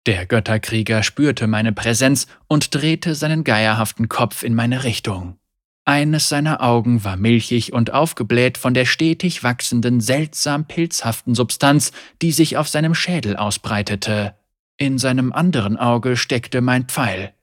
Der 0.06 0.26
Götterkrieger 0.26 1.04
spürte 1.04 1.48
meine 1.48 1.74
Präsenz 1.74 2.28
und 2.48 2.74
drehte 2.74 3.14
seinen 3.14 3.44
geierhaften 3.44 4.08
Kopf 4.08 4.42
in 4.42 4.56
meine 4.56 4.86
Richtung. 4.86 5.38
Eines 5.86 6.30
seiner 6.30 6.62
Augen 6.62 7.04
war 7.04 7.16
milchig 7.16 7.72
und 7.72 7.94
aufgebläht 7.94 8.58
von 8.58 8.74
der 8.74 8.86
stetig 8.86 9.44
wachsenden, 9.44 10.02
seltsam 10.02 10.66
pilzhaften 10.66 11.36
Substanz, 11.36 11.92
die 12.24 12.32
sich 12.32 12.58
auf 12.58 12.68
seinem 12.68 12.96
Schädel 12.96 13.38
ausbreitete. 13.38 14.36
In 14.78 14.98
seinem 14.98 15.32
anderen 15.32 15.78
Auge 15.78 16.18
steckte 16.18 16.62
mein 16.62 16.86
Pfeil. 16.86 17.34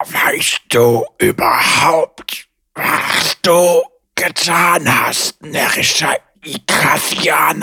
Weißt 0.00 0.62
du 0.70 1.04
überhaupt, 1.18 2.48
was 2.74 3.36
du 3.42 3.82
getan 4.14 4.88
hast, 4.88 5.42
närrischer 5.42 6.16
Igrafian 6.42 7.62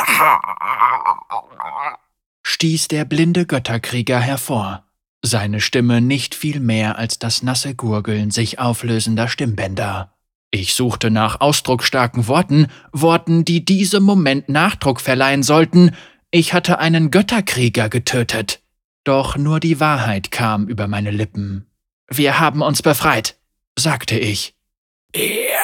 stieß 2.43 2.89
der 2.89 3.05
blinde 3.05 3.47
Götterkrieger 3.47 4.19
hervor, 4.19 4.85
seine 5.21 5.59
Stimme 5.59 6.01
nicht 6.01 6.35
viel 6.35 6.59
mehr 6.59 6.97
als 6.97 7.19
das 7.19 7.43
nasse 7.43 7.75
Gurgeln 7.75 8.31
sich 8.31 8.59
auflösender 8.59 9.27
Stimmbänder. 9.27 10.13
Ich 10.49 10.73
suchte 10.73 11.11
nach 11.11 11.39
ausdrucksstarken 11.39 12.27
Worten, 12.27 12.67
Worten, 12.91 13.45
die 13.45 13.63
diesem 13.63 14.03
Moment 14.03 14.49
Nachdruck 14.49 14.99
verleihen 14.99 15.43
sollten. 15.43 15.95
Ich 16.29 16.53
hatte 16.53 16.79
einen 16.79 17.11
Götterkrieger 17.11 17.87
getötet. 17.87 18.61
Doch 19.03 19.37
nur 19.37 19.59
die 19.59 19.79
Wahrheit 19.79 20.31
kam 20.31 20.67
über 20.67 20.87
meine 20.87 21.11
Lippen. 21.11 21.67
Wir 22.09 22.39
haben 22.39 22.61
uns 22.61 22.81
befreit, 22.81 23.37
sagte 23.77 24.19
ich. 24.19 24.53
Ihr 25.15 25.57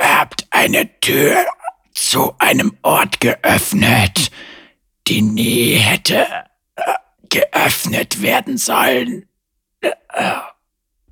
habt 0.00 0.46
eine 0.50 1.00
Tür 1.00 1.46
zu 1.94 2.34
einem 2.38 2.76
Ort 2.82 3.20
geöffnet, 3.20 4.30
die 5.06 5.22
nie 5.22 5.72
hätte 5.74 6.26
geöffnet 7.30 8.22
werden 8.22 8.58
sollen. 8.58 9.28
Äh, 9.80 9.92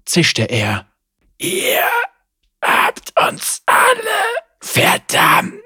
zischte 0.05 0.45
er. 0.45 0.87
Ihr 1.39 1.83
habt 2.63 3.13
uns 3.21 3.63
alle 3.67 4.01
verdammt. 4.61 5.61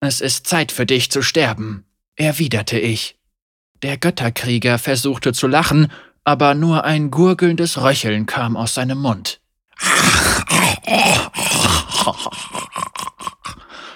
Es 0.00 0.20
ist 0.20 0.46
Zeit 0.46 0.72
für 0.72 0.86
dich 0.86 1.10
zu 1.10 1.22
sterben, 1.22 1.86
erwiderte 2.16 2.78
ich. 2.78 3.18
Der 3.82 3.96
Götterkrieger 3.96 4.78
versuchte 4.78 5.32
zu 5.32 5.46
lachen, 5.46 5.90
aber 6.24 6.54
nur 6.54 6.84
ein 6.84 7.10
gurgelndes 7.10 7.82
Röcheln 7.82 8.26
kam 8.26 8.56
aus 8.56 8.74
seinem 8.74 8.98
Mund. 8.98 9.40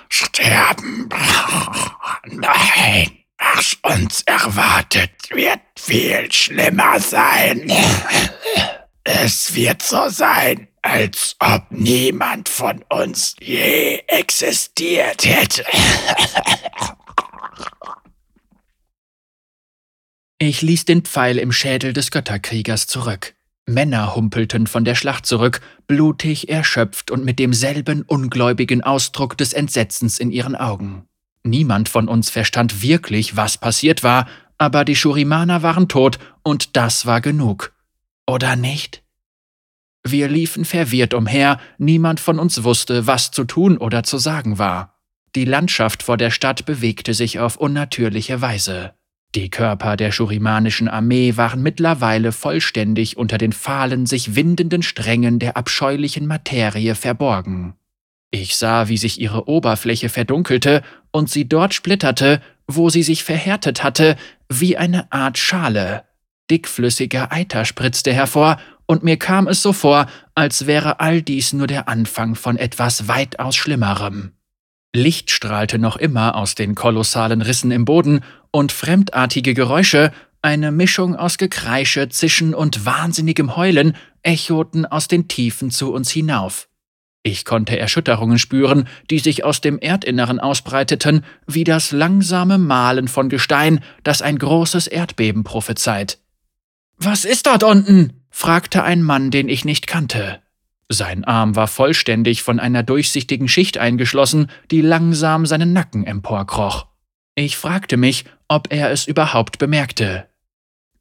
sterben. 0.08 1.08
Nein, 2.26 3.18
was 3.38 3.76
uns 3.82 4.22
erwartet, 4.22 5.10
wird 5.30 5.60
viel 5.76 6.30
schlimmer 6.32 7.00
sein. 7.00 7.72
Es 9.04 9.54
wird 9.54 9.82
so 9.82 10.08
sein, 10.08 10.68
als 10.82 11.36
ob 11.40 11.66
niemand 11.70 12.48
von 12.48 12.84
uns 12.88 13.34
je 13.40 14.02
existiert 14.06 15.24
hätte. 15.24 15.64
Ich 20.38 20.62
ließ 20.62 20.84
den 20.84 21.02
Pfeil 21.02 21.38
im 21.38 21.50
Schädel 21.50 21.92
des 21.92 22.10
Götterkriegers 22.12 22.86
zurück. 22.86 23.34
Männer 23.66 24.14
humpelten 24.14 24.66
von 24.66 24.84
der 24.84 24.94
Schlacht 24.94 25.26
zurück, 25.26 25.60
blutig, 25.86 26.48
erschöpft 26.48 27.10
und 27.10 27.24
mit 27.24 27.38
demselben 27.38 28.02
ungläubigen 28.02 28.82
Ausdruck 28.82 29.36
des 29.36 29.52
Entsetzens 29.52 30.18
in 30.20 30.30
ihren 30.30 30.54
Augen. 30.54 31.07
Niemand 31.48 31.88
von 31.88 32.08
uns 32.08 32.28
verstand 32.28 32.82
wirklich, 32.82 33.36
was 33.36 33.56
passiert 33.56 34.02
war, 34.02 34.28
aber 34.58 34.84
die 34.84 34.96
Shurimaner 34.96 35.62
waren 35.62 35.88
tot 35.88 36.18
und 36.42 36.76
das 36.76 37.06
war 37.06 37.22
genug. 37.22 37.72
Oder 38.26 38.54
nicht? 38.54 39.02
Wir 40.04 40.28
liefen 40.28 40.66
verwirrt 40.66 41.14
umher, 41.14 41.58
niemand 41.78 42.20
von 42.20 42.38
uns 42.38 42.62
wusste, 42.64 43.06
was 43.06 43.30
zu 43.30 43.44
tun 43.44 43.78
oder 43.78 44.02
zu 44.02 44.18
sagen 44.18 44.58
war. 44.58 44.98
Die 45.34 45.46
Landschaft 45.46 46.02
vor 46.02 46.18
der 46.18 46.30
Stadt 46.30 46.66
bewegte 46.66 47.14
sich 47.14 47.38
auf 47.38 47.56
unnatürliche 47.56 48.42
Weise. 48.42 48.92
Die 49.34 49.48
Körper 49.48 49.96
der 49.96 50.12
schurimanischen 50.12 50.88
Armee 50.88 51.36
waren 51.36 51.62
mittlerweile 51.62 52.32
vollständig 52.32 53.16
unter 53.16 53.38
den 53.38 53.52
fahlen, 53.52 54.04
sich 54.04 54.34
windenden 54.34 54.82
Strängen 54.82 55.38
der 55.38 55.56
abscheulichen 55.56 56.26
Materie 56.26 56.94
verborgen. 56.94 57.74
Ich 58.30 58.56
sah, 58.56 58.88
wie 58.88 58.98
sich 58.98 59.20
ihre 59.20 59.48
Oberfläche 59.48 60.10
verdunkelte 60.10 60.82
und 61.18 61.28
sie 61.28 61.48
dort 61.48 61.74
splitterte, 61.74 62.40
wo 62.68 62.90
sie 62.90 63.02
sich 63.02 63.24
verhärtet 63.24 63.82
hatte, 63.82 64.16
wie 64.48 64.76
eine 64.76 65.12
Art 65.12 65.36
Schale. 65.36 66.04
Dickflüssiger 66.50 67.32
Eiter 67.32 67.64
spritzte 67.64 68.12
hervor, 68.12 68.58
und 68.86 69.02
mir 69.02 69.18
kam 69.18 69.48
es 69.48 69.60
so 69.60 69.74
vor, 69.74 70.06
als 70.34 70.66
wäre 70.66 71.00
all 71.00 71.20
dies 71.20 71.52
nur 71.52 71.66
der 71.66 71.88
Anfang 71.88 72.36
von 72.36 72.56
etwas 72.56 73.08
weitaus 73.08 73.56
Schlimmerem. 73.56 74.32
Licht 74.94 75.30
strahlte 75.30 75.78
noch 75.78 75.96
immer 75.96 76.36
aus 76.36 76.54
den 76.54 76.74
kolossalen 76.74 77.42
Rissen 77.42 77.70
im 77.70 77.84
Boden, 77.84 78.20
und 78.50 78.72
fremdartige 78.72 79.52
Geräusche, 79.52 80.12
eine 80.40 80.70
Mischung 80.70 81.16
aus 81.16 81.36
Gekreische, 81.36 82.08
Zischen 82.08 82.54
und 82.54 82.86
wahnsinnigem 82.86 83.56
Heulen, 83.56 83.96
echoten 84.22 84.86
aus 84.86 85.08
den 85.08 85.26
Tiefen 85.28 85.70
zu 85.70 85.92
uns 85.92 86.10
hinauf. 86.10 86.67
Ich 87.30 87.44
konnte 87.44 87.78
Erschütterungen 87.78 88.38
spüren, 88.38 88.88
die 89.10 89.18
sich 89.18 89.44
aus 89.44 89.60
dem 89.60 89.78
Erdinneren 89.78 90.40
ausbreiteten, 90.40 91.26
wie 91.46 91.62
das 91.62 91.92
langsame 91.92 92.56
Mahlen 92.56 93.06
von 93.06 93.28
Gestein, 93.28 93.80
das 94.02 94.22
ein 94.22 94.38
großes 94.38 94.86
Erdbeben 94.86 95.44
prophezeit. 95.44 96.20
Was 96.96 97.26
ist 97.26 97.46
dort 97.46 97.64
unten? 97.64 98.22
fragte 98.30 98.82
ein 98.82 99.02
Mann, 99.02 99.30
den 99.30 99.50
ich 99.50 99.66
nicht 99.66 99.86
kannte. 99.86 100.40
Sein 100.88 101.24
Arm 101.24 101.54
war 101.54 101.66
vollständig 101.66 102.42
von 102.42 102.58
einer 102.58 102.82
durchsichtigen 102.82 103.46
Schicht 103.46 103.76
eingeschlossen, 103.76 104.50
die 104.70 104.80
langsam 104.80 105.44
seinen 105.44 105.74
Nacken 105.74 106.06
emporkroch. 106.06 106.86
Ich 107.34 107.58
fragte 107.58 107.98
mich, 107.98 108.24
ob 108.48 108.72
er 108.72 108.90
es 108.90 109.06
überhaupt 109.06 109.58
bemerkte. 109.58 110.28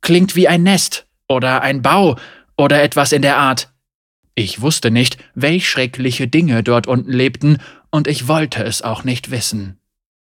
Klingt 0.01 0.35
wie 0.35 0.49
ein 0.49 0.63
Nest 0.63 1.07
oder 1.29 1.61
ein 1.61 1.81
Bau 1.81 2.17
oder 2.57 2.83
etwas 2.83 3.13
in 3.13 3.21
der 3.21 3.37
Art. 3.37 3.69
Ich 4.39 4.61
wusste 4.61 4.91
nicht, 4.91 5.17
welch 5.33 5.67
schreckliche 5.67 6.27
Dinge 6.27 6.61
dort 6.61 6.85
unten 6.85 7.11
lebten, 7.11 7.57
und 7.89 8.07
ich 8.07 8.27
wollte 8.27 8.63
es 8.63 8.83
auch 8.83 9.03
nicht 9.03 9.31
wissen. 9.31 9.79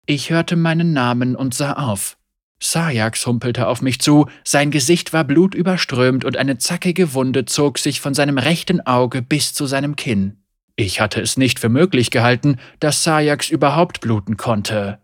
Ich 0.07 0.31
hörte 0.31 0.57
meinen 0.57 0.93
Namen 0.93 1.37
und 1.37 1.55
sah 1.55 1.75
auf. 1.75 2.19
Sajax 2.59 3.25
humpelte 3.27 3.69
auf 3.69 3.81
mich 3.81 4.01
zu, 4.01 4.27
sein 4.43 4.73
Gesicht 4.73 5.13
war 5.13 5.23
blutüberströmt 5.23 6.25
und 6.25 6.37
eine 6.37 6.59
zackige 6.59 7.15
Wunde 7.15 7.45
zog 7.45 7.79
sich 7.79 8.01
von 8.01 8.13
seinem 8.13 8.39
rechten 8.39 8.81
Auge 8.81 9.23
bis 9.23 9.55
zu 9.55 9.67
seinem 9.67 9.95
Kinn. 9.95 10.43
Ich 10.75 11.01
hatte 11.01 11.21
es 11.21 11.37
nicht 11.37 11.61
für 11.61 11.69
möglich 11.69 12.11
gehalten, 12.11 12.57
dass 12.81 13.05
Sajax 13.05 13.51
überhaupt 13.51 14.01
bluten 14.01 14.37
konnte. 14.37 14.99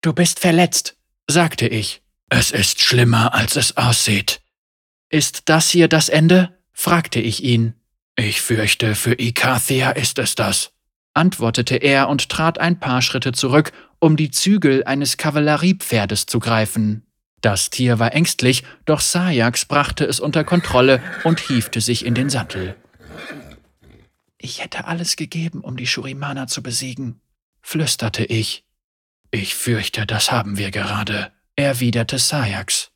Du 0.00 0.14
bist 0.14 0.40
verletzt, 0.40 0.96
sagte 1.26 1.68
ich. 1.68 2.00
Es 2.30 2.52
ist 2.52 2.80
schlimmer, 2.80 3.34
als 3.34 3.56
es 3.56 3.76
aussieht. 3.76 4.40
Ist 5.10 5.42
das 5.50 5.68
hier 5.68 5.88
das 5.88 6.08
Ende? 6.08 6.56
fragte 6.72 7.20
ich 7.20 7.44
ihn. 7.44 7.74
Ich 8.20 8.42
fürchte, 8.42 8.96
für 8.96 9.18
Ikathia 9.18 9.92
ist 9.92 10.18
es 10.18 10.34
das, 10.34 10.72
antwortete 11.14 11.76
er 11.76 12.10
und 12.10 12.28
trat 12.28 12.58
ein 12.58 12.78
paar 12.78 13.00
Schritte 13.00 13.32
zurück, 13.32 13.72
um 13.98 14.18
die 14.18 14.30
Zügel 14.30 14.84
eines 14.84 15.16
Kavalleriepferdes 15.16 16.26
zu 16.26 16.38
greifen. 16.38 17.06
Das 17.40 17.70
Tier 17.70 17.98
war 17.98 18.12
ängstlich, 18.12 18.62
doch 18.84 19.00
Sajax 19.00 19.64
brachte 19.64 20.04
es 20.04 20.20
unter 20.20 20.44
Kontrolle 20.44 21.02
und 21.24 21.40
hiefte 21.40 21.80
sich 21.80 22.04
in 22.04 22.14
den 22.14 22.28
Sattel. 22.28 22.76
Ich 24.36 24.62
hätte 24.62 24.84
alles 24.84 25.16
gegeben, 25.16 25.62
um 25.62 25.78
die 25.78 25.86
Shurimana 25.86 26.46
zu 26.46 26.62
besiegen, 26.62 27.22
flüsterte 27.62 28.26
ich. 28.26 28.66
Ich 29.30 29.54
fürchte, 29.54 30.04
das 30.04 30.30
haben 30.30 30.58
wir 30.58 30.70
gerade, 30.70 31.32
erwiderte 31.56 32.18
Sajax. 32.18 32.90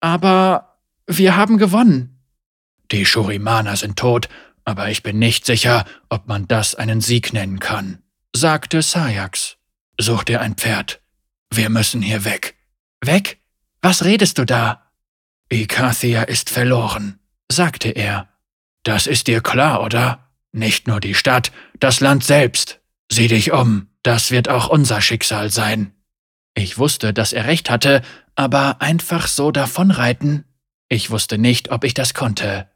Aber 0.00 0.76
wir 1.06 1.36
haben 1.36 1.56
gewonnen. 1.56 2.18
Die 2.90 3.04
Shurimana 3.04 3.76
sind 3.76 3.98
tot, 3.98 4.28
aber 4.68 4.90
ich 4.90 5.02
bin 5.02 5.18
nicht 5.18 5.46
sicher, 5.46 5.86
ob 6.10 6.28
man 6.28 6.46
das 6.46 6.74
einen 6.74 7.00
Sieg 7.00 7.32
nennen 7.32 7.58
kann, 7.58 8.02
sagte 8.36 8.82
Sajax. 8.82 9.56
Such 9.98 10.24
dir 10.24 10.42
ein 10.42 10.56
Pferd. 10.56 11.00
Wir 11.50 11.70
müssen 11.70 12.02
hier 12.02 12.26
weg. 12.26 12.54
Weg? 13.02 13.40
Was 13.80 14.04
redest 14.04 14.36
du 14.36 14.44
da? 14.44 14.92
Ikathia 15.50 16.24
ist 16.24 16.50
verloren, 16.50 17.18
sagte 17.50 17.88
er. 17.88 18.28
Das 18.82 19.06
ist 19.06 19.26
dir 19.26 19.40
klar, 19.40 19.82
oder? 19.82 20.28
Nicht 20.52 20.86
nur 20.86 21.00
die 21.00 21.14
Stadt, 21.14 21.50
das 21.80 22.00
Land 22.00 22.22
selbst. 22.22 22.80
Sieh 23.10 23.28
dich 23.28 23.52
um, 23.52 23.88
das 24.02 24.30
wird 24.30 24.50
auch 24.50 24.68
unser 24.68 25.00
Schicksal 25.00 25.50
sein. 25.50 25.94
Ich 26.54 26.76
wusste, 26.76 27.14
dass 27.14 27.32
er 27.32 27.46
recht 27.46 27.70
hatte, 27.70 28.02
aber 28.34 28.82
einfach 28.82 29.28
so 29.28 29.50
davonreiten? 29.50 30.44
Ich 30.90 31.08
wusste 31.08 31.38
nicht, 31.38 31.70
ob 31.70 31.84
ich 31.84 31.94
das 31.94 32.12
konnte. 32.12 32.68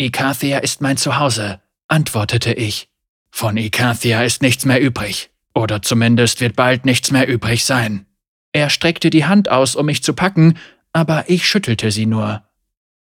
Ikathia 0.00 0.58
ist 0.58 0.80
mein 0.80 0.96
Zuhause, 0.96 1.60
antwortete 1.88 2.52
ich. 2.52 2.88
Von 3.30 3.56
Ikathia 3.56 4.22
ist 4.22 4.42
nichts 4.42 4.64
mehr 4.64 4.80
übrig. 4.80 5.30
Oder 5.54 5.82
zumindest 5.82 6.40
wird 6.40 6.56
bald 6.56 6.84
nichts 6.84 7.10
mehr 7.10 7.28
übrig 7.28 7.64
sein. 7.64 8.06
Er 8.52 8.70
streckte 8.70 9.10
die 9.10 9.24
Hand 9.24 9.50
aus, 9.50 9.76
um 9.76 9.86
mich 9.86 10.02
zu 10.02 10.14
packen, 10.14 10.58
aber 10.92 11.28
ich 11.28 11.46
schüttelte 11.46 11.90
sie 11.90 12.06
nur. 12.06 12.42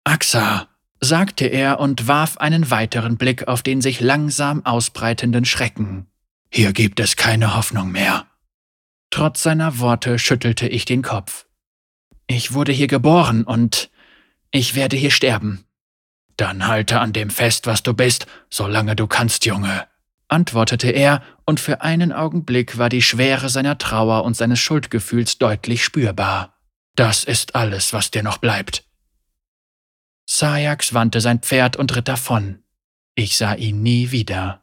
Axa, 0.05 0.69
sagte 1.01 1.47
er 1.47 1.81
und 1.81 2.09
warf 2.09 2.39
einen 2.39 2.71
weiteren 2.71 3.17
Blick 3.17 3.49
auf 3.49 3.63
den 3.63 3.81
sich 3.81 4.01
langsam 4.01 4.65
ausbreitenden 4.65 5.45
Schrecken. 5.45 6.07
Hier 6.53 6.73
gibt 6.73 7.01
es 7.01 7.17
keine 7.17 7.57
Hoffnung 7.57 7.91
mehr. 7.91 8.27
Trotz 9.11 9.43
seiner 9.43 9.79
Worte 9.79 10.19
schüttelte 10.19 10.69
ich 10.69 10.85
den 10.85 11.03
Kopf. 11.03 11.47
Ich 12.27 12.53
wurde 12.53 12.73
hier 12.73 12.87
geboren 12.87 13.45
und 13.45 13.91
ich 14.51 14.75
werde 14.75 14.97
hier 14.97 15.11
sterben. 15.11 15.65
Dann 16.37 16.67
halte 16.67 17.01
an 17.01 17.13
dem 17.13 17.31
fest, 17.31 17.67
was 17.67 17.83
du 17.83 17.95
bist, 17.95 18.27
solange 18.49 18.97
du 18.97 19.07
kannst, 19.07 19.45
Junge 19.47 19.87
antwortete 20.31 20.91
er, 20.91 21.23
und 21.45 21.61
für 21.61 21.83
einen 21.83 22.13
Augenblick 22.13 22.79
war 22.79 22.89
die 22.89 23.03
Schwere 23.03 23.49
seiner 23.49 23.79
Trauer 23.79 24.25
und 24.25 24.37
seines 24.37 24.61
Schuldgefühls 24.61 25.39
deutlich 25.39 25.83
spürbar. 25.85 26.57
Das 26.95 27.25
ist 27.25 27.55
alles, 27.55 27.93
was 27.93 28.11
dir 28.11 28.23
noch 28.23 28.39
bleibt. 28.39 28.85
Sajax 30.27 30.95
wandte 30.95 31.21
sein 31.21 31.41
Pferd 31.41 31.77
und 31.77 31.95
ritt 31.97 32.07
davon. 32.07 32.63
Ich 33.17 33.37
sah 33.37 33.55
ihn 33.55 33.83
nie 33.83 34.13
wieder. 34.13 34.63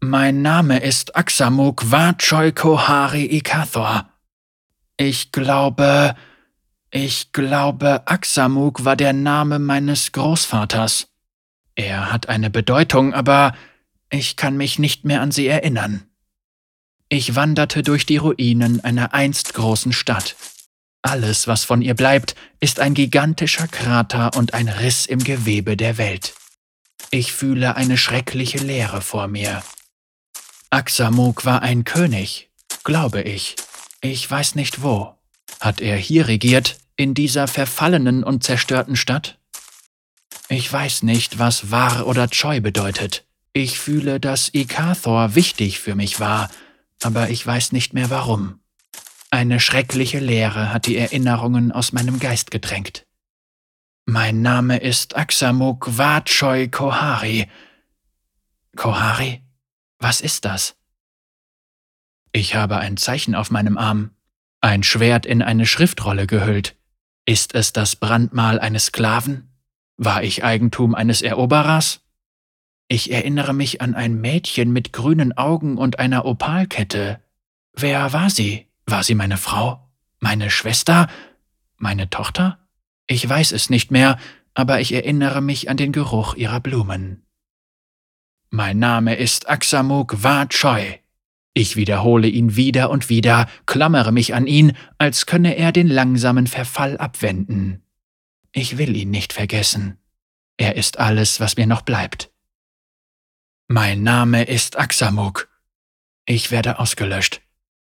Mein 0.00 0.42
Name 0.42 0.78
ist 0.78 1.16
Axamuk 1.16 1.90
Vachoy 1.90 2.52
Kohari 2.52 3.24
Ikathor. 3.24 4.08
Ich 4.96 5.32
glaube, 5.32 6.14
ich 6.96 7.30
glaube, 7.32 8.06
Axamuk 8.06 8.86
war 8.86 8.96
der 8.96 9.12
Name 9.12 9.58
meines 9.58 10.12
Großvaters. 10.12 11.08
Er 11.74 12.10
hat 12.10 12.30
eine 12.30 12.48
Bedeutung, 12.48 13.12
aber 13.12 13.54
ich 14.08 14.36
kann 14.36 14.56
mich 14.56 14.78
nicht 14.78 15.04
mehr 15.04 15.20
an 15.20 15.30
sie 15.30 15.46
erinnern. 15.46 16.06
Ich 17.10 17.34
wanderte 17.34 17.82
durch 17.82 18.06
die 18.06 18.16
Ruinen 18.16 18.82
einer 18.82 19.12
einst 19.12 19.52
großen 19.52 19.92
Stadt. 19.92 20.36
Alles, 21.02 21.46
was 21.46 21.64
von 21.64 21.82
ihr 21.82 21.92
bleibt, 21.92 22.34
ist 22.60 22.80
ein 22.80 22.94
gigantischer 22.94 23.68
Krater 23.68 24.34
und 24.34 24.54
ein 24.54 24.68
Riss 24.68 25.04
im 25.04 25.22
Gewebe 25.22 25.76
der 25.76 25.98
Welt. 25.98 26.32
Ich 27.10 27.30
fühle 27.30 27.76
eine 27.76 27.98
schreckliche 27.98 28.58
Leere 28.58 29.02
vor 29.02 29.28
mir. 29.28 29.62
Aksamuk 30.70 31.44
war 31.44 31.60
ein 31.60 31.84
König, 31.84 32.48
glaube 32.84 33.20
ich. 33.20 33.54
Ich 34.00 34.28
weiß 34.30 34.54
nicht 34.54 34.82
wo. 34.82 35.12
Hat 35.60 35.82
er 35.82 35.96
hier 35.96 36.26
regiert, 36.26 36.78
in 36.96 37.14
dieser 37.14 37.48
verfallenen 37.48 38.24
und 38.24 38.44
zerstörten 38.44 38.96
Stadt? 38.96 39.38
Ich 40.48 40.72
weiß 40.72 41.02
nicht, 41.02 41.38
was 41.38 41.70
wahr 41.70 42.06
oder 42.06 42.28
Choi 42.28 42.60
bedeutet. 42.60 43.26
Ich 43.52 43.78
fühle, 43.78 44.20
dass 44.20 44.52
Ikathor 44.52 45.34
wichtig 45.34 45.80
für 45.80 45.94
mich 45.94 46.20
war, 46.20 46.50
aber 47.02 47.30
ich 47.30 47.46
weiß 47.46 47.72
nicht 47.72 47.94
mehr 47.94 48.10
warum. 48.10 48.60
Eine 49.30 49.60
schreckliche 49.60 50.18
Leere 50.18 50.72
hat 50.72 50.86
die 50.86 50.96
Erinnerungen 50.96 51.72
aus 51.72 51.92
meinem 51.92 52.20
Geist 52.20 52.50
gedrängt. 52.50 53.06
Mein 54.04 54.40
Name 54.40 54.78
ist 54.78 55.16
Aksamuk 55.16 55.98
Wachoi 55.98 56.68
Kohari. 56.68 57.48
Kohari? 58.76 59.42
Was 59.98 60.20
ist 60.20 60.44
das? 60.44 60.76
Ich 62.30 62.54
habe 62.54 62.76
ein 62.76 62.96
Zeichen 62.96 63.34
auf 63.34 63.50
meinem 63.50 63.78
Arm, 63.78 64.10
ein 64.60 64.82
Schwert 64.82 65.26
in 65.26 65.42
eine 65.42 65.66
Schriftrolle 65.66 66.26
gehüllt. 66.26 66.76
Ist 67.28 67.56
es 67.56 67.72
das 67.72 67.96
Brandmal 67.96 68.60
eines 68.60 68.86
Sklaven? 68.86 69.48
War 69.96 70.22
ich 70.22 70.44
Eigentum 70.44 70.94
eines 70.94 71.22
Eroberers? 71.22 72.00
Ich 72.86 73.10
erinnere 73.10 73.52
mich 73.52 73.80
an 73.80 73.96
ein 73.96 74.20
Mädchen 74.20 74.72
mit 74.72 74.92
grünen 74.92 75.36
Augen 75.36 75.76
und 75.76 75.98
einer 75.98 76.24
Opalkette. 76.24 77.20
Wer 77.72 78.12
war 78.12 78.30
sie? 78.30 78.66
War 78.86 79.02
sie 79.02 79.16
meine 79.16 79.38
Frau? 79.38 79.90
Meine 80.20 80.50
Schwester? 80.50 81.08
Meine 81.78 82.08
Tochter? 82.10 82.60
Ich 83.08 83.28
weiß 83.28 83.50
es 83.50 83.70
nicht 83.70 83.90
mehr, 83.90 84.18
aber 84.54 84.80
ich 84.80 84.92
erinnere 84.92 85.40
mich 85.40 85.68
an 85.68 85.76
den 85.76 85.90
Geruch 85.90 86.34
ihrer 86.34 86.60
Blumen. 86.60 87.26
Mein 88.50 88.78
Name 88.78 89.16
ist 89.16 89.48
Aksamuk 89.48 90.16
Choi. 90.50 91.00
Ich 91.58 91.74
wiederhole 91.74 92.28
ihn 92.28 92.54
wieder 92.54 92.90
und 92.90 93.08
wieder, 93.08 93.48
klammere 93.64 94.12
mich 94.12 94.34
an 94.34 94.46
ihn, 94.46 94.76
als 94.98 95.24
könne 95.24 95.56
er 95.56 95.72
den 95.72 95.88
langsamen 95.88 96.46
Verfall 96.46 96.98
abwenden. 96.98 97.82
Ich 98.52 98.76
will 98.76 98.94
ihn 98.94 99.08
nicht 99.08 99.32
vergessen. 99.32 99.96
Er 100.58 100.76
ist 100.76 100.98
alles, 100.98 101.40
was 101.40 101.56
mir 101.56 101.66
noch 101.66 101.80
bleibt. 101.80 102.30
Mein 103.68 104.02
Name 104.02 104.44
ist 104.44 104.78
Aksamuk. 104.78 105.48
Ich 106.26 106.50
werde 106.50 106.78
ausgelöscht. 106.78 107.40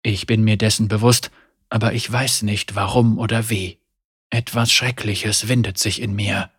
Ich 0.01 0.28
bin 0.28 0.45
mir 0.45 0.55
dessen 0.55 0.88
bewusst, 0.88 1.30
aber 1.68 1.91
ich 1.91 2.09
weiß 2.09 2.43
nicht 2.43 2.76
warum 2.76 3.20
oder 3.20 3.49
wie. 3.49 3.82
Etwas 4.30 4.72
Schreckliches 4.72 5.49
windet 5.49 5.78
sich 5.78 6.01
in 6.01 6.15
mir. 6.15 6.51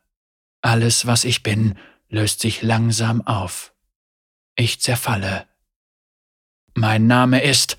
Alles, 0.61 1.06
was 1.06 1.24
ich 1.24 1.42
bin, 1.42 1.78
löst 2.11 2.40
sich 2.40 2.61
langsam 2.61 3.26
auf. 3.26 3.72
Ich 4.56 4.82
zerfalle. 4.82 5.47
Mein 6.78 7.08
Name 7.08 7.42
ist... 7.42 7.76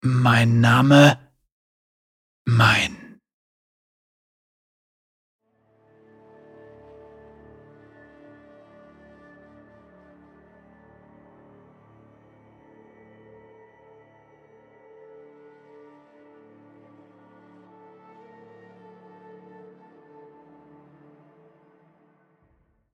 Mein 0.00 0.60
Name... 0.60 1.18
Mein 2.44 2.99